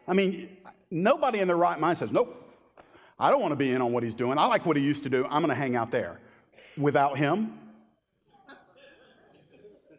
I 0.08 0.14
mean, 0.14 0.58
nobody 0.92 1.40
in 1.40 1.48
their 1.48 1.58
right 1.58 1.80
mind 1.80 1.98
says, 1.98 2.12
nope, 2.12 2.36
I 3.18 3.30
don't 3.30 3.42
want 3.42 3.52
to 3.52 3.56
be 3.58 3.72
in 3.72 3.82
on 3.82 3.92
what 3.92 4.04
he's 4.04 4.16
doing. 4.16 4.38
I 4.38 4.46
like 4.46 4.66
what 4.66 4.76
he 4.76 4.84
used 4.84 5.04
to 5.04 5.10
do. 5.10 5.26
I'm 5.26 5.42
going 5.42 5.50
to 5.50 5.56
hang 5.56 5.76
out 5.76 5.92
there. 5.92 6.20
Without 6.78 7.18
him? 7.18 7.60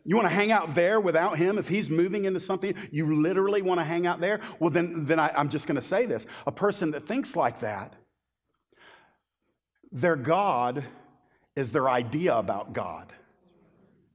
You 0.04 0.16
want 0.16 0.26
to 0.26 0.34
hang 0.34 0.50
out 0.50 0.74
there 0.74 0.98
without 0.98 1.36
him? 1.36 1.58
If 1.58 1.68
he's 1.68 1.90
moving 1.90 2.24
into 2.24 2.40
something, 2.40 2.74
you 2.90 3.20
literally 3.20 3.62
want 3.62 3.78
to 3.80 3.84
hang 3.84 4.06
out 4.06 4.20
there? 4.20 4.40
Well, 4.58 4.70
then, 4.70 5.04
then 5.04 5.20
I, 5.20 5.30
I'm 5.36 5.48
just 5.48 5.66
going 5.66 5.76
to 5.76 5.86
say 5.86 6.06
this. 6.06 6.26
A 6.46 6.52
person 6.52 6.90
that 6.92 7.06
thinks 7.06 7.36
like 7.36 7.60
that, 7.60 7.94
their 9.92 10.16
God 10.16 10.84
is 11.54 11.70
their 11.70 11.88
idea 11.88 12.34
about 12.34 12.72
God 12.72 13.12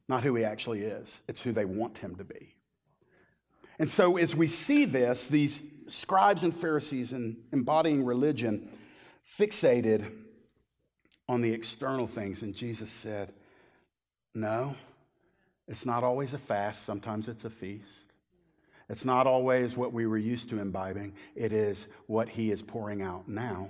not 0.08 0.24
who 0.24 0.36
he 0.36 0.44
actually 0.44 0.82
is, 0.82 1.22
it's 1.28 1.42
who 1.42 1.52
they 1.52 1.66
want 1.66 1.98
him 1.98 2.16
to 2.16 2.24
be. 2.24 2.56
And 3.80 3.90
so, 3.90 4.18
as 4.18 4.36
we 4.36 4.48
see 4.48 4.86
this, 4.86 5.26
these 5.26 5.62
scribes 5.88 6.44
and 6.44 6.56
Pharisees 6.56 7.12
and 7.12 7.38
embodying 7.52 8.06
religion 8.06 8.70
fixated 9.38 10.12
on 11.28 11.42
the 11.42 11.52
external 11.52 12.08
things, 12.08 12.42
and 12.42 12.54
Jesus 12.54 12.90
said, 12.90 13.34
No, 14.34 14.76
it's 15.68 15.86
not 15.86 16.04
always 16.04 16.34
a 16.34 16.38
fast, 16.38 16.84
sometimes 16.84 17.28
it's 17.28 17.46
a 17.46 17.50
feast. 17.50 18.06
It's 18.88 19.04
not 19.04 19.26
always 19.26 19.76
what 19.76 19.94
we 19.94 20.06
were 20.06 20.18
used 20.18 20.50
to 20.52 20.60
imbibing, 20.60 21.14
it 21.36 21.52
is 21.52 21.88
what 22.08 22.30
he 22.30 22.52
is 22.52 22.62
pouring 22.62 23.02
out 23.02 23.28
now. 23.28 23.70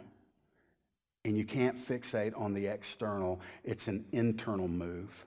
And 1.23 1.35
you 1.35 1.45
can't 1.45 1.77
fixate 1.77 2.39
on 2.39 2.53
the 2.53 2.67
external, 2.67 3.39
it's 3.63 3.87
an 3.87 4.05
internal 4.11 4.67
move. 4.67 5.25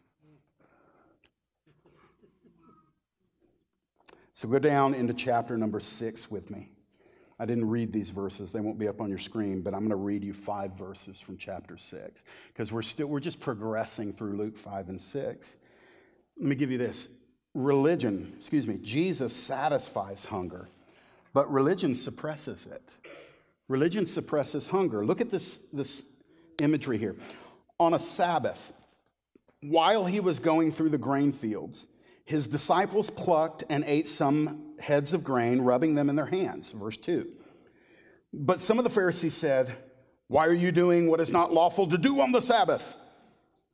So 4.38 4.46
go 4.46 4.60
down 4.60 4.94
into 4.94 5.14
chapter 5.14 5.58
number 5.58 5.80
six 5.80 6.30
with 6.30 6.48
me. 6.48 6.68
I 7.40 7.44
didn't 7.44 7.68
read 7.68 7.92
these 7.92 8.10
verses. 8.10 8.52
They 8.52 8.60
won't 8.60 8.78
be 8.78 8.86
up 8.86 9.00
on 9.00 9.08
your 9.08 9.18
screen, 9.18 9.62
but 9.62 9.74
I'm 9.74 9.80
going 9.80 9.90
to 9.90 9.96
read 9.96 10.22
you 10.22 10.32
five 10.32 10.78
verses 10.78 11.20
from 11.20 11.36
chapter 11.36 11.76
6 11.76 12.22
because 12.52 12.70
we're 12.70 12.82
still 12.82 13.08
we're 13.08 13.18
just 13.18 13.40
progressing 13.40 14.12
through 14.12 14.36
Luke 14.36 14.56
5 14.56 14.90
and 14.90 15.00
6. 15.00 15.56
Let 16.36 16.46
me 16.48 16.54
give 16.54 16.70
you 16.70 16.78
this. 16.78 17.08
Religion, 17.54 18.32
excuse 18.36 18.68
me, 18.68 18.78
Jesus 18.80 19.34
satisfies 19.34 20.24
hunger, 20.24 20.68
but 21.32 21.52
religion 21.52 21.96
suppresses 21.96 22.68
it. 22.68 22.88
Religion 23.66 24.06
suppresses 24.06 24.68
hunger. 24.68 25.04
Look 25.04 25.20
at 25.20 25.32
this, 25.32 25.58
this 25.72 26.04
imagery 26.62 26.98
here. 26.98 27.16
On 27.80 27.94
a 27.94 27.98
Sabbath, 27.98 28.72
while 29.62 30.06
he 30.06 30.20
was 30.20 30.38
going 30.38 30.70
through 30.70 30.90
the 30.90 30.98
grain 30.98 31.32
fields, 31.32 31.88
his 32.28 32.46
disciples 32.46 33.08
plucked 33.08 33.64
and 33.70 33.82
ate 33.86 34.06
some 34.06 34.74
heads 34.78 35.14
of 35.14 35.24
grain, 35.24 35.62
rubbing 35.62 35.94
them 35.94 36.10
in 36.10 36.16
their 36.16 36.26
hands. 36.26 36.72
Verse 36.72 36.98
2. 36.98 37.26
But 38.34 38.60
some 38.60 38.76
of 38.76 38.84
the 38.84 38.90
Pharisees 38.90 39.32
said, 39.32 39.74
Why 40.26 40.46
are 40.46 40.52
you 40.52 40.70
doing 40.70 41.08
what 41.08 41.20
is 41.20 41.32
not 41.32 41.54
lawful 41.54 41.86
to 41.86 41.96
do 41.96 42.20
on 42.20 42.32
the 42.32 42.42
Sabbath? 42.42 42.96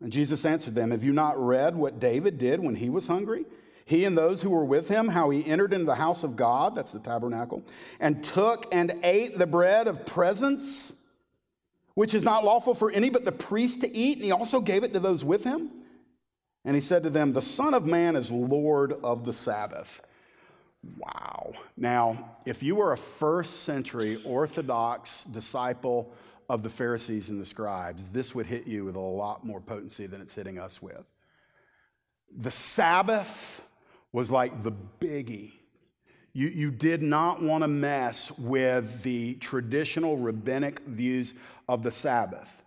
And 0.00 0.12
Jesus 0.12 0.44
answered 0.44 0.76
them, 0.76 0.92
Have 0.92 1.02
you 1.02 1.12
not 1.12 1.36
read 1.36 1.74
what 1.74 1.98
David 1.98 2.38
did 2.38 2.60
when 2.60 2.76
he 2.76 2.90
was 2.90 3.08
hungry? 3.08 3.44
He 3.86 4.04
and 4.04 4.16
those 4.16 4.40
who 4.40 4.50
were 4.50 4.64
with 4.64 4.86
him, 4.86 5.08
how 5.08 5.30
he 5.30 5.44
entered 5.44 5.72
into 5.72 5.86
the 5.86 5.96
house 5.96 6.22
of 6.22 6.36
God, 6.36 6.76
that's 6.76 6.92
the 6.92 7.00
tabernacle, 7.00 7.64
and 7.98 8.22
took 8.22 8.72
and 8.72 9.00
ate 9.02 9.36
the 9.36 9.48
bread 9.48 9.88
of 9.88 10.06
presence, 10.06 10.92
which 11.94 12.14
is 12.14 12.22
not 12.22 12.44
lawful 12.44 12.76
for 12.76 12.92
any 12.92 13.10
but 13.10 13.24
the 13.24 13.32
priest 13.32 13.80
to 13.80 13.92
eat, 13.92 14.18
and 14.18 14.24
he 14.24 14.30
also 14.30 14.60
gave 14.60 14.84
it 14.84 14.92
to 14.92 15.00
those 15.00 15.24
with 15.24 15.42
him. 15.42 15.72
And 16.64 16.74
he 16.74 16.80
said 16.80 17.02
to 17.02 17.10
them, 17.10 17.32
The 17.32 17.42
Son 17.42 17.74
of 17.74 17.84
Man 17.86 18.16
is 18.16 18.30
Lord 18.30 18.94
of 19.04 19.24
the 19.24 19.32
Sabbath. 19.32 20.02
Wow. 20.98 21.52
Now, 21.76 22.36
if 22.44 22.62
you 22.62 22.76
were 22.76 22.92
a 22.92 22.98
first 22.98 23.62
century 23.64 24.22
Orthodox 24.24 25.24
disciple 25.24 26.12
of 26.48 26.62
the 26.62 26.70
Pharisees 26.70 27.30
and 27.30 27.40
the 27.40 27.46
scribes, 27.46 28.08
this 28.08 28.34
would 28.34 28.46
hit 28.46 28.66
you 28.66 28.84
with 28.84 28.96
a 28.96 29.00
lot 29.00 29.44
more 29.44 29.60
potency 29.60 30.06
than 30.06 30.20
it's 30.20 30.34
hitting 30.34 30.58
us 30.58 30.82
with. 30.82 31.04
The 32.38 32.50
Sabbath 32.50 33.62
was 34.12 34.30
like 34.30 34.62
the 34.62 34.72
biggie. 35.00 35.52
You, 36.32 36.48
you 36.48 36.70
did 36.70 37.02
not 37.02 37.42
want 37.42 37.62
to 37.62 37.68
mess 37.68 38.30
with 38.32 39.02
the 39.02 39.34
traditional 39.34 40.16
rabbinic 40.16 40.80
views 40.80 41.34
of 41.68 41.82
the 41.82 41.92
Sabbath. 41.92 42.63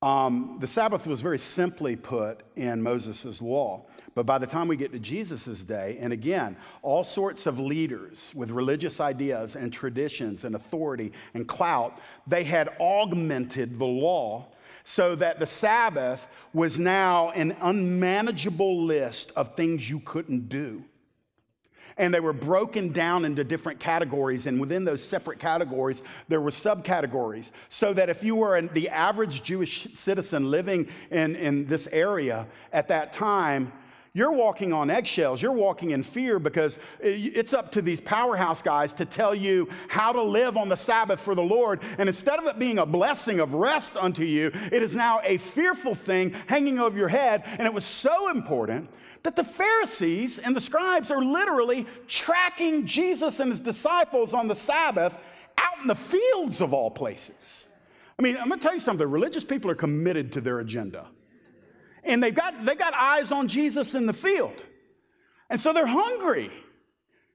Um, 0.00 0.58
the 0.60 0.68
Sabbath 0.68 1.08
was 1.08 1.20
very 1.20 1.40
simply 1.40 1.96
put 1.96 2.42
in 2.54 2.80
Moses' 2.80 3.42
law. 3.42 3.84
But 4.14 4.26
by 4.26 4.38
the 4.38 4.46
time 4.46 4.68
we 4.68 4.76
get 4.76 4.92
to 4.92 4.98
Jesus' 4.98 5.62
day, 5.62 5.98
and 6.00 6.12
again, 6.12 6.56
all 6.82 7.02
sorts 7.02 7.46
of 7.46 7.58
leaders 7.58 8.32
with 8.34 8.50
religious 8.50 9.00
ideas 9.00 9.56
and 9.56 9.72
traditions 9.72 10.44
and 10.44 10.54
authority 10.54 11.12
and 11.34 11.48
clout, 11.48 12.00
they 12.26 12.44
had 12.44 12.68
augmented 12.80 13.78
the 13.78 13.84
law 13.84 14.46
so 14.84 15.14
that 15.16 15.38
the 15.40 15.46
Sabbath 15.46 16.26
was 16.52 16.78
now 16.78 17.30
an 17.30 17.56
unmanageable 17.60 18.82
list 18.82 19.32
of 19.36 19.54
things 19.54 19.88
you 19.90 20.00
couldn't 20.00 20.48
do 20.48 20.82
and 21.98 22.14
they 22.14 22.20
were 22.20 22.32
broken 22.32 22.92
down 22.92 23.24
into 23.24 23.44
different 23.44 23.80
categories. 23.80 24.46
And 24.46 24.60
within 24.60 24.84
those 24.84 25.02
separate 25.02 25.38
categories, 25.38 26.02
there 26.28 26.40
were 26.40 26.50
subcategories. 26.50 27.50
So 27.68 27.92
that 27.94 28.08
if 28.08 28.22
you 28.22 28.36
were 28.36 28.56
an, 28.56 28.70
the 28.72 28.88
average 28.88 29.42
Jewish 29.42 29.88
citizen 29.92 30.50
living 30.50 30.88
in, 31.10 31.36
in 31.36 31.66
this 31.66 31.88
area 31.92 32.46
at 32.72 32.88
that 32.88 33.12
time, 33.12 33.72
you're 34.14 34.32
walking 34.32 34.72
on 34.72 34.90
eggshells. 34.90 35.40
You're 35.40 35.52
walking 35.52 35.90
in 35.90 36.02
fear 36.02 36.38
because 36.38 36.78
it's 37.00 37.52
up 37.52 37.70
to 37.72 37.82
these 37.82 38.00
powerhouse 38.00 38.62
guys 38.62 38.92
to 38.94 39.04
tell 39.04 39.34
you 39.34 39.68
how 39.86 40.12
to 40.12 40.22
live 40.22 40.56
on 40.56 40.68
the 40.68 40.76
Sabbath 40.76 41.20
for 41.20 41.34
the 41.34 41.42
Lord. 41.42 41.80
And 41.98 42.08
instead 42.08 42.38
of 42.38 42.46
it 42.46 42.58
being 42.58 42.78
a 42.78 42.86
blessing 42.86 43.38
of 43.38 43.54
rest 43.54 43.96
unto 43.96 44.24
you, 44.24 44.50
it 44.72 44.82
is 44.82 44.96
now 44.96 45.20
a 45.22 45.36
fearful 45.38 45.94
thing 45.94 46.34
hanging 46.46 46.78
over 46.78 46.96
your 46.96 47.08
head. 47.08 47.44
And 47.46 47.62
it 47.66 47.72
was 47.72 47.84
so 47.84 48.30
important 48.30 48.88
that 49.22 49.36
the 49.36 49.44
Pharisees 49.44 50.38
and 50.38 50.56
the 50.56 50.60
scribes 50.60 51.10
are 51.10 51.22
literally 51.22 51.86
tracking 52.06 52.86
Jesus 52.86 53.40
and 53.40 53.50
his 53.50 53.60
disciples 53.60 54.34
on 54.34 54.48
the 54.48 54.54
Sabbath 54.54 55.16
out 55.58 55.80
in 55.80 55.88
the 55.88 55.94
fields 55.94 56.60
of 56.60 56.72
all 56.72 56.90
places. 56.90 57.66
I 58.18 58.22
mean, 58.22 58.36
I'm 58.36 58.48
going 58.48 58.58
to 58.58 58.64
tell 58.64 58.74
you 58.74 58.80
something 58.80 59.08
religious 59.08 59.44
people 59.44 59.70
are 59.70 59.76
committed 59.76 60.32
to 60.32 60.40
their 60.40 60.60
agenda. 60.60 61.06
And 62.04 62.22
they've 62.22 62.34
got, 62.34 62.64
they've 62.64 62.78
got 62.78 62.94
eyes 62.94 63.32
on 63.32 63.48
Jesus 63.48 63.94
in 63.94 64.06
the 64.06 64.12
field. 64.12 64.62
And 65.50 65.60
so 65.60 65.72
they're 65.72 65.86
hungry. 65.86 66.50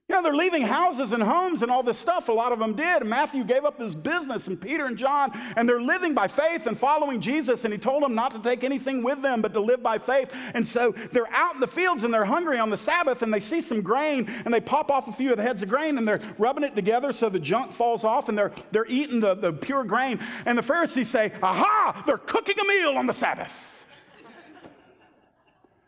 You 0.06 0.14
know, 0.14 0.22
they're 0.22 0.36
leaving 0.36 0.60
houses 0.60 1.12
and 1.12 1.22
homes 1.22 1.62
and 1.62 1.70
all 1.70 1.82
this 1.82 1.98
stuff. 1.98 2.28
A 2.28 2.32
lot 2.32 2.52
of 2.52 2.58
them 2.58 2.74
did. 2.74 3.06
Matthew 3.06 3.42
gave 3.42 3.64
up 3.64 3.80
his 3.80 3.94
business, 3.94 4.48
and 4.48 4.60
Peter 4.60 4.84
and 4.84 4.98
John, 4.98 5.32
and 5.56 5.66
they're 5.66 5.80
living 5.80 6.12
by 6.12 6.28
faith 6.28 6.66
and 6.66 6.78
following 6.78 7.22
Jesus. 7.22 7.64
And 7.64 7.72
he 7.72 7.78
told 7.78 8.02
them 8.02 8.14
not 8.14 8.30
to 8.32 8.38
take 8.38 8.64
anything 8.64 9.02
with 9.02 9.22
them, 9.22 9.40
but 9.40 9.54
to 9.54 9.60
live 9.60 9.82
by 9.82 9.96
faith. 9.96 10.28
And 10.52 10.68
so 10.68 10.94
they're 11.12 11.32
out 11.32 11.54
in 11.54 11.60
the 11.62 11.66
fields 11.66 12.02
and 12.02 12.12
they're 12.12 12.26
hungry 12.26 12.58
on 12.58 12.68
the 12.68 12.76
Sabbath, 12.76 13.22
and 13.22 13.32
they 13.32 13.40
see 13.40 13.62
some 13.62 13.80
grain, 13.80 14.30
and 14.44 14.52
they 14.52 14.60
pop 14.60 14.90
off 14.90 15.08
a 15.08 15.12
few 15.12 15.30
of 15.30 15.38
the 15.38 15.42
heads 15.42 15.62
of 15.62 15.70
grain, 15.70 15.96
and 15.96 16.06
they're 16.06 16.20
rubbing 16.36 16.64
it 16.64 16.76
together 16.76 17.10
so 17.14 17.30
the 17.30 17.38
junk 17.40 17.72
falls 17.72 18.04
off, 18.04 18.28
and 18.28 18.36
they're, 18.36 18.52
they're 18.72 18.86
eating 18.86 19.20
the, 19.20 19.34
the 19.34 19.54
pure 19.54 19.84
grain. 19.84 20.20
And 20.44 20.58
the 20.58 20.62
Pharisees 20.62 21.08
say, 21.08 21.32
Aha, 21.42 22.02
they're 22.04 22.18
cooking 22.18 22.56
a 22.60 22.64
meal 22.64 22.98
on 22.98 23.06
the 23.06 23.14
Sabbath. 23.14 23.50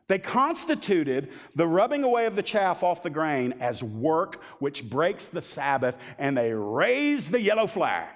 They 0.09 0.19
constituted 0.19 1.31
the 1.55 1.67
rubbing 1.67 2.05
away 2.05 2.27
of 2.27 2.37
the 2.37 2.43
chaff 2.43 2.83
off 2.83 3.03
the 3.03 3.11
grain 3.11 3.55
as 3.61 3.83
work 3.83 4.41
which 4.61 4.89
breaks 4.89 5.27
the 5.29 5.43
Sabbath, 5.43 5.97
and 6.19 6.37
they 6.37 6.53
raise 6.53 7.29
the 7.29 7.41
yellow 7.41 7.67
flag. 7.67 8.09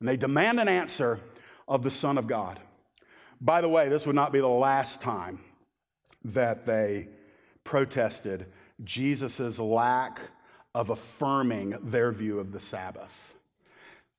And 0.00 0.08
they 0.08 0.16
demand 0.16 0.58
an 0.58 0.68
answer 0.68 1.20
of 1.68 1.82
the 1.82 1.90
Son 1.90 2.18
of 2.18 2.26
God. 2.26 2.58
By 3.40 3.60
the 3.60 3.68
way, 3.68 3.88
this 3.88 4.06
would 4.06 4.16
not 4.16 4.32
be 4.32 4.40
the 4.40 4.48
last 4.48 5.00
time 5.00 5.38
that 6.24 6.66
they 6.66 7.08
protested 7.62 8.46
Jesus' 8.82 9.58
lack 9.58 10.20
of 10.74 10.90
affirming 10.90 11.76
their 11.82 12.10
view 12.10 12.40
of 12.40 12.50
the 12.52 12.60
Sabbath. 12.60 13.34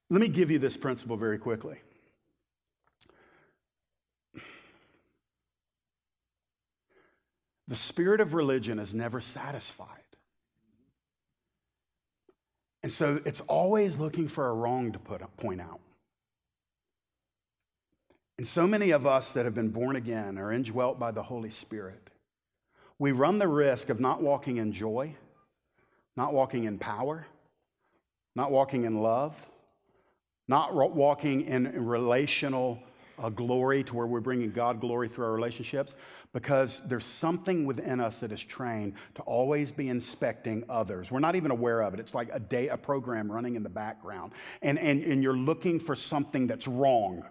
Let 0.10 0.22
me 0.22 0.28
give 0.28 0.50
you 0.50 0.60
this 0.60 0.78
principle 0.78 1.18
very 1.18 1.38
quickly. 1.38 1.78
The 7.70 7.76
spirit 7.76 8.20
of 8.20 8.34
religion 8.34 8.80
is 8.80 8.96
never 8.96 9.22
satisfied. 9.22 9.88
And 12.82 12.92
so 12.92 13.22
it's 13.26 13.42
always 13.42 14.00
looking 14.00 14.28
for 14.28 14.50
a 14.50 14.54
wrong 14.54 14.92
to 14.94 15.00
put, 15.00 15.22
point 15.38 15.62
out. 15.62 15.80
And 18.40 18.48
so 18.48 18.66
many 18.66 18.90
of 18.92 19.06
us 19.06 19.34
that 19.34 19.46
have 19.46 19.54
been 19.54 19.70
born 19.70 19.98
again 19.98 20.40
are 20.40 20.52
indwelt 20.52 20.98
by 20.98 21.12
the 21.12 21.22
Holy 21.22 21.52
Spirit. 21.52 22.10
We 22.98 23.12
run 23.12 23.38
the 23.38 23.48
risk 23.48 23.90
of 23.90 24.00
not 24.00 24.22
walking 24.22 24.58
in 24.58 24.72
joy, 24.72 25.16
not 26.18 26.34
walking 26.34 26.64
in 26.64 26.80
power, 26.80 27.28
not 28.36 28.50
walking 28.50 28.86
in 28.86 29.04
love, 29.04 29.36
not 30.48 30.74
walking 30.74 31.42
in 31.42 31.86
relational 31.86 32.82
uh, 33.22 33.30
glory 33.30 33.84
to 33.84 33.96
where 33.96 34.08
we're 34.08 34.20
bringing 34.20 34.52
God 34.52 34.80
glory 34.80 35.10
through 35.10 35.26
our 35.26 35.34
relationships, 35.34 35.96
because 36.34 36.84
there's 36.88 37.06
something 37.06 37.66
within 37.66 38.00
us 38.00 38.20
that 38.20 38.32
is 38.32 38.44
trained 38.44 38.94
to 39.16 39.22
always 39.24 39.72
be 39.72 39.90
inspecting 39.90 40.64
others. 40.70 41.12
We're 41.12 41.20
not 41.20 41.36
even 41.36 41.52
aware 41.52 41.82
of 41.82 41.94
it. 41.94 42.00
It's 42.00 42.14
like 42.14 42.30
a 42.32 42.40
day, 42.40 42.70
a 42.70 42.78
program 42.78 43.32
running 43.32 43.56
in 43.56 43.64
the 43.64 43.70
background, 43.70 44.32
and, 44.62 44.80
and, 44.80 45.04
and 45.04 45.24
you're 45.24 45.38
looking 45.38 45.80
for 45.80 45.96
something 45.96 46.48
that's 46.48 46.68
wrong. 46.68 47.24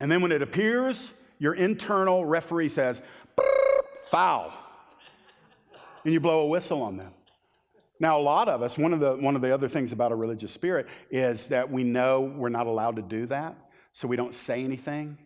And 0.00 0.10
then 0.10 0.22
when 0.22 0.32
it 0.32 0.42
appears, 0.42 1.12
your 1.38 1.54
internal 1.54 2.24
referee 2.24 2.68
says, 2.68 3.02
foul. 4.06 4.52
And 6.04 6.12
you 6.12 6.20
blow 6.20 6.40
a 6.40 6.46
whistle 6.46 6.82
on 6.82 6.96
them. 6.96 7.12
Now, 8.00 8.18
a 8.18 8.22
lot 8.22 8.48
of 8.48 8.62
us, 8.62 8.78
one 8.78 8.94
of, 8.94 9.00
the, 9.00 9.16
one 9.16 9.36
of 9.36 9.42
the 9.42 9.52
other 9.52 9.68
things 9.68 9.92
about 9.92 10.10
a 10.10 10.14
religious 10.14 10.50
spirit 10.50 10.86
is 11.10 11.48
that 11.48 11.70
we 11.70 11.84
know 11.84 12.32
we're 12.34 12.48
not 12.48 12.66
allowed 12.66 12.96
to 12.96 13.02
do 13.02 13.26
that, 13.26 13.54
so 13.92 14.08
we 14.08 14.16
don't 14.16 14.34
say 14.34 14.64
anything. 14.64 15.18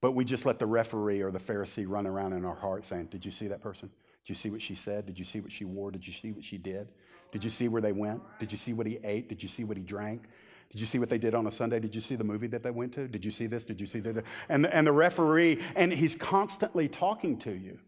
But 0.00 0.12
we 0.12 0.24
just 0.24 0.46
let 0.46 0.58
the 0.58 0.66
referee 0.66 1.20
or 1.20 1.30
the 1.30 1.38
Pharisee 1.38 1.84
run 1.86 2.06
around 2.06 2.32
in 2.32 2.44
our 2.44 2.54
heart 2.54 2.84
saying, 2.84 3.06
Did 3.06 3.24
you 3.24 3.30
see 3.30 3.48
that 3.48 3.60
person? 3.60 3.90
Did 4.24 4.30
you 4.30 4.34
see 4.34 4.50
what 4.50 4.62
she 4.62 4.74
said? 4.74 5.06
Did 5.06 5.18
you 5.18 5.24
see 5.24 5.40
what 5.40 5.52
she 5.52 5.64
wore? 5.64 5.90
Did 5.90 6.06
you 6.06 6.12
see 6.12 6.32
what 6.32 6.44
she 6.44 6.58
did? 6.58 6.88
Did 7.32 7.44
you 7.44 7.50
see 7.50 7.68
where 7.68 7.82
they 7.82 7.92
went? 7.92 8.22
Did 8.38 8.50
you 8.50 8.58
see 8.58 8.72
what 8.72 8.86
he 8.86 8.98
ate? 9.04 9.28
Did 9.28 9.42
you 9.42 9.48
see 9.48 9.64
what 9.64 9.76
he 9.76 9.82
drank? 9.82 10.24
Did 10.70 10.80
you 10.80 10.86
see 10.86 10.98
what 10.98 11.08
they 11.08 11.18
did 11.18 11.34
on 11.34 11.46
a 11.46 11.50
Sunday? 11.50 11.80
Did 11.80 11.94
you 11.94 12.00
see 12.00 12.16
the 12.16 12.24
movie 12.24 12.46
that 12.48 12.62
they 12.62 12.70
went 12.70 12.92
to? 12.94 13.08
Did 13.08 13.24
you 13.24 13.30
see 13.30 13.46
this? 13.46 13.64
Did 13.64 13.80
you 13.80 13.86
see 13.86 14.00
that? 14.00 14.24
And 14.48 14.64
the, 14.64 14.74
and 14.74 14.86
the 14.86 14.92
referee, 14.92 15.62
and 15.74 15.92
he's 15.92 16.14
constantly 16.14 16.88
talking 16.88 17.38
to 17.40 17.52
you. 17.52 17.78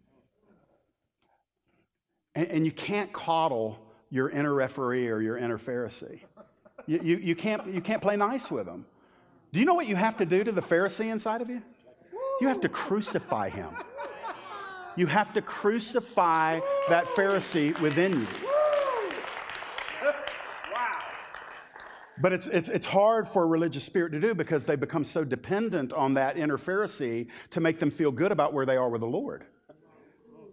And, 2.35 2.49
and 2.49 2.66
you 2.66 2.72
can't 2.72 3.12
coddle 3.12 3.78
your 4.11 4.30
inner 4.30 4.53
referee 4.53 5.09
or 5.09 5.20
your 5.20 5.39
inner 5.39 5.59
Pharisee. 5.59 6.20
You, 6.87 7.01
you, 7.03 7.16
you, 7.18 7.37
can't, 7.37 7.72
you 7.72 7.80
can't 7.80 8.03
play 8.03 8.16
nice 8.16 8.51
with 8.51 8.66
them. 8.66 8.85
Do 9.53 9.61
you 9.61 9.67
know 9.67 9.75
what 9.75 9.87
you 9.87 9.97
have 9.97 10.17
to 10.17 10.25
do 10.25 10.43
to 10.43 10.51
the 10.51 10.63
Pharisee 10.63 11.11
inside 11.11 11.43
of 11.43 11.51
you? 11.51 11.61
You 12.41 12.49
have 12.49 12.63
to 12.63 12.71
crucify 12.71 13.51
him. 13.51 13.69
You 14.97 15.07
have 15.07 15.33
to 15.35 15.43
crucify 15.43 16.61
that 16.89 17.07
Pharisee 17.07 17.79
within 17.81 18.23
you. 18.23 18.27
But 22.21 22.33
it's, 22.33 22.47
it's, 22.47 22.69
it's 22.69 22.87
hard 22.87 23.29
for 23.29 23.43
a 23.43 23.47
religious 23.47 23.85
spirit 23.85 24.13
to 24.13 24.21
do 24.21 24.35
because 24.35 24.65
they 24.65 24.77
become 24.77 25.05
so 25.05 25.25
dependent 25.25 25.93
on 25.93 26.15
that 26.15 26.37
inner 26.37 26.57
Pharisee 26.57 27.27
to 27.51 27.61
make 27.61 27.79
them 27.79 27.91
feel 27.91 28.11
good 28.11 28.33
about 28.33 28.53
where 28.55 28.65
they 28.65 28.77
are 28.77 28.89
with 28.89 29.01
the 29.01 29.07
Lord. 29.07 29.45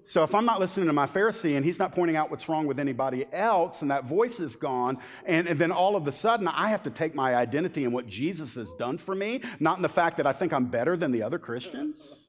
So 0.09 0.23
if 0.23 0.33
I'm 0.33 0.43
not 0.45 0.59
listening 0.59 0.87
to 0.87 0.93
my 0.93 1.05
Pharisee 1.05 1.55
and 1.55 1.63
he's 1.63 1.77
not 1.77 1.93
pointing 1.93 2.15
out 2.15 2.31
what's 2.31 2.49
wrong 2.49 2.65
with 2.65 2.79
anybody 2.79 3.27
else 3.31 3.83
and 3.83 3.91
that 3.91 4.05
voice 4.05 4.39
is 4.39 4.55
gone, 4.55 4.97
and, 5.23 5.47
and, 5.47 5.59
then 5.59 5.71
all 5.71 5.95
of 5.95 6.07
a 6.07 6.11
sudden 6.11 6.47
I 6.47 6.69
have 6.69 6.81
to 6.83 6.89
take 6.89 7.13
my 7.13 7.35
identity 7.35 7.83
in 7.83 7.91
what 7.91 8.07
Jesus 8.07 8.55
has 8.55 8.73
done 8.73 8.97
for 8.97 9.13
me, 9.13 9.43
not 9.59 9.77
in 9.77 9.83
the 9.83 9.87
fact 9.87 10.17
that 10.17 10.25
I 10.25 10.33
think 10.33 10.51
I'm 10.51 10.65
better 10.65 10.97
than 10.97 11.11
the 11.11 11.21
other 11.21 11.37
Christians. 11.37 12.25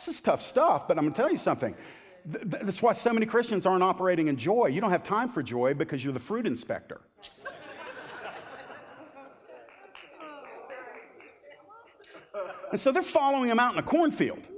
This 0.00 0.08
is 0.08 0.20
tough 0.20 0.42
stuff, 0.42 0.88
but 0.88 0.98
I'm 0.98 1.04
going 1.04 1.14
to 1.14 1.16
tell 1.16 1.30
you 1.30 1.38
something. 1.38 1.76
That's 2.24 2.82
why 2.82 2.92
so 2.92 3.12
many 3.12 3.26
Christians 3.26 3.64
aren't 3.64 3.84
operating 3.84 4.26
in 4.26 4.36
joy. 4.36 4.66
You 4.66 4.80
don't 4.80 4.90
have 4.90 5.04
time 5.04 5.28
for 5.28 5.44
joy 5.44 5.74
because 5.74 6.02
you're 6.02 6.12
the 6.12 6.18
fruit 6.18 6.48
inspector. 6.48 7.02
And 12.72 12.80
so 12.80 12.90
they're 12.90 13.00
following 13.00 13.48
him 13.48 13.60
out 13.60 13.74
in 13.74 13.78
a 13.78 13.84
cornfield. 13.84 14.48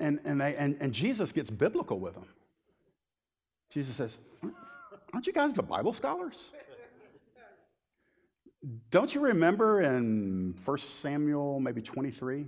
And, 0.00 0.20
and, 0.24 0.40
they, 0.40 0.56
and, 0.56 0.76
and 0.80 0.92
Jesus 0.92 1.32
gets 1.32 1.50
biblical 1.50 1.98
with 1.98 2.14
them. 2.14 2.26
Jesus 3.70 3.96
says, 3.96 4.18
Aren't 5.12 5.26
you 5.26 5.32
guys 5.32 5.52
the 5.52 5.62
Bible 5.62 5.92
scholars? 5.92 6.52
don't 8.90 9.14
you 9.14 9.20
remember 9.20 9.82
in 9.82 10.54
1 10.64 10.78
Samuel, 10.78 11.60
maybe 11.60 11.82
23? 11.82 12.46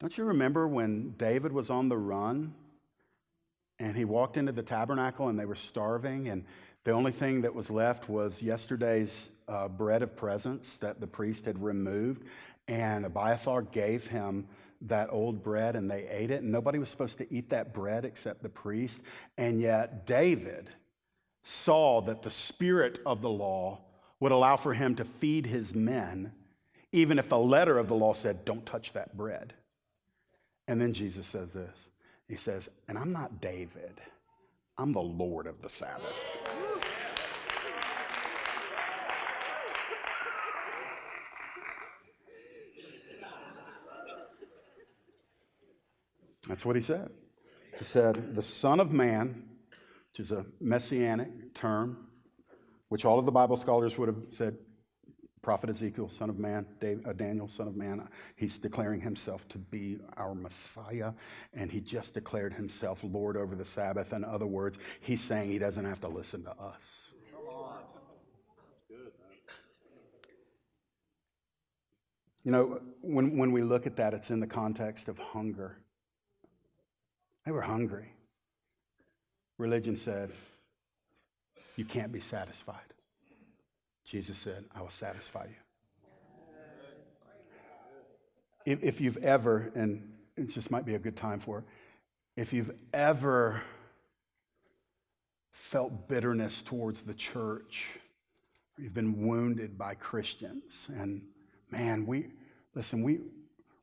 Don't 0.00 0.16
you 0.16 0.24
remember 0.24 0.66
when 0.66 1.14
David 1.18 1.52
was 1.52 1.70
on 1.70 1.88
the 1.88 1.96
run 1.96 2.54
and 3.78 3.96
he 3.96 4.04
walked 4.04 4.36
into 4.36 4.52
the 4.52 4.62
tabernacle 4.62 5.28
and 5.28 5.38
they 5.38 5.44
were 5.44 5.54
starving 5.54 6.28
and 6.28 6.44
the 6.84 6.92
only 6.92 7.12
thing 7.12 7.42
that 7.42 7.54
was 7.54 7.70
left 7.70 8.08
was 8.08 8.42
yesterday's 8.42 9.28
uh, 9.48 9.68
bread 9.68 10.02
of 10.02 10.16
presence 10.16 10.76
that 10.78 11.00
the 11.00 11.06
priest 11.06 11.44
had 11.44 11.62
removed 11.62 12.24
and 12.66 13.04
Abiathar 13.04 13.62
gave 13.62 14.06
him 14.06 14.46
that 14.82 15.08
old 15.10 15.42
bread 15.42 15.76
and 15.76 15.90
they 15.90 16.06
ate 16.08 16.30
it. 16.30 16.42
And 16.42 16.52
nobody 16.52 16.78
was 16.78 16.88
supposed 16.88 17.18
to 17.18 17.32
eat 17.32 17.50
that 17.50 17.74
bread 17.74 18.04
except 18.04 18.42
the 18.42 18.48
priest. 18.48 19.00
And 19.36 19.60
yet 19.60 20.06
David 20.06 20.70
saw 21.42 22.00
that 22.02 22.22
the 22.22 22.30
spirit 22.30 23.00
of 23.04 23.22
the 23.22 23.30
law 23.30 23.80
would 24.20 24.32
allow 24.32 24.56
for 24.56 24.74
him 24.74 24.94
to 24.96 25.04
feed 25.04 25.46
his 25.46 25.74
men 25.74 26.32
even 26.92 27.18
if 27.18 27.28
the 27.28 27.38
letter 27.38 27.78
of 27.78 27.88
the 27.88 27.94
law 27.94 28.14
said 28.14 28.44
don't 28.44 28.66
touch 28.66 28.92
that 28.92 29.16
bread. 29.16 29.54
And 30.66 30.80
then 30.80 30.92
Jesus 30.92 31.26
says 31.26 31.52
this. 31.52 31.88
He 32.28 32.36
says, 32.36 32.68
And 32.88 32.98
I'm 32.98 33.12
not 33.12 33.40
David, 33.40 34.00
I'm 34.78 34.92
the 34.92 35.00
Lord 35.00 35.46
of 35.46 35.60
the 35.62 35.68
Sabbath. 35.68 36.38
That's 46.50 46.64
what 46.64 46.74
he 46.74 46.82
said. 46.82 47.10
He 47.78 47.84
said, 47.84 48.34
The 48.34 48.42
Son 48.42 48.80
of 48.80 48.90
Man, 48.90 49.44
which 50.10 50.18
is 50.18 50.32
a 50.32 50.44
messianic 50.60 51.54
term, 51.54 52.08
which 52.88 53.04
all 53.04 53.20
of 53.20 53.24
the 53.24 53.30
Bible 53.30 53.56
scholars 53.56 53.96
would 53.96 54.08
have 54.08 54.18
said 54.30 54.56
prophet 55.42 55.70
Ezekiel, 55.70 56.08
son 56.08 56.28
of 56.28 56.40
man, 56.40 56.66
uh, 57.06 57.12
Daniel, 57.12 57.46
son 57.46 57.68
of 57.68 57.76
man, 57.76 58.06
he's 58.34 58.58
declaring 58.58 59.00
himself 59.00 59.48
to 59.48 59.58
be 59.58 59.98
our 60.16 60.34
Messiah, 60.34 61.12
and 61.54 61.70
he 61.70 61.80
just 61.80 62.14
declared 62.14 62.52
himself 62.52 63.00
Lord 63.04 63.36
over 63.36 63.54
the 63.54 63.64
Sabbath. 63.64 64.12
In 64.12 64.24
other 64.24 64.46
words, 64.46 64.80
he's 65.00 65.20
saying 65.20 65.50
he 65.50 65.58
doesn't 65.58 65.84
have 65.84 66.00
to 66.00 66.08
listen 66.08 66.42
to 66.42 66.50
us. 66.60 67.14
You 72.42 72.52
know, 72.52 72.80
when, 73.02 73.38
when 73.38 73.52
we 73.52 73.62
look 73.62 73.86
at 73.86 73.94
that, 73.96 74.14
it's 74.14 74.30
in 74.30 74.40
the 74.40 74.46
context 74.48 75.08
of 75.08 75.16
hunger. 75.16 75.76
They 77.44 77.52
were 77.52 77.62
hungry. 77.62 78.12
Religion 79.58 79.96
said, 79.96 80.30
you 81.76 81.84
can't 81.84 82.12
be 82.12 82.20
satisfied. 82.20 82.76
Jesus 84.04 84.38
said, 84.38 84.64
I 84.74 84.82
will 84.82 84.90
satisfy 84.90 85.44
you. 85.44 85.54
If, 88.66 88.82
if 88.82 89.00
you've 89.00 89.16
ever, 89.18 89.72
and 89.74 90.12
it 90.36 90.52
just 90.52 90.70
might 90.70 90.84
be 90.84 90.94
a 90.94 90.98
good 90.98 91.16
time 91.16 91.40
for 91.40 91.58
it, 91.60 91.64
if 92.36 92.52
you've 92.52 92.72
ever 92.92 93.62
felt 95.52 96.08
bitterness 96.08 96.60
towards 96.62 97.02
the 97.02 97.14
church, 97.14 97.88
you've 98.78 98.94
been 98.94 99.26
wounded 99.26 99.78
by 99.78 99.94
Christians, 99.94 100.90
and 100.94 101.22
man, 101.70 102.04
we, 102.04 102.26
listen, 102.74 103.02
we, 103.02 103.20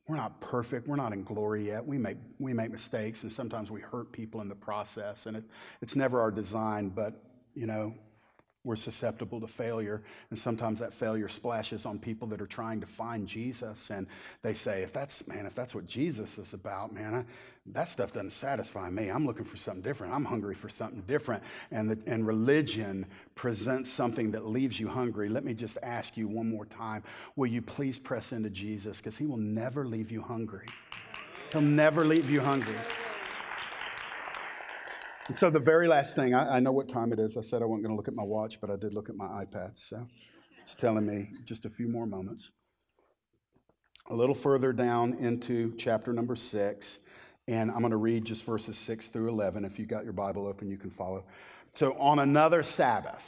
we're 0.08 0.16
not 0.16 0.40
perfect. 0.40 0.88
We're 0.88 0.96
not 0.96 1.12
in 1.12 1.22
glory 1.22 1.66
yet. 1.66 1.86
We 1.86 1.98
make, 1.98 2.16
we 2.38 2.54
make 2.54 2.72
mistakes, 2.72 3.22
and 3.22 3.32
sometimes 3.32 3.70
we 3.70 3.80
hurt 3.80 4.10
people 4.10 4.40
in 4.40 4.48
the 4.48 4.54
process, 4.54 5.26
and 5.26 5.36
it, 5.36 5.44
it's 5.82 5.94
never 5.94 6.20
our 6.20 6.30
design, 6.30 6.88
but, 6.88 7.22
you 7.54 7.66
know, 7.66 7.94
we're 8.64 8.76
susceptible 8.76 9.40
to 9.40 9.46
failure. 9.46 10.02
And 10.30 10.38
sometimes 10.38 10.80
that 10.80 10.92
failure 10.92 11.28
splashes 11.28 11.86
on 11.86 11.98
people 11.98 12.28
that 12.28 12.42
are 12.42 12.46
trying 12.46 12.80
to 12.80 12.86
find 12.86 13.26
Jesus. 13.26 13.90
And 13.90 14.06
they 14.42 14.52
say, 14.52 14.82
if 14.82 14.92
that's, 14.92 15.26
man, 15.26 15.46
if 15.46 15.54
that's 15.54 15.74
what 15.74 15.86
Jesus 15.86 16.36
is 16.38 16.52
about, 16.52 16.92
man, 16.92 17.14
I, 17.14 17.24
that 17.72 17.88
stuff 17.88 18.12
doesn't 18.12 18.30
satisfy 18.30 18.88
me. 18.90 19.08
I'm 19.08 19.26
looking 19.26 19.44
for 19.44 19.56
something 19.56 19.82
different. 19.82 20.12
I'm 20.12 20.24
hungry 20.24 20.54
for 20.54 20.68
something 20.68 21.02
different. 21.06 21.42
And, 21.70 21.90
the, 21.90 21.98
and 22.06 22.26
religion 22.26 23.06
presents 23.34 23.90
something 23.90 24.30
that 24.32 24.46
leaves 24.46 24.78
you 24.78 24.88
hungry. 24.88 25.28
Let 25.28 25.44
me 25.44 25.54
just 25.54 25.78
ask 25.82 26.16
you 26.16 26.28
one 26.28 26.50
more 26.50 26.66
time 26.66 27.02
will 27.36 27.48
you 27.48 27.62
please 27.62 27.98
press 27.98 28.32
into 28.32 28.50
Jesus? 28.50 28.98
Because 28.98 29.16
he 29.16 29.26
will 29.26 29.36
never 29.36 29.86
leave 29.86 30.10
you 30.10 30.22
hungry. 30.22 30.66
He'll 31.52 31.60
never 31.62 32.04
leave 32.04 32.28
you 32.30 32.40
hungry. 32.40 32.76
And 35.28 35.36
so 35.36 35.50
the 35.50 35.60
very 35.60 35.88
last 35.88 36.14
thing, 36.14 36.34
I, 36.34 36.56
I 36.56 36.60
know 36.60 36.72
what 36.72 36.88
time 36.88 37.12
it 37.12 37.18
is. 37.18 37.36
I 37.36 37.42
said 37.42 37.60
I 37.60 37.66
wasn't 37.66 37.84
going 37.84 37.92
to 37.92 37.96
look 37.96 38.08
at 38.08 38.14
my 38.14 38.22
watch, 38.22 38.60
but 38.60 38.70
I 38.70 38.76
did 38.76 38.94
look 38.94 39.10
at 39.10 39.14
my 39.14 39.26
iPad. 39.26 39.72
So 39.74 40.06
it's 40.62 40.74
telling 40.74 41.06
me 41.06 41.30
just 41.44 41.66
a 41.66 41.70
few 41.70 41.88
more 41.88 42.06
moments. 42.06 42.50
A 44.10 44.14
little 44.14 44.34
further 44.34 44.72
down 44.72 45.18
into 45.20 45.74
chapter 45.76 46.14
number 46.14 46.34
six, 46.34 46.98
and 47.48 47.70
I'm 47.70 47.80
going 47.80 47.90
to 47.90 47.96
read 47.96 48.26
just 48.26 48.44
verses 48.44 48.76
six 48.76 49.08
through 49.08 49.30
11. 49.30 49.64
If 49.64 49.78
you've 49.78 49.88
got 49.88 50.04
your 50.04 50.12
Bible 50.12 50.46
open, 50.46 50.70
you 50.70 50.76
can 50.76 50.90
follow. 50.90 51.24
So 51.72 51.94
on 51.94 52.18
another 52.18 52.62
Sabbath, 52.62 53.24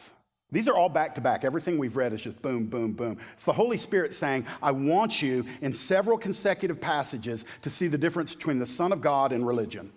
these 0.53 0.69
are 0.69 0.77
all 0.77 0.91
back 0.91 1.15
to 1.15 1.21
back. 1.23 1.43
Everything 1.43 1.79
we've 1.79 1.97
read 1.97 2.13
is 2.13 2.21
just 2.21 2.41
boom, 2.43 2.67
boom, 2.67 2.93
boom. 2.93 3.19
It's 3.33 3.45
the 3.47 3.53
Holy 3.53 3.79
Spirit 3.79 4.15
saying, 4.15 4.45
I 4.63 4.73
want 4.73 5.23
you 5.23 5.45
in 5.63 5.73
several 5.73 6.19
consecutive 6.19 6.81
passages 6.81 7.47
to 7.63 7.71
see 7.71 7.89
the 7.89 7.97
difference 7.97 8.35
between 8.35 8.59
the 8.59 8.67
Son 8.67 8.93
of 8.93 9.01
God 9.01 9.33
and 9.33 9.47
religion. 9.47 9.91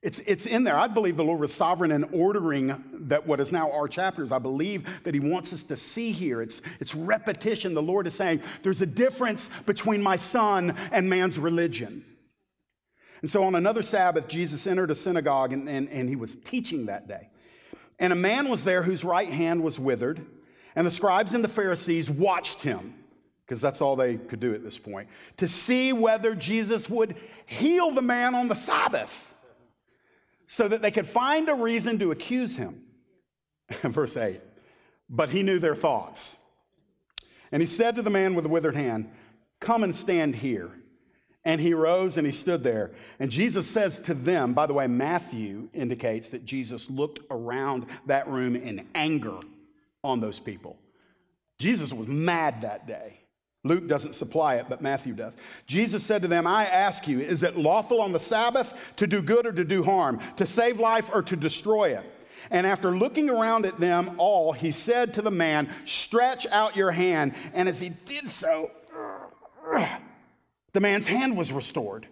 It's, 0.00 0.20
it's 0.26 0.46
in 0.46 0.64
there. 0.64 0.78
I 0.78 0.86
believe 0.86 1.16
the 1.16 1.24
Lord 1.24 1.40
was 1.40 1.52
sovereign 1.52 1.90
in 1.90 2.04
ordering 2.04 2.82
that 2.92 3.26
what 3.26 3.40
is 3.40 3.52
now 3.52 3.70
our 3.72 3.88
chapters. 3.88 4.32
I 4.32 4.38
believe 4.38 4.86
that 5.02 5.14
He 5.14 5.20
wants 5.20 5.52
us 5.52 5.62
to 5.64 5.76
see 5.76 6.12
here. 6.12 6.40
It's, 6.40 6.62
it's 6.80 6.94
repetition. 6.94 7.74
The 7.74 7.82
Lord 7.82 8.06
is 8.06 8.14
saying 8.14 8.40
there's 8.62 8.82
a 8.82 8.86
difference 8.86 9.50
between 9.66 10.02
my 10.02 10.16
son 10.16 10.76
and 10.92 11.08
man's 11.08 11.38
religion. 11.38 12.04
And 13.24 13.30
so 13.30 13.42
on 13.44 13.54
another 13.54 13.82
Sabbath, 13.82 14.28
Jesus 14.28 14.66
entered 14.66 14.90
a 14.90 14.94
synagogue 14.94 15.54
and, 15.54 15.66
and, 15.66 15.88
and 15.88 16.10
he 16.10 16.14
was 16.14 16.36
teaching 16.44 16.84
that 16.84 17.08
day. 17.08 17.30
And 17.98 18.12
a 18.12 18.16
man 18.16 18.50
was 18.50 18.64
there 18.64 18.82
whose 18.82 19.02
right 19.02 19.30
hand 19.30 19.62
was 19.62 19.78
withered, 19.78 20.26
and 20.76 20.86
the 20.86 20.90
scribes 20.90 21.32
and 21.32 21.42
the 21.42 21.48
Pharisees 21.48 22.10
watched 22.10 22.60
him, 22.60 22.92
because 23.46 23.62
that's 23.62 23.80
all 23.80 23.96
they 23.96 24.16
could 24.16 24.40
do 24.40 24.52
at 24.52 24.62
this 24.62 24.76
point, 24.76 25.08
to 25.38 25.48
see 25.48 25.94
whether 25.94 26.34
Jesus 26.34 26.86
would 26.90 27.16
heal 27.46 27.92
the 27.92 28.02
man 28.02 28.34
on 28.34 28.46
the 28.46 28.54
Sabbath 28.54 29.10
so 30.44 30.68
that 30.68 30.82
they 30.82 30.90
could 30.90 31.06
find 31.06 31.48
a 31.48 31.54
reason 31.54 31.98
to 32.00 32.10
accuse 32.10 32.54
him. 32.54 32.82
Verse 33.84 34.18
8. 34.18 34.42
But 35.08 35.30
he 35.30 35.42
knew 35.42 35.58
their 35.58 35.74
thoughts. 35.74 36.36
And 37.50 37.62
he 37.62 37.66
said 37.66 37.96
to 37.96 38.02
the 38.02 38.10
man 38.10 38.34
with 38.34 38.42
the 38.42 38.50
withered 38.50 38.76
hand, 38.76 39.10
Come 39.60 39.82
and 39.82 39.96
stand 39.96 40.36
here. 40.36 40.72
And 41.44 41.60
he 41.60 41.74
rose 41.74 42.16
and 42.16 42.26
he 42.26 42.32
stood 42.32 42.62
there. 42.62 42.92
And 43.20 43.30
Jesus 43.30 43.66
says 43.66 43.98
to 44.00 44.14
them, 44.14 44.54
by 44.54 44.66
the 44.66 44.72
way, 44.72 44.86
Matthew 44.86 45.68
indicates 45.74 46.30
that 46.30 46.44
Jesus 46.44 46.88
looked 46.88 47.20
around 47.30 47.86
that 48.06 48.26
room 48.28 48.56
in 48.56 48.86
anger 48.94 49.38
on 50.02 50.20
those 50.20 50.38
people. 50.38 50.78
Jesus 51.58 51.92
was 51.92 52.08
mad 52.08 52.62
that 52.62 52.86
day. 52.86 53.20
Luke 53.62 53.86
doesn't 53.86 54.14
supply 54.14 54.56
it, 54.56 54.66
but 54.68 54.82
Matthew 54.82 55.14
does. 55.14 55.36
Jesus 55.66 56.04
said 56.04 56.20
to 56.22 56.28
them, 56.28 56.46
I 56.46 56.66
ask 56.66 57.08
you, 57.08 57.20
is 57.20 57.42
it 57.42 57.56
lawful 57.56 58.00
on 58.00 58.12
the 58.12 58.20
Sabbath 58.20 58.74
to 58.96 59.06
do 59.06 59.22
good 59.22 59.46
or 59.46 59.52
to 59.52 59.64
do 59.64 59.82
harm, 59.82 60.20
to 60.36 60.44
save 60.44 60.78
life 60.78 61.10
or 61.12 61.22
to 61.22 61.36
destroy 61.36 61.96
it? 61.96 62.04
And 62.50 62.66
after 62.66 62.94
looking 62.94 63.30
around 63.30 63.64
at 63.64 63.80
them 63.80 64.16
all, 64.18 64.52
he 64.52 64.70
said 64.70 65.14
to 65.14 65.22
the 65.22 65.30
man, 65.30 65.70
Stretch 65.84 66.46
out 66.48 66.76
your 66.76 66.90
hand. 66.90 67.34
And 67.54 67.68
as 67.68 67.80
he 67.80 67.88
did 67.88 68.28
so, 68.28 68.70
the 70.74 70.80
man's 70.80 71.06
hand 71.06 71.36
was 71.36 71.52
restored. 71.52 72.06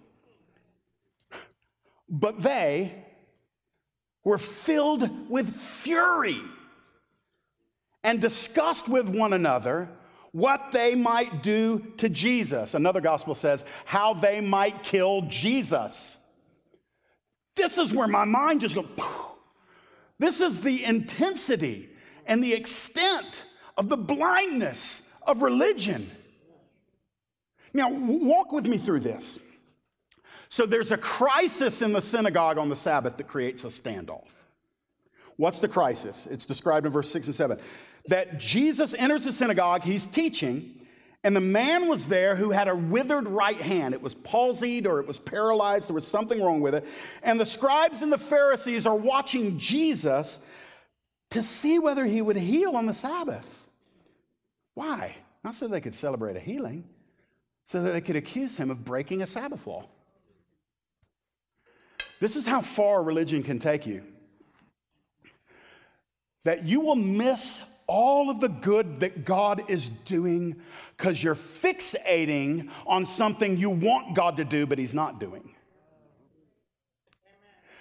But 2.08 2.40
they 2.40 2.94
were 4.24 4.38
filled 4.38 5.28
with 5.28 5.54
fury 5.54 6.40
and 8.04 8.20
discussed 8.20 8.88
with 8.88 9.08
one 9.08 9.32
another 9.32 9.88
what 10.30 10.72
they 10.72 10.94
might 10.94 11.42
do 11.42 11.92
to 11.98 12.08
Jesus. 12.08 12.74
Another 12.74 13.00
gospel 13.00 13.34
says 13.34 13.64
how 13.84 14.14
they 14.14 14.40
might 14.40 14.82
kill 14.82 15.22
Jesus. 15.22 16.16
This 17.56 17.78
is 17.78 17.92
where 17.92 18.08
my 18.08 18.24
mind 18.24 18.60
just 18.60 18.76
goes. 18.76 18.86
This 20.18 20.40
is 20.40 20.60
the 20.60 20.84
intensity 20.84 21.90
and 22.26 22.42
the 22.42 22.54
extent 22.54 23.42
of 23.76 23.88
the 23.88 23.96
blindness 23.96 25.02
of 25.22 25.42
religion. 25.42 26.10
Now, 27.74 27.90
walk 27.90 28.52
with 28.52 28.66
me 28.66 28.78
through 28.78 29.00
this. 29.00 29.38
So, 30.48 30.66
there's 30.66 30.92
a 30.92 30.98
crisis 30.98 31.80
in 31.80 31.92
the 31.92 32.02
synagogue 32.02 32.58
on 32.58 32.68
the 32.68 32.76
Sabbath 32.76 33.16
that 33.16 33.26
creates 33.26 33.64
a 33.64 33.68
standoff. 33.68 34.28
What's 35.36 35.60
the 35.60 35.68
crisis? 35.68 36.28
It's 36.30 36.44
described 36.44 36.86
in 36.86 36.92
verse 36.92 37.10
6 37.10 37.28
and 37.28 37.36
7 37.36 37.58
that 38.08 38.38
Jesus 38.38 38.94
enters 38.94 39.24
the 39.24 39.32
synagogue, 39.32 39.82
he's 39.82 40.06
teaching, 40.06 40.82
and 41.24 41.36
the 41.36 41.40
man 41.40 41.88
was 41.88 42.06
there 42.08 42.34
who 42.34 42.50
had 42.50 42.66
a 42.66 42.74
withered 42.74 43.28
right 43.28 43.60
hand. 43.60 43.94
It 43.94 44.02
was 44.02 44.14
palsied 44.14 44.86
or 44.86 44.98
it 45.00 45.06
was 45.06 45.18
paralyzed, 45.18 45.88
there 45.88 45.94
was 45.94 46.06
something 46.06 46.42
wrong 46.42 46.60
with 46.60 46.74
it. 46.74 46.84
And 47.22 47.38
the 47.38 47.46
scribes 47.46 48.02
and 48.02 48.12
the 48.12 48.18
Pharisees 48.18 48.86
are 48.86 48.96
watching 48.96 49.58
Jesus 49.58 50.40
to 51.30 51.42
see 51.42 51.78
whether 51.78 52.04
he 52.04 52.20
would 52.20 52.36
heal 52.36 52.74
on 52.74 52.86
the 52.86 52.94
Sabbath. 52.94 53.68
Why? 54.74 55.16
Not 55.44 55.54
so 55.54 55.68
they 55.68 55.80
could 55.80 55.94
celebrate 55.94 56.36
a 56.36 56.40
healing, 56.40 56.84
so 57.64 57.82
that 57.82 57.92
they 57.92 58.00
could 58.00 58.16
accuse 58.16 58.56
him 58.56 58.70
of 58.70 58.84
breaking 58.84 59.22
a 59.22 59.26
Sabbath 59.26 59.66
law. 59.66 59.86
This 62.20 62.36
is 62.36 62.46
how 62.46 62.60
far 62.60 63.02
religion 63.02 63.42
can 63.42 63.58
take 63.58 63.86
you. 63.86 64.02
That 66.44 66.64
you 66.64 66.80
will 66.80 66.96
miss 66.96 67.60
all 67.86 68.30
of 68.30 68.40
the 68.40 68.48
good 68.48 69.00
that 69.00 69.24
God 69.24 69.64
is 69.68 69.88
doing 69.88 70.56
because 70.96 71.22
you're 71.22 71.34
fixating 71.34 72.70
on 72.86 73.04
something 73.04 73.56
you 73.56 73.70
want 73.70 74.14
God 74.14 74.36
to 74.36 74.44
do, 74.44 74.66
but 74.66 74.78
He's 74.78 74.94
not 74.94 75.18
doing. 75.18 75.50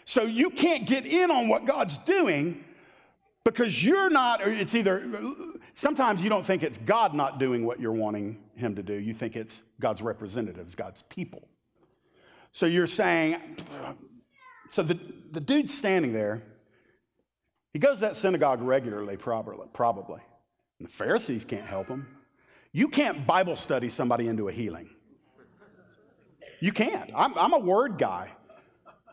So 0.05 0.23
you 0.23 0.49
can't 0.49 0.88
get 0.88 1.05
in 1.05 1.32
on 1.32 1.47
what 1.47 1.65
God's 1.65 1.97
doing 1.97 2.63
because 3.43 3.84
you're 3.84 4.09
not, 4.09 4.41
it's 4.41 4.75
either, 4.75 5.03
sometimes 5.74 6.22
you 6.22 6.30
don't 6.30 6.45
think 6.45 6.63
it's 6.63 6.78
God 6.80 7.13
not 7.13 7.39
doing 7.39 7.65
what 7.65 7.80
you're 7.80 7.91
wanting 7.91 8.38
Him 8.55 8.76
to 8.76 8.84
do. 8.84 8.93
You 8.93 9.13
think 9.13 9.36
it's 9.36 9.61
God's 9.80 10.01
representatives, 10.01 10.76
God's 10.76 11.03
people. 11.03 11.47
So 12.51 12.65
you're 12.65 12.88
saying, 12.88 13.57
so 14.69 14.84
the, 14.84 14.99
the 15.32 15.39
dude's 15.39 15.74
standing 15.74 16.13
there 16.13 16.43
he 17.74 17.80
goes 17.80 17.97
to 17.97 18.01
that 18.01 18.15
synagogue 18.15 18.61
regularly, 18.61 19.17
probably. 19.17 19.67
probably. 19.74 20.19
And 20.80 20.88
the 20.88 20.91
Pharisees 20.91 21.45
can't 21.45 21.65
help 21.65 21.88
him. 21.88 22.07
You 22.74 22.88
can't 22.88 23.26
Bible 23.26 23.55
study 23.55 23.89
somebody 23.89 24.28
into 24.28 24.49
a 24.49 24.51
healing. 24.51 24.89
You 26.59 26.72
can't. 26.72 27.11
I'm, 27.15 27.38
I'm 27.38 27.53
a 27.53 27.59
word 27.59 27.97
guy. 27.97 28.30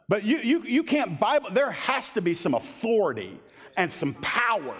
But 0.09 0.25
you, 0.25 0.39
you, 0.39 0.63
you 0.63 0.83
can't 0.83 1.19
Bible, 1.21 1.51
there 1.53 1.71
has 1.71 2.11
to 2.13 2.21
be 2.21 2.35
some 2.35 2.55
authority 2.55 3.41
and 3.77 3.93
some 3.93 4.15
power 4.15 4.77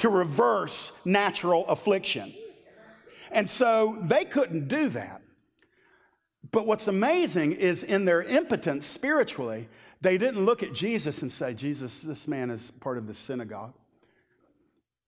to 0.00 0.08
reverse 0.08 0.92
natural 1.04 1.66
affliction. 1.68 2.34
And 3.30 3.48
so 3.48 3.98
they 4.02 4.24
couldn't 4.24 4.68
do 4.68 4.88
that. 4.90 5.22
But 6.52 6.66
what's 6.66 6.88
amazing 6.88 7.52
is 7.52 7.82
in 7.82 8.04
their 8.04 8.22
impotence 8.22 8.86
spiritually, 8.86 9.68
they 10.00 10.18
didn't 10.18 10.44
look 10.44 10.62
at 10.62 10.72
Jesus 10.72 11.22
and 11.22 11.30
say, 11.30 11.54
Jesus, 11.54 12.00
this 12.00 12.26
man 12.26 12.50
is 12.50 12.70
part 12.70 12.98
of 12.98 13.06
the 13.06 13.14
synagogue. 13.14 13.74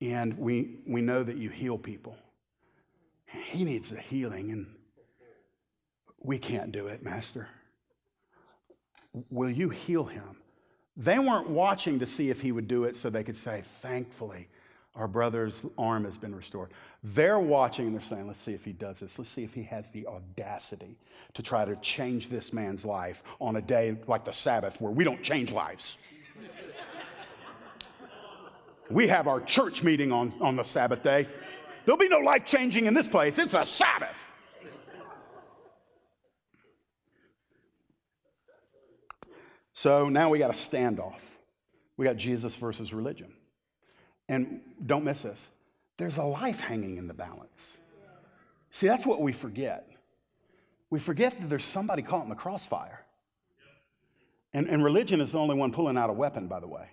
And 0.01 0.37
we, 0.39 0.81
we 0.87 1.01
know 1.01 1.23
that 1.23 1.37
you 1.37 1.49
heal 1.49 1.79
people. 1.79 2.17
He 3.27 3.65
needs 3.65 3.93
a 3.93 3.99
healing, 3.99 4.53
and 4.53 4.67
we 6.21 6.39
can't 6.39 6.71
do 6.71 6.89
it, 6.89 7.03
Master. 7.03 7.49
Will 9.31 9.51
you 9.51 9.71
heal 9.71 10.05
him? 10.05 10.37
They 10.97 11.19
weren't 11.19 11.49
watching 11.49 11.99
to 12.01 12.07
see 12.07 12.29
if 12.29 12.41
he 12.41 12.53
would 12.53 12.69
do 12.69 12.85
it 12.85 12.97
so 12.97 13.09
they 13.09 13.25
could 13.25 13.37
say, 13.37 13.63
Thankfully, 13.81 14.49
our 14.95 15.09
brother's 15.09 15.65
arm 15.79 16.05
has 16.05 16.19
been 16.19 16.35
restored. 16.35 16.71
They're 17.03 17.41
watching 17.41 17.87
and 17.87 17.95
they're 17.95 18.07
saying, 18.07 18.27
let's 18.27 18.41
see 18.41 18.53
if 18.53 18.65
he 18.65 18.73
does 18.73 19.01
this. 19.01 19.19
Let's 19.19 19.31
see 19.31 19.43
if 19.43 19.55
he 19.55 19.63
has 19.65 19.89
the 19.91 20.07
audacity 20.07 20.99
to 21.33 21.43
try 21.43 21.65
to 21.65 21.77
change 21.77 22.29
this 22.29 22.53
man's 22.53 22.85
life 22.85 23.23
on 23.41 23.57
a 23.57 23.63
day 23.63 23.97
like 24.07 24.25
the 24.25 24.33
Sabbath 24.33 24.81
where 24.81 24.93
we 24.93 25.03
don't 25.03 25.23
change 25.23 25.51
lives. 25.51 25.97
we 28.91 29.09
have 29.09 29.29
our 29.29 29.41
church 29.41 29.83
meeting 29.83 30.13
on, 30.13 30.35
on 30.43 30.57
the 30.57 30.63
Sabbath 30.63 31.03
day. 31.03 31.27
There'll 31.87 31.99
be 31.99 32.09
no 32.09 32.21
life 32.21 32.45
changing 32.45 32.85
in 32.85 32.93
this 32.93 33.09
place. 33.09 33.39
It's 33.39 33.55
a 33.55 33.65
Sabbath. 33.65 34.19
So 39.73 40.11
now 40.11 40.29
we 40.29 40.39
got 40.39 40.51
a 40.51 40.53
standoff. 40.53 41.19
We 41.97 42.05
got 42.05 42.17
Jesus 42.17 42.55
versus 42.55 42.93
religion. 42.93 43.33
And 44.33 44.63
don't 44.87 45.05
miss 45.05 45.23
this 45.23 45.49
there's 45.99 46.17
a 46.17 46.25
life 46.25 46.59
hanging 46.59 46.97
in 46.97 47.07
the 47.07 47.15
balance. 47.15 47.77
See, 48.71 48.89
that's 48.89 49.05
what 49.05 49.21
we 49.21 49.31
forget. 49.31 49.87
We 50.89 50.99
forget 50.99 51.39
that 51.39 51.51
there's 51.51 51.65
somebody 51.65 52.01
caught 52.01 52.23
in 52.25 52.31
the 52.31 52.35
crossfire. 52.35 53.05
And, 54.55 54.67
and 54.69 54.83
religion 54.83 55.21
is 55.21 55.33
the 55.33 55.39
only 55.39 55.55
one 55.55 55.71
pulling 55.71 55.99
out 55.99 56.09
a 56.09 56.15
weapon, 56.15 56.47
by 56.49 56.61
the 56.61 56.67
way. 56.67 56.87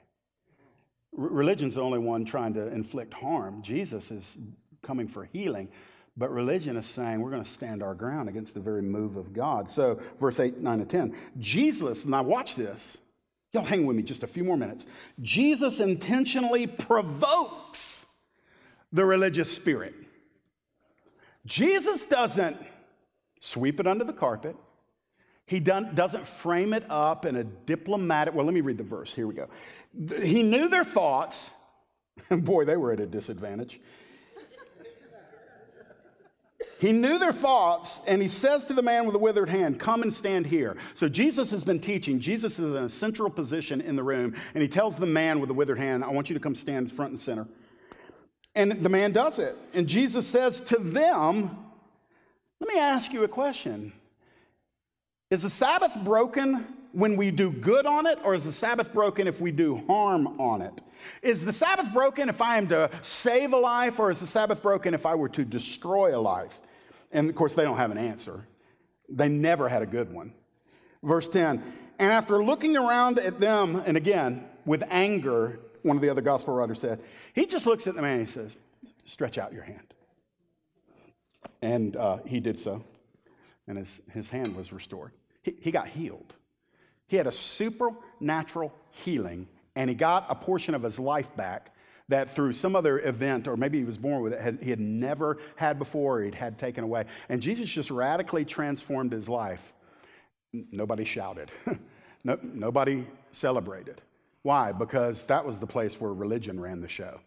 R- 1.18 1.28
religion's 1.30 1.76
the 1.76 1.82
only 1.82 1.98
one 1.98 2.26
trying 2.26 2.54
to 2.56 2.68
inflict 2.68 3.14
harm. 3.14 3.62
Jesus 3.62 4.12
is 4.12 4.38
coming 4.82 5.08
for 5.08 5.24
healing. 5.24 5.70
But 6.18 6.32
religion 6.32 6.76
is 6.76 6.86
saying 6.86 7.22
we're 7.22 7.32
going 7.32 7.44
to 7.44 7.50
stand 7.50 7.82
our 7.82 7.96
ground 7.96 8.28
against 8.28 8.54
the 8.54 8.60
very 8.60 8.82
move 8.82 9.16
of 9.16 9.32
God. 9.32 9.70
So, 9.70 10.00
verse 10.20 10.42
8, 10.42 10.58
9, 10.58 10.82
and 10.82 10.90
10. 10.90 11.16
Jesus, 11.38 12.06
now 12.06 12.22
watch 12.22 12.56
this. 12.56 12.98
Y'all 13.52 13.66
hang 13.66 13.86
with 13.86 13.96
me 13.96 14.04
just 14.04 14.24
a 14.24 14.28
few 14.28 14.44
more 14.44 14.58
minutes. 14.58 14.86
Jesus 15.22 15.80
intentionally 15.80 16.68
provokes 16.68 18.06
the 18.92 19.04
religious 19.04 19.52
spirit. 19.52 19.96
Jesus 21.46 22.06
doesn't 22.06 22.58
sweep 23.40 23.80
it 23.80 23.88
under 23.88 24.04
the 24.04 24.14
carpet. 24.14 24.56
He 25.46 25.60
doesn't 25.60 26.28
frame 26.28 26.74
it 26.74 26.84
up 26.92 27.26
in 27.26 27.36
a 27.36 27.44
diplomatic, 27.44 28.36
well, 28.36 28.46
let 28.46 28.54
me 28.54 28.62
read 28.62 28.78
the 28.78 28.84
verse. 28.84 29.12
Here 29.12 29.26
we 29.26 29.34
go. 29.34 29.48
He 30.22 30.44
knew 30.44 30.70
their 30.70 30.84
thoughts. 30.84 31.50
Boy, 32.30 32.66
they 32.66 32.78
were 32.78 32.92
at 32.92 33.00
a 33.00 33.08
disadvantage. 33.08 33.80
He 36.80 36.94
knew 36.94 37.20
their 37.20 37.34
thoughts, 37.34 38.00
and 38.08 38.22
he 38.22 38.30
says 38.30 38.64
to 38.66 38.74
the 38.74 38.82
man 38.82 39.06
with 39.06 39.12
the 39.12 39.20
withered 39.20 39.50
hand, 39.50 39.82
Come 39.82 40.02
and 40.02 40.14
stand 40.14 40.46
here. 40.46 40.78
So 40.94 41.10
Jesus 41.10 41.52
has 41.52 41.66
been 41.66 41.80
teaching. 41.80 42.22
Jesus 42.22 42.58
is 42.58 42.74
in 42.74 42.84
a 42.86 42.90
central 42.90 43.30
position 43.30 43.82
in 43.82 43.98
the 43.98 44.04
room, 44.04 44.34
and 44.54 44.62
he 44.62 44.70
tells 44.70 44.96
the 44.96 45.06
man 45.06 45.42
with 45.42 45.50
the 45.50 45.54
withered 45.54 45.78
hand, 45.78 46.06
I 46.06 46.10
want 46.10 46.30
you 46.30 46.36
to 46.36 46.40
come 46.40 46.56
stand 46.56 46.90
front 46.90 47.12
and 47.12 47.20
center. 47.20 47.48
And 48.56 48.82
the 48.82 48.88
man 48.88 49.12
does 49.12 49.40
it. 49.40 49.58
And 49.74 49.88
Jesus 49.88 50.26
says 50.26 50.62
to 50.62 50.78
them, 50.78 51.58
Let 52.62 52.74
me 52.74 52.80
ask 52.80 53.12
you 53.12 53.26
a 53.26 53.28
question. 53.28 53.92
Is 55.32 55.42
the 55.42 55.50
Sabbath 55.50 56.00
broken 56.06 56.66
when 56.94 57.18
we 57.18 57.30
do 57.30 57.52
good 57.52 57.88
on 57.88 58.08
it, 58.08 58.20
or 58.24 58.34
is 58.34 58.46
the 58.46 58.54
Sabbath 58.54 58.94
broken 58.94 59.28
if 59.28 59.42
we 59.42 59.52
do 59.52 59.84
harm 59.88 60.40
on 60.40 60.62
it? 60.62 60.82
Is 61.22 61.44
the 61.44 61.54
Sabbath 61.54 61.92
broken 61.92 62.30
if 62.30 62.42
I 62.42 62.58
am 62.58 62.70
to 62.70 62.90
save 63.02 63.52
a 63.52 63.58
life, 63.58 64.00
or 64.00 64.12
is 64.12 64.22
the 64.22 64.28
Sabbath 64.28 64.62
broken 64.62 64.94
if 64.94 65.06
I 65.06 65.16
were 65.16 65.30
to 65.30 65.44
destroy 65.44 66.18
a 66.18 66.22
life? 66.22 66.62
And 67.12 67.30
of 67.30 67.36
course, 67.36 67.54
they 67.54 67.64
don't 67.64 67.78
have 67.78 67.92
an 67.92 67.98
answer. 67.98 68.46
They 69.10 69.28
never 69.28 69.68
had 69.68 69.82
a 69.82 69.86
good 69.86 70.14
one. 70.14 70.34
Verse 71.04 71.28
10 71.28 71.64
And 72.00 72.12
after 72.12 72.44
looking 72.44 72.78
around 72.78 73.20
at 73.20 73.40
them, 73.40 73.82
and 73.86 73.98
again, 73.98 74.46
with 74.66 74.84
anger, 74.90 75.60
one 75.84 75.96
of 75.96 76.02
the 76.02 76.10
other 76.10 76.22
gospel 76.22 76.54
writers 76.54 76.80
said, 76.80 77.02
he 77.34 77.46
just 77.46 77.66
looks 77.66 77.88
at 77.88 77.96
the 77.96 78.02
man 78.02 78.20
and 78.20 78.28
he 78.28 78.32
says, 78.32 78.56
Stretch 79.06 79.38
out 79.38 79.54
your 79.54 79.64
hand. 79.64 79.94
And 81.62 81.96
uh, 81.96 82.18
he 82.26 82.40
did 82.40 82.60
so, 82.60 82.84
and 83.68 83.78
his, 83.78 84.02
his 84.14 84.30
hand 84.30 84.56
was 84.56 84.72
restored. 84.72 85.12
He, 85.42 85.56
he 85.60 85.72
got 85.72 85.88
healed. 85.88 86.34
He 87.08 87.18
had 87.18 87.26
a 87.26 87.32
supernatural 87.32 88.74
healing, 88.92 89.48
and 89.76 89.90
he 89.90 89.96
got 89.96 90.28
a 90.30 90.36
portion 90.36 90.76
of 90.76 90.84
his 90.84 91.00
life 91.00 91.36
back 91.36 91.74
that 92.10 92.36
through 92.36 92.54
some 92.54 92.76
other 92.76 93.00
event, 93.00 93.48
or 93.48 93.56
maybe 93.56 93.78
he 93.78 93.86
was 93.86 93.98
born 93.98 94.22
with 94.22 94.34
it, 94.34 94.42
had, 94.42 94.60
he 94.62 94.72
had 94.72 94.80
never 94.80 95.38
had 95.56 95.80
before, 95.80 96.20
or 96.20 96.24
he'd 96.24 96.36
had 96.36 96.58
taken 96.58 96.84
away. 96.84 97.06
And 97.30 97.42
Jesus 97.42 97.70
just 97.70 97.92
radically 97.92 98.44
transformed 98.44 99.12
his 99.12 99.30
life. 99.30 99.62
Nobody 100.52 101.06
shouted, 101.06 101.52
no, 102.24 102.38
nobody 102.42 103.08
celebrated. 103.32 104.02
Why? 104.42 104.72
Because 104.72 105.26
that 105.28 105.46
was 105.46 105.60
the 105.60 105.68
place 105.68 106.02
where 106.02 106.12
religion 106.12 106.60
ran 106.60 106.82
the 106.82 106.90
show. 106.90 107.20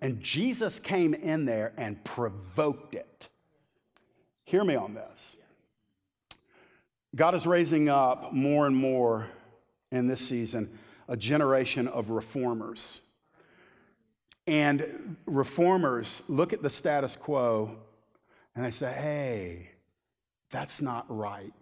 And 0.00 0.20
Jesus 0.20 0.80
came 0.80 1.14
in 1.14 1.44
there 1.44 1.72
and 1.76 2.02
provoked 2.04 2.94
it. 2.94 3.28
Hear 4.44 4.64
me 4.64 4.74
on 4.74 4.94
this. 4.94 5.36
God 7.14 7.34
is 7.34 7.46
raising 7.46 7.88
up 7.88 8.32
more 8.32 8.66
and 8.66 8.76
more 8.76 9.26
in 9.92 10.08
this 10.08 10.20
season 10.20 10.78
a 11.08 11.16
generation 11.16 11.86
of 11.86 12.10
reformers 12.10 13.00
and 14.46 15.16
reformers 15.26 16.22
look 16.28 16.52
at 16.52 16.62
the 16.62 16.70
status 16.70 17.16
quo 17.16 17.76
and 18.54 18.64
they 18.64 18.70
say, 18.70 18.92
hey, 18.92 19.70
that's 20.50 20.80
not 20.80 21.04
right. 21.08 21.52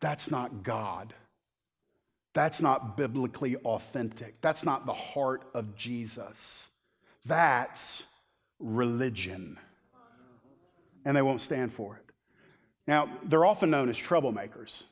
That's 0.00 0.30
not 0.30 0.62
God. 0.62 1.14
That's 2.32 2.60
not 2.60 2.96
biblically 2.96 3.56
authentic. 3.56 4.40
That's 4.40 4.64
not 4.64 4.86
the 4.86 4.92
heart 4.92 5.44
of 5.54 5.76
Jesus. 5.76 6.68
That's 7.26 8.02
religion. 8.58 9.58
And 11.04 11.16
they 11.16 11.22
won't 11.22 11.40
stand 11.40 11.72
for 11.72 11.96
it. 11.96 12.12
Now, 12.86 13.08
they're 13.22 13.44
often 13.44 13.70
known 13.70 13.88
as 13.88 13.96
troublemakers. 13.96 14.82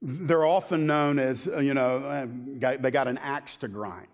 They're 0.00 0.46
often 0.46 0.86
known 0.86 1.18
as, 1.18 1.46
you 1.46 1.74
know, 1.74 1.98
uh, 1.98 2.26
they 2.80 2.90
got 2.90 3.08
an 3.08 3.18
axe 3.18 3.56
to 3.58 3.68
grind. 3.68 4.08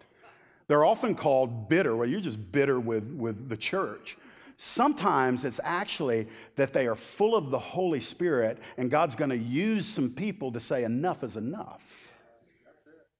They're 0.70 0.84
often 0.84 1.16
called 1.16 1.68
bitter. 1.68 1.96
Well, 1.96 2.08
you're 2.08 2.20
just 2.20 2.52
bitter 2.52 2.78
with, 2.78 3.02
with 3.14 3.48
the 3.48 3.56
church. 3.56 4.16
Sometimes 4.56 5.44
it's 5.44 5.58
actually 5.64 6.28
that 6.54 6.72
they 6.72 6.86
are 6.86 6.94
full 6.94 7.34
of 7.34 7.50
the 7.50 7.58
Holy 7.58 7.98
Spirit, 7.98 8.56
and 8.76 8.88
God's 8.88 9.16
going 9.16 9.30
to 9.30 9.36
use 9.36 9.84
some 9.84 10.10
people 10.10 10.52
to 10.52 10.60
say, 10.60 10.84
enough 10.84 11.24
is 11.24 11.36
enough. 11.36 11.82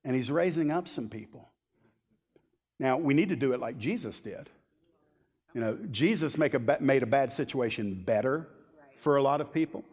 And 0.04 0.14
He's 0.14 0.30
raising 0.30 0.70
up 0.70 0.86
some 0.86 1.08
people. 1.08 1.48
Now, 2.78 2.98
we 2.98 3.14
need 3.14 3.30
to 3.30 3.36
do 3.36 3.52
it 3.52 3.58
like 3.58 3.78
Jesus 3.78 4.20
did. 4.20 4.48
You 5.52 5.60
know, 5.60 5.76
Jesus 5.90 6.38
make 6.38 6.54
a, 6.54 6.78
made 6.78 7.02
a 7.02 7.06
bad 7.06 7.32
situation 7.32 8.00
better 8.04 8.46
for 9.00 9.16
a 9.16 9.22
lot 9.24 9.40
of 9.40 9.52
people. 9.52 9.84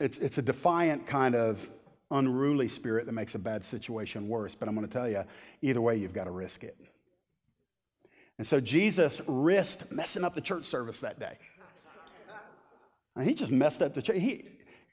It's, 0.00 0.18
it's 0.18 0.36
a 0.36 0.42
defiant 0.42 1.06
kind 1.06 1.34
of 1.34 1.66
unruly 2.10 2.68
spirit 2.68 3.06
that 3.06 3.12
makes 3.12 3.34
a 3.34 3.38
bad 3.38 3.64
situation 3.64 4.28
worse. 4.28 4.54
But 4.54 4.68
I'm 4.68 4.74
going 4.74 4.86
to 4.86 4.92
tell 4.92 5.08
you, 5.08 5.24
either 5.62 5.80
way, 5.80 5.96
you've 5.96 6.14
got 6.14 6.24
to 6.24 6.30
risk 6.30 6.64
it. 6.64 6.76
And 8.38 8.46
so 8.46 8.60
Jesus 8.60 9.20
risked 9.26 9.90
messing 9.90 10.24
up 10.24 10.34
the 10.34 10.40
church 10.40 10.66
service 10.66 11.00
that 11.00 11.18
day. 11.18 11.38
And 13.16 13.28
he 13.28 13.34
just 13.34 13.50
messed 13.50 13.82
up 13.82 13.94
the 13.94 14.02
church. 14.02 14.18
He, 14.18 14.44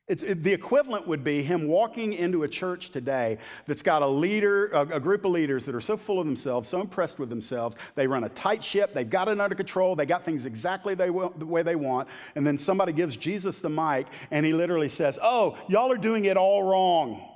it's, 0.08 0.22
it, 0.22 0.44
the 0.44 0.54
equivalent 0.54 1.08
would 1.08 1.24
be 1.24 1.42
him 1.42 1.68
walking 1.68 2.14
into 2.14 2.44
a 2.44 2.48
church 2.48 2.92
today 2.92 3.40
that's 3.66 3.82
got 3.82 4.04
a 4.04 4.08
leader, 4.08 4.68
a, 4.68 4.82
a, 4.82 5.00
group 5.00 5.26
of 5.26 5.32
leaders 5.32 5.66
that 5.66 5.74
are 5.74 5.82
so 5.82 5.98
full 5.98 6.20
of 6.20 6.28
themselves, 6.28 6.70
so 6.70 6.80
impressed 6.80 7.18
with 7.18 7.28
themselves. 7.30 7.76
They 7.96 8.06
run 8.06 8.24
a 8.24 8.30
tight 8.30 8.64
ship. 8.64 8.94
They've 8.94 9.10
got 9.10 9.28
it 9.30 9.42
under 9.42 9.56
control. 9.56 9.96
They 9.96 10.06
got 10.06 10.24
things 10.24 10.46
exactly 10.46 10.94
they 10.94 11.08
the 11.08 11.46
way 11.46 11.64
they 11.64 11.76
want. 11.76 12.08
And 12.36 12.46
then 12.46 12.60
somebody 12.60 12.94
gives 12.94 13.18
Jesus 13.18 13.60
the 13.60 13.70
mic, 13.70 14.06
and 14.30 14.46
he 14.46 14.54
literally 14.54 14.90
says, 14.90 15.18
"Oh, 15.22 15.58
y'all 15.68 15.92
are 15.92 15.98
doing 15.98 16.26
it 16.26 16.38
all 16.38 16.62
wrong." 16.62 17.28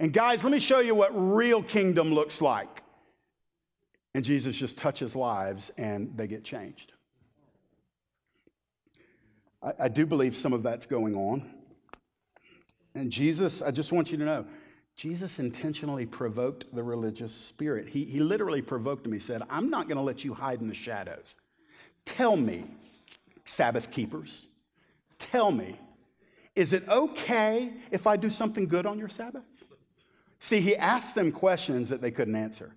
And 0.00 0.12
guys, 0.12 0.42
let 0.42 0.52
me 0.52 0.58
show 0.58 0.80
you 0.80 0.96
what 0.96 1.12
real 1.14 1.62
kingdom 1.62 2.12
looks 2.12 2.42
like. 2.42 2.82
And 4.14 4.24
Jesus 4.24 4.56
just 4.56 4.76
touches 4.76 5.14
lives, 5.14 5.70
and 5.76 6.12
they 6.16 6.26
get 6.26 6.42
changed. 6.42 6.93
I, 9.64 9.72
I 9.84 9.88
do 9.88 10.06
believe 10.06 10.36
some 10.36 10.52
of 10.52 10.62
that's 10.62 10.86
going 10.86 11.14
on. 11.14 11.48
And 12.94 13.10
Jesus, 13.10 13.62
I 13.62 13.70
just 13.70 13.92
want 13.92 14.12
you 14.12 14.18
to 14.18 14.24
know, 14.24 14.46
Jesus 14.96 15.40
intentionally 15.40 16.06
provoked 16.06 16.72
the 16.72 16.82
religious 16.82 17.34
spirit. 17.34 17.88
He, 17.88 18.04
he 18.04 18.20
literally 18.20 18.62
provoked 18.62 19.04
him. 19.04 19.12
He 19.12 19.18
said, 19.18 19.42
I'm 19.50 19.68
not 19.68 19.88
going 19.88 19.96
to 19.96 20.02
let 20.02 20.24
you 20.24 20.32
hide 20.32 20.60
in 20.60 20.68
the 20.68 20.74
shadows. 20.74 21.34
Tell 22.04 22.36
me, 22.36 22.64
Sabbath 23.44 23.90
keepers, 23.90 24.46
tell 25.18 25.50
me, 25.50 25.78
is 26.54 26.72
it 26.72 26.88
okay 26.88 27.72
if 27.90 28.06
I 28.06 28.16
do 28.16 28.30
something 28.30 28.68
good 28.68 28.86
on 28.86 28.98
your 28.98 29.08
Sabbath? 29.08 29.42
See, 30.38 30.60
he 30.60 30.76
asked 30.76 31.14
them 31.16 31.32
questions 31.32 31.88
that 31.88 32.00
they 32.00 32.12
couldn't 32.12 32.36
answer. 32.36 32.72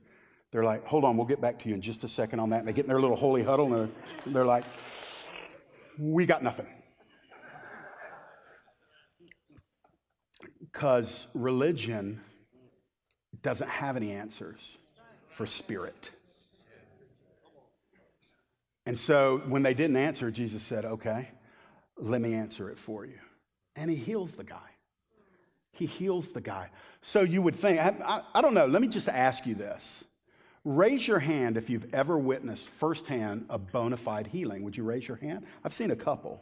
They're 0.52 0.64
like, 0.64 0.86
hold 0.86 1.04
on, 1.04 1.18
we'll 1.18 1.28
get 1.28 1.42
back 1.42 1.60
to 1.60 1.70
you 1.70 1.76
in 1.76 1.82
just 1.82 2.04
a 2.04 2.08
second 2.08 2.40
on 2.40 2.50
that. 2.50 2.60
And 2.60 2.68
they 2.68 2.74
get 2.74 2.86
in 2.86 2.90
their 2.90 3.02
little 3.02 3.18
holy 3.18 3.44
huddle 3.44 3.72
and 3.74 3.92
they're, 4.26 4.34
they're 4.34 4.46
like, 4.46 4.64
we 6.00 6.26
got 6.26 6.42
nothing. 6.42 6.66
Because 10.78 11.26
religion 11.34 12.22
doesn't 13.42 13.68
have 13.68 13.98
any 13.98 14.12
answers 14.12 14.78
for 15.30 15.48
spirit. 15.48 16.12
And 18.86 18.96
so 18.96 19.42
when 19.48 19.64
they 19.64 19.74
didn't 19.74 19.96
answer, 19.98 20.30
Jesus 20.30 20.62
said, 20.62 20.86
Okay, 20.86 21.30
let 21.98 22.22
me 22.22 22.36
answer 22.36 22.70
it 22.70 22.78
for 22.78 23.08
you. 23.08 23.18
And 23.76 23.90
he 23.90 23.98
heals 23.98 24.36
the 24.36 24.44
guy. 24.44 24.70
He 25.72 25.88
heals 25.88 26.30
the 26.30 26.42
guy. 26.42 26.70
So 27.02 27.22
you 27.22 27.42
would 27.42 27.56
think, 27.56 27.80
I, 27.80 27.96
I, 28.06 28.22
I, 28.36 28.42
don't 28.42 28.54
know, 28.54 28.68
let 28.68 28.84
me 28.84 28.88
just 28.88 29.10
ask 29.10 29.48
you 29.48 29.56
this. 29.56 30.04
Raise 30.64 31.08
your 31.08 31.18
hand 31.18 31.58
if 31.58 31.72
you've 31.72 31.92
ever 31.92 32.20
witnessed 32.20 32.70
firsthand 32.70 33.48
a 33.50 33.58
bona 33.58 33.98
fide 33.98 34.28
healing. 34.28 34.62
Would 34.62 34.78
you 34.78 34.84
raise 34.84 35.08
your 35.08 35.18
hand? 35.18 35.48
I've 35.66 35.74
seen 35.74 35.90
a 35.90 35.96
couple. 35.96 36.40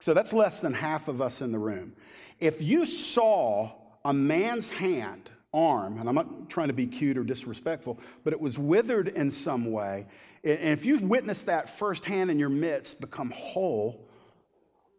So 0.00 0.14
that's 0.14 0.32
less 0.32 0.60
than 0.60 0.72
half 0.72 1.08
of 1.08 1.20
us 1.20 1.42
in 1.42 1.52
the 1.52 1.58
room. 1.58 1.92
If 2.40 2.62
you 2.62 2.86
saw 2.86 3.72
a 4.04 4.12
man's 4.12 4.70
hand, 4.70 5.30
arm, 5.52 5.98
and 5.98 6.08
I'm 6.08 6.14
not 6.14 6.50
trying 6.50 6.68
to 6.68 6.74
be 6.74 6.86
cute 6.86 7.16
or 7.16 7.24
disrespectful, 7.24 7.98
but 8.22 8.32
it 8.32 8.40
was 8.40 8.58
withered 8.58 9.08
in 9.08 9.30
some 9.30 9.70
way, 9.70 10.06
and 10.44 10.70
if 10.70 10.84
you've 10.84 11.02
witnessed 11.02 11.46
that 11.46 11.78
firsthand 11.78 12.30
in 12.30 12.38
your 12.38 12.48
midst 12.48 13.00
become 13.00 13.30
whole, 13.30 14.08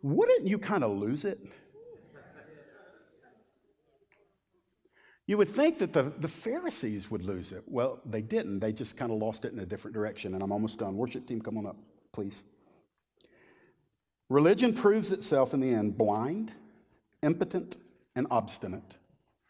wouldn't 0.02 0.48
you 0.48 0.58
kind 0.58 0.84
of 0.84 0.98
lose 0.98 1.26
it? 1.26 1.40
You 5.28 5.38
would 5.38 5.50
think 5.50 5.78
that 5.78 5.94
the, 5.94 6.12
the 6.20 6.28
Pharisees 6.28 7.12
would 7.12 7.24
lose 7.24 7.52
it. 7.52 7.64
Well, 7.68 8.00
they 8.04 8.22
didn't. 8.22 8.62
They 8.62 8.74
just 8.74 8.98
kind 8.98 9.12
of 9.12 9.20
lost 9.20 9.46
it 9.46 9.54
in 9.54 9.60
a 9.60 9.66
different 9.66 9.94
direction. 9.94 10.34
And 10.34 10.42
I'm 10.42 10.52
almost 10.52 10.80
done. 10.80 10.98
Worship 10.98 11.28
team, 11.28 11.40
come 11.40 11.56
on 11.56 11.68
up, 11.68 11.78
please. 12.14 12.44
Religion 14.28 14.74
proves 14.74 15.12
itself 15.12 15.54
in 15.54 15.60
the 15.60 15.70
end 15.70 16.00
blind, 16.00 16.52
impotent, 17.24 17.78
and 18.16 18.28
obstinate. 18.32 18.98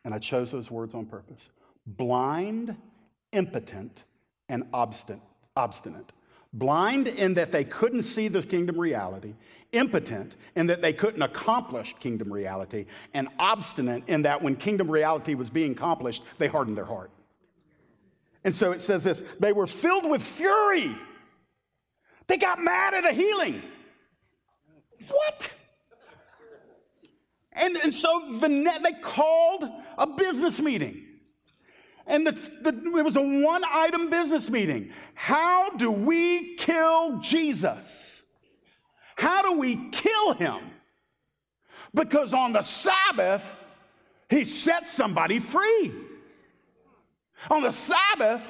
And 0.06 0.14
I 0.14 0.20
chose 0.20 0.52
those 0.52 0.72
words 0.72 0.94
on 0.94 1.06
purpose 1.06 1.50
blind, 1.86 2.76
impotent, 3.32 4.04
and 4.48 4.64
obstinate. 4.74 5.22
obstinate. 5.56 6.12
Blind 6.54 7.08
in 7.08 7.36
that 7.36 7.52
they 7.52 7.64
couldn't 7.64 8.02
see 8.02 8.28
the 8.28 8.42
kingdom 8.42 8.80
reality, 8.80 9.36
impotent 9.72 10.36
in 10.56 10.66
that 10.68 10.82
they 10.82 10.94
couldn't 10.94 11.22
accomplish 11.22 11.94
kingdom 12.00 12.34
reality, 12.34 12.86
and 13.14 13.28
obstinate 13.38 14.04
in 14.08 14.24
that 14.24 14.42
when 14.42 14.56
kingdom 14.56 14.90
reality 14.90 15.36
was 15.36 15.50
being 15.50 15.74
accomplished, 15.74 16.24
they 16.40 16.48
hardened 16.48 16.76
their 16.76 16.86
heart. 16.86 17.12
And 18.44 18.56
so 18.56 18.72
it 18.72 18.82
says 18.82 19.04
this 19.04 19.22
they 19.40 19.54
were 19.54 19.68
filled 19.68 20.10
with 20.10 20.24
fury. 20.24 20.96
They 22.28 22.38
got 22.38 22.62
mad 22.62 22.94
at 22.94 23.06
a 23.06 23.12
healing. 23.12 23.62
What? 25.08 25.50
And, 27.54 27.76
and 27.78 27.94
so 27.94 28.38
the, 28.40 28.48
they 28.84 28.94
called 29.02 29.66
a 29.98 30.08
business 30.08 30.60
meeting. 30.60 31.06
And 32.06 32.26
the, 32.26 32.32
the, 32.32 32.98
it 32.98 33.06
was 33.06 33.16
a 33.16 33.22
one 33.22 33.64
item 33.72 34.10
business 34.10 34.50
meeting. 34.50 34.92
How 35.14 35.70
do 35.72 35.92
we 35.92 36.56
kill 36.56 37.20
Jesus? 37.20 38.24
How 39.16 39.42
do 39.44 39.54
we 39.60 39.90
kill 39.92 40.34
him? 40.34 40.60
Because 41.94 42.34
on 42.34 42.54
the 42.54 42.62
Sabbath, 42.62 43.44
he 44.30 44.46
set 44.46 44.88
somebody 44.88 45.40
free. 45.40 45.94
On 47.50 47.62
the 47.62 47.72
Sabbath, 47.72 48.42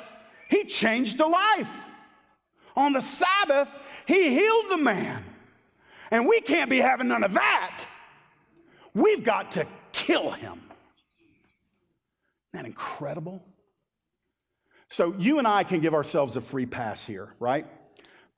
he 0.49 0.65
changed 0.65 1.19
a 1.19 1.27
life. 1.27 1.71
On 2.75 2.93
the 2.93 3.01
Sabbath, 3.01 3.69
he 4.05 4.29
healed 4.29 4.71
a 4.73 4.77
man. 4.77 5.23
And 6.11 6.27
we 6.27 6.41
can't 6.41 6.69
be 6.69 6.79
having 6.79 7.07
none 7.07 7.23
of 7.23 7.33
that. 7.33 7.85
We've 8.93 9.23
got 9.23 9.51
to 9.53 9.67
kill 9.91 10.31
him. 10.31 10.61
Isn't 12.53 12.63
that 12.63 12.65
incredible? 12.65 13.43
So 14.89 15.13
you 15.17 15.37
and 15.37 15.47
I 15.47 15.63
can 15.63 15.81
give 15.81 15.93
ourselves 15.93 16.35
a 16.35 16.41
free 16.41 16.65
pass 16.65 17.05
here, 17.05 17.35
right? 17.39 17.67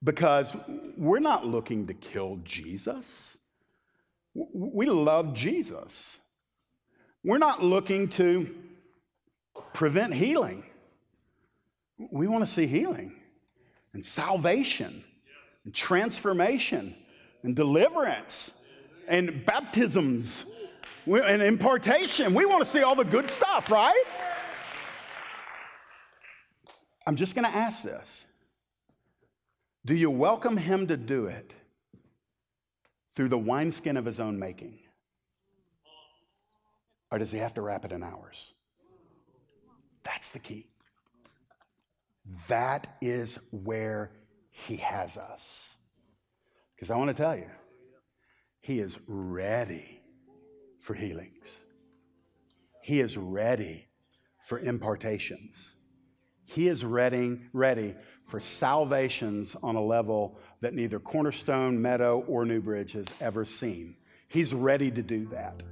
Because 0.03 0.55
we're 0.97 1.19
not 1.19 1.45
looking 1.45 1.87
to 1.87 1.93
kill 1.93 2.39
Jesus. 2.43 3.37
We 4.33 4.85
love 4.85 5.33
Jesus. 5.33 6.17
We're 7.23 7.37
not 7.37 7.63
looking 7.63 8.09
to 8.09 8.53
prevent 9.73 10.13
healing. 10.13 10.63
We 12.11 12.27
want 12.27 12.45
to 12.45 12.51
see 12.51 12.67
healing 12.67 13.13
and 13.93 14.03
salvation 14.03 15.03
and 15.65 15.73
transformation 15.73 16.95
and 17.43 17.55
deliverance 17.55 18.51
and 19.11 19.45
baptisms 19.45 20.45
and 21.05 21.41
impartation. 21.41 22.33
We 22.33 22.45
want 22.45 22.63
to 22.63 22.65
see 22.65 22.81
all 22.81 22.95
the 22.95 23.03
good 23.03 23.29
stuff, 23.29 23.69
right? 23.69 24.03
I'm 27.05 27.17
just 27.17 27.35
going 27.35 27.45
to 27.45 27.55
ask 27.55 27.83
this 27.83 28.23
Do 29.85 29.93
you 29.93 30.09
welcome 30.09 30.55
him 30.55 30.87
to 30.87 30.97
do 30.97 31.25
it 31.27 31.53
through 33.13 33.27
the 33.27 33.37
wineskin 33.37 33.97
of 33.97 34.05
his 34.05 34.19
own 34.19 34.39
making? 34.39 34.79
Or 37.11 37.19
does 37.19 37.31
he 37.31 37.39
have 37.39 37.53
to 37.55 37.61
wrap 37.61 37.83
it 37.83 37.91
in 37.91 38.03
ours? 38.03 38.53
That's 40.03 40.29
the 40.29 40.39
key. 40.39 40.67
That 42.47 42.95
is 43.01 43.37
where 43.51 44.11
he 44.51 44.77
has 44.77 45.17
us. 45.17 45.75
Because 46.73 46.89
I 46.89 46.95
want 46.95 47.09
to 47.09 47.13
tell 47.13 47.35
you, 47.35 47.49
he 48.61 48.79
is 48.79 48.97
ready 49.07 50.01
for 50.79 50.93
healings. 50.93 51.61
He 52.83 53.01
is 53.01 53.17
ready 53.17 53.87
for 54.47 54.59
impartations. 54.59 55.75
He 56.45 56.67
is 56.67 56.85
ready, 56.85 57.39
ready 57.53 57.95
for 58.27 58.39
salvations 58.39 59.55
on 59.63 59.75
a 59.75 59.83
level 59.83 60.37
that 60.61 60.73
neither 60.73 60.99
Cornerstone, 60.99 61.81
Meadow, 61.81 62.23
or 62.27 62.45
Newbridge 62.45 62.91
has 62.93 63.07
ever 63.19 63.45
seen. 63.45 63.95
He's 64.29 64.53
ready 64.53 64.91
to 64.91 65.01
do 65.01 65.27
that. 65.27 65.63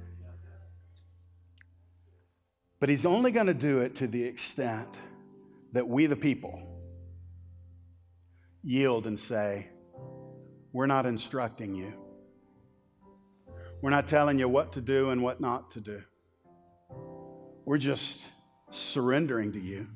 But 2.80 2.88
he's 2.88 3.06
only 3.06 3.30
going 3.30 3.46
to 3.46 3.54
do 3.54 3.80
it 3.80 3.94
to 3.96 4.06
the 4.06 4.22
extent 4.22 4.88
that 5.72 5.86
we, 5.86 6.06
the 6.06 6.16
people, 6.16 6.62
yield 8.62 9.06
and 9.06 9.18
say, 9.18 9.68
We're 10.72 10.86
not 10.86 11.06
instructing 11.06 11.74
you. 11.74 11.92
We're 13.82 13.90
not 13.90 14.08
telling 14.08 14.38
you 14.38 14.48
what 14.48 14.72
to 14.74 14.80
do 14.80 15.10
and 15.10 15.22
what 15.22 15.40
not 15.40 15.70
to 15.72 15.80
do. 15.80 16.02
We're 17.64 17.78
just 17.78 18.20
surrendering 18.70 19.52
to 19.52 19.60
you. 19.60 19.86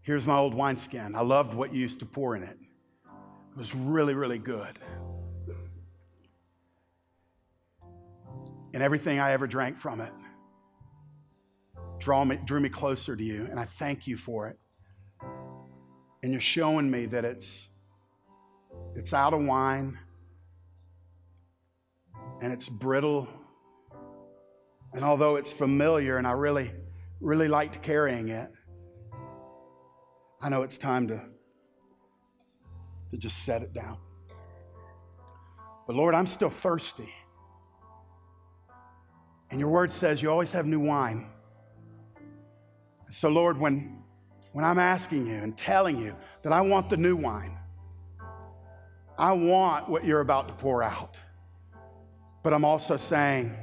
Here's 0.00 0.26
my 0.26 0.36
old 0.36 0.52
wineskin. 0.52 1.14
I 1.14 1.22
loved 1.22 1.54
what 1.54 1.72
you 1.72 1.80
used 1.80 2.00
to 2.00 2.06
pour 2.06 2.34
in 2.34 2.42
it. 2.42 2.58
It 3.04 3.58
was 3.58 3.74
really, 3.74 4.14
really 4.14 4.38
good. 4.38 4.78
And 8.74 8.82
everything 8.82 9.20
I 9.20 9.32
ever 9.32 9.46
drank 9.46 9.76
from 9.76 10.00
it 10.00 10.12
draw 12.02 12.24
me, 12.24 12.36
drew 12.44 12.58
me 12.58 12.68
closer 12.68 13.14
to 13.14 13.22
you, 13.22 13.46
and 13.48 13.60
I 13.60 13.64
thank 13.64 14.08
you 14.08 14.16
for 14.16 14.48
it. 14.48 14.58
And 16.22 16.32
you're 16.32 16.40
showing 16.40 16.90
me 16.90 17.06
that 17.06 17.24
it's, 17.24 17.68
it's 18.96 19.12
out 19.12 19.34
of 19.34 19.44
wine 19.44 19.96
and 22.42 22.52
it's 22.52 22.68
brittle. 22.68 23.28
And 24.92 25.04
although 25.04 25.36
it's 25.36 25.52
familiar 25.52 26.18
and 26.18 26.26
I 26.26 26.32
really, 26.32 26.72
really 27.20 27.46
liked 27.46 27.80
carrying 27.82 28.28
it, 28.28 28.50
I 30.42 30.48
know 30.48 30.62
it's 30.62 30.76
time 30.76 31.06
to, 31.06 31.22
to 33.10 33.16
just 33.16 33.44
set 33.44 33.62
it 33.62 33.72
down. 33.72 33.96
But 35.86 35.94
Lord, 35.94 36.16
I'm 36.16 36.26
still 36.26 36.50
thirsty. 36.50 37.08
And 39.50 39.60
your 39.60 39.68
word 39.68 39.92
says 39.92 40.20
you 40.20 40.28
always 40.28 40.52
have 40.52 40.66
new 40.66 40.80
wine. 40.80 41.28
So, 43.08 43.28
Lord, 43.28 43.56
when, 43.56 44.02
when 44.52 44.64
I'm 44.64 44.80
asking 44.80 45.26
you 45.26 45.34
and 45.34 45.56
telling 45.56 45.96
you 45.96 46.16
that 46.42 46.52
I 46.52 46.60
want 46.60 46.90
the 46.90 46.96
new 46.96 47.14
wine, 47.14 47.56
I 49.16 49.32
want 49.32 49.88
what 49.88 50.04
you're 50.04 50.22
about 50.22 50.48
to 50.48 50.54
pour 50.54 50.82
out. 50.82 51.18
But 52.42 52.52
I'm 52.52 52.64
also 52.64 52.96
saying, 52.96 53.54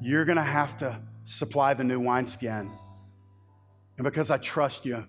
you're 0.00 0.24
going 0.24 0.36
to 0.36 0.42
have 0.42 0.76
to 0.78 0.98
supply 1.24 1.74
the 1.74 1.84
new 1.84 2.00
wineskin. 2.00 2.70
And 3.96 4.04
because 4.04 4.30
I 4.30 4.38
trust 4.38 4.84
you, 4.84 5.04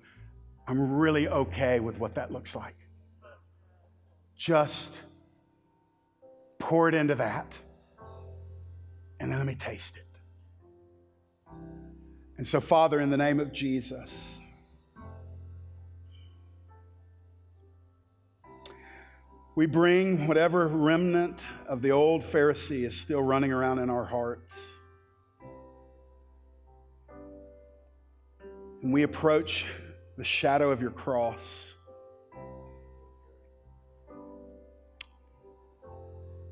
I'm 0.68 0.94
really 0.94 1.28
okay 1.28 1.80
with 1.80 2.00
what 2.00 2.16
that 2.16 2.32
looks 2.32 2.56
like. 2.56 2.76
Just 4.38 4.94
pour 6.60 6.88
it 6.88 6.96
into 6.96 7.16
that, 7.16 7.58
and 9.20 9.32
then 9.32 9.38
let 9.38 9.48
me 9.48 9.56
taste 9.56 9.98
it. 9.98 10.08
And 12.38 12.48
so, 12.48 12.60
Father, 12.60 13.00
in 13.00 13.10
the 13.10 13.18
name 13.18 13.40
of 13.40 13.52
Jesus, 13.52 14.38
we 19.56 19.68
bring 19.68 20.28
whatever 20.28 20.68
remnant 20.68 21.40
of 21.68 21.82
the 21.82 21.92
old 21.92 22.24
Pharisee 22.24 22.86
is 22.86 23.00
still 23.00 23.22
running 23.22 23.52
around 23.52 23.80
in 23.80 23.90
our 23.90 24.06
hearts. 24.06 24.60
And 28.82 28.92
we 28.92 29.04
approach 29.04 29.68
the 30.18 30.24
shadow 30.24 30.72
of 30.72 30.82
your 30.82 30.92
cross. 30.92 31.76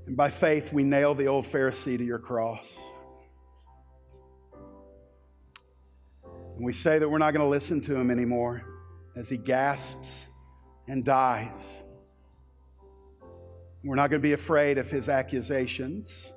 And 0.05 0.15
by 0.15 0.29
faith, 0.29 0.71
we 0.71 0.83
nail 0.83 1.15
the 1.15 1.27
old 1.27 1.45
Pharisee 1.45 1.97
to 1.97 2.03
your 2.03 2.19
cross. 2.19 2.77
And 6.55 6.63
we 6.63 6.73
say 6.73 6.99
that 6.99 7.09
we're 7.09 7.17
not 7.17 7.31
going 7.31 7.43
to 7.43 7.49
listen 7.49 7.81
to 7.81 7.95
him 7.95 8.11
anymore 8.11 8.61
as 9.15 9.27
he 9.27 9.37
gasps 9.37 10.27
and 10.87 11.03
dies. 11.03 11.81
We're 13.83 13.95
not 13.95 14.09
going 14.09 14.21
to 14.21 14.27
be 14.27 14.33
afraid 14.33 14.77
of 14.77 14.89
his 14.91 15.09
accusations. 15.09 16.31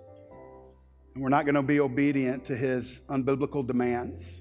And 1.14 1.22
we're 1.22 1.28
not 1.28 1.45
going 1.45 1.55
to 1.55 1.62
be 1.62 1.78
obedient 1.78 2.45
to 2.47 2.57
his 2.57 3.01
unbiblical 3.09 3.66
demands. 3.66 4.40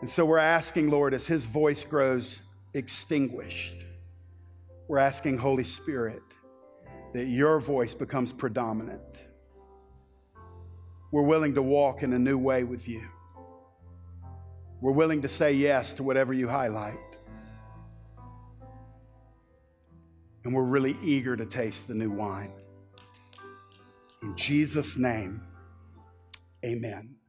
And 0.00 0.10
so 0.10 0.24
we're 0.24 0.38
asking, 0.38 0.90
Lord, 0.90 1.14
as 1.14 1.26
his 1.26 1.46
voice 1.46 1.84
grows 1.84 2.40
extinguished, 2.74 3.76
we're 4.88 4.98
asking, 4.98 5.38
Holy 5.38 5.64
Spirit, 5.64 6.22
that 7.14 7.26
your 7.26 7.60
voice 7.60 7.94
becomes 7.94 8.32
predominant. 8.32 9.00
We're 11.12 11.22
willing 11.22 11.54
to 11.54 11.62
walk 11.62 12.02
in 12.02 12.12
a 12.12 12.18
new 12.18 12.38
way 12.38 12.64
with 12.64 12.88
you. 12.88 13.02
We're 14.80 14.92
willing 14.92 15.22
to 15.22 15.28
say 15.28 15.52
yes 15.52 15.92
to 15.94 16.02
whatever 16.02 16.32
you 16.32 16.48
highlight. 16.48 17.09
And 20.44 20.54
we're 20.54 20.64
really 20.64 20.96
eager 21.02 21.36
to 21.36 21.44
taste 21.44 21.88
the 21.88 21.94
new 21.94 22.10
wine. 22.10 22.52
In 24.22 24.36
Jesus' 24.36 24.96
name, 24.96 25.42
amen. 26.64 27.19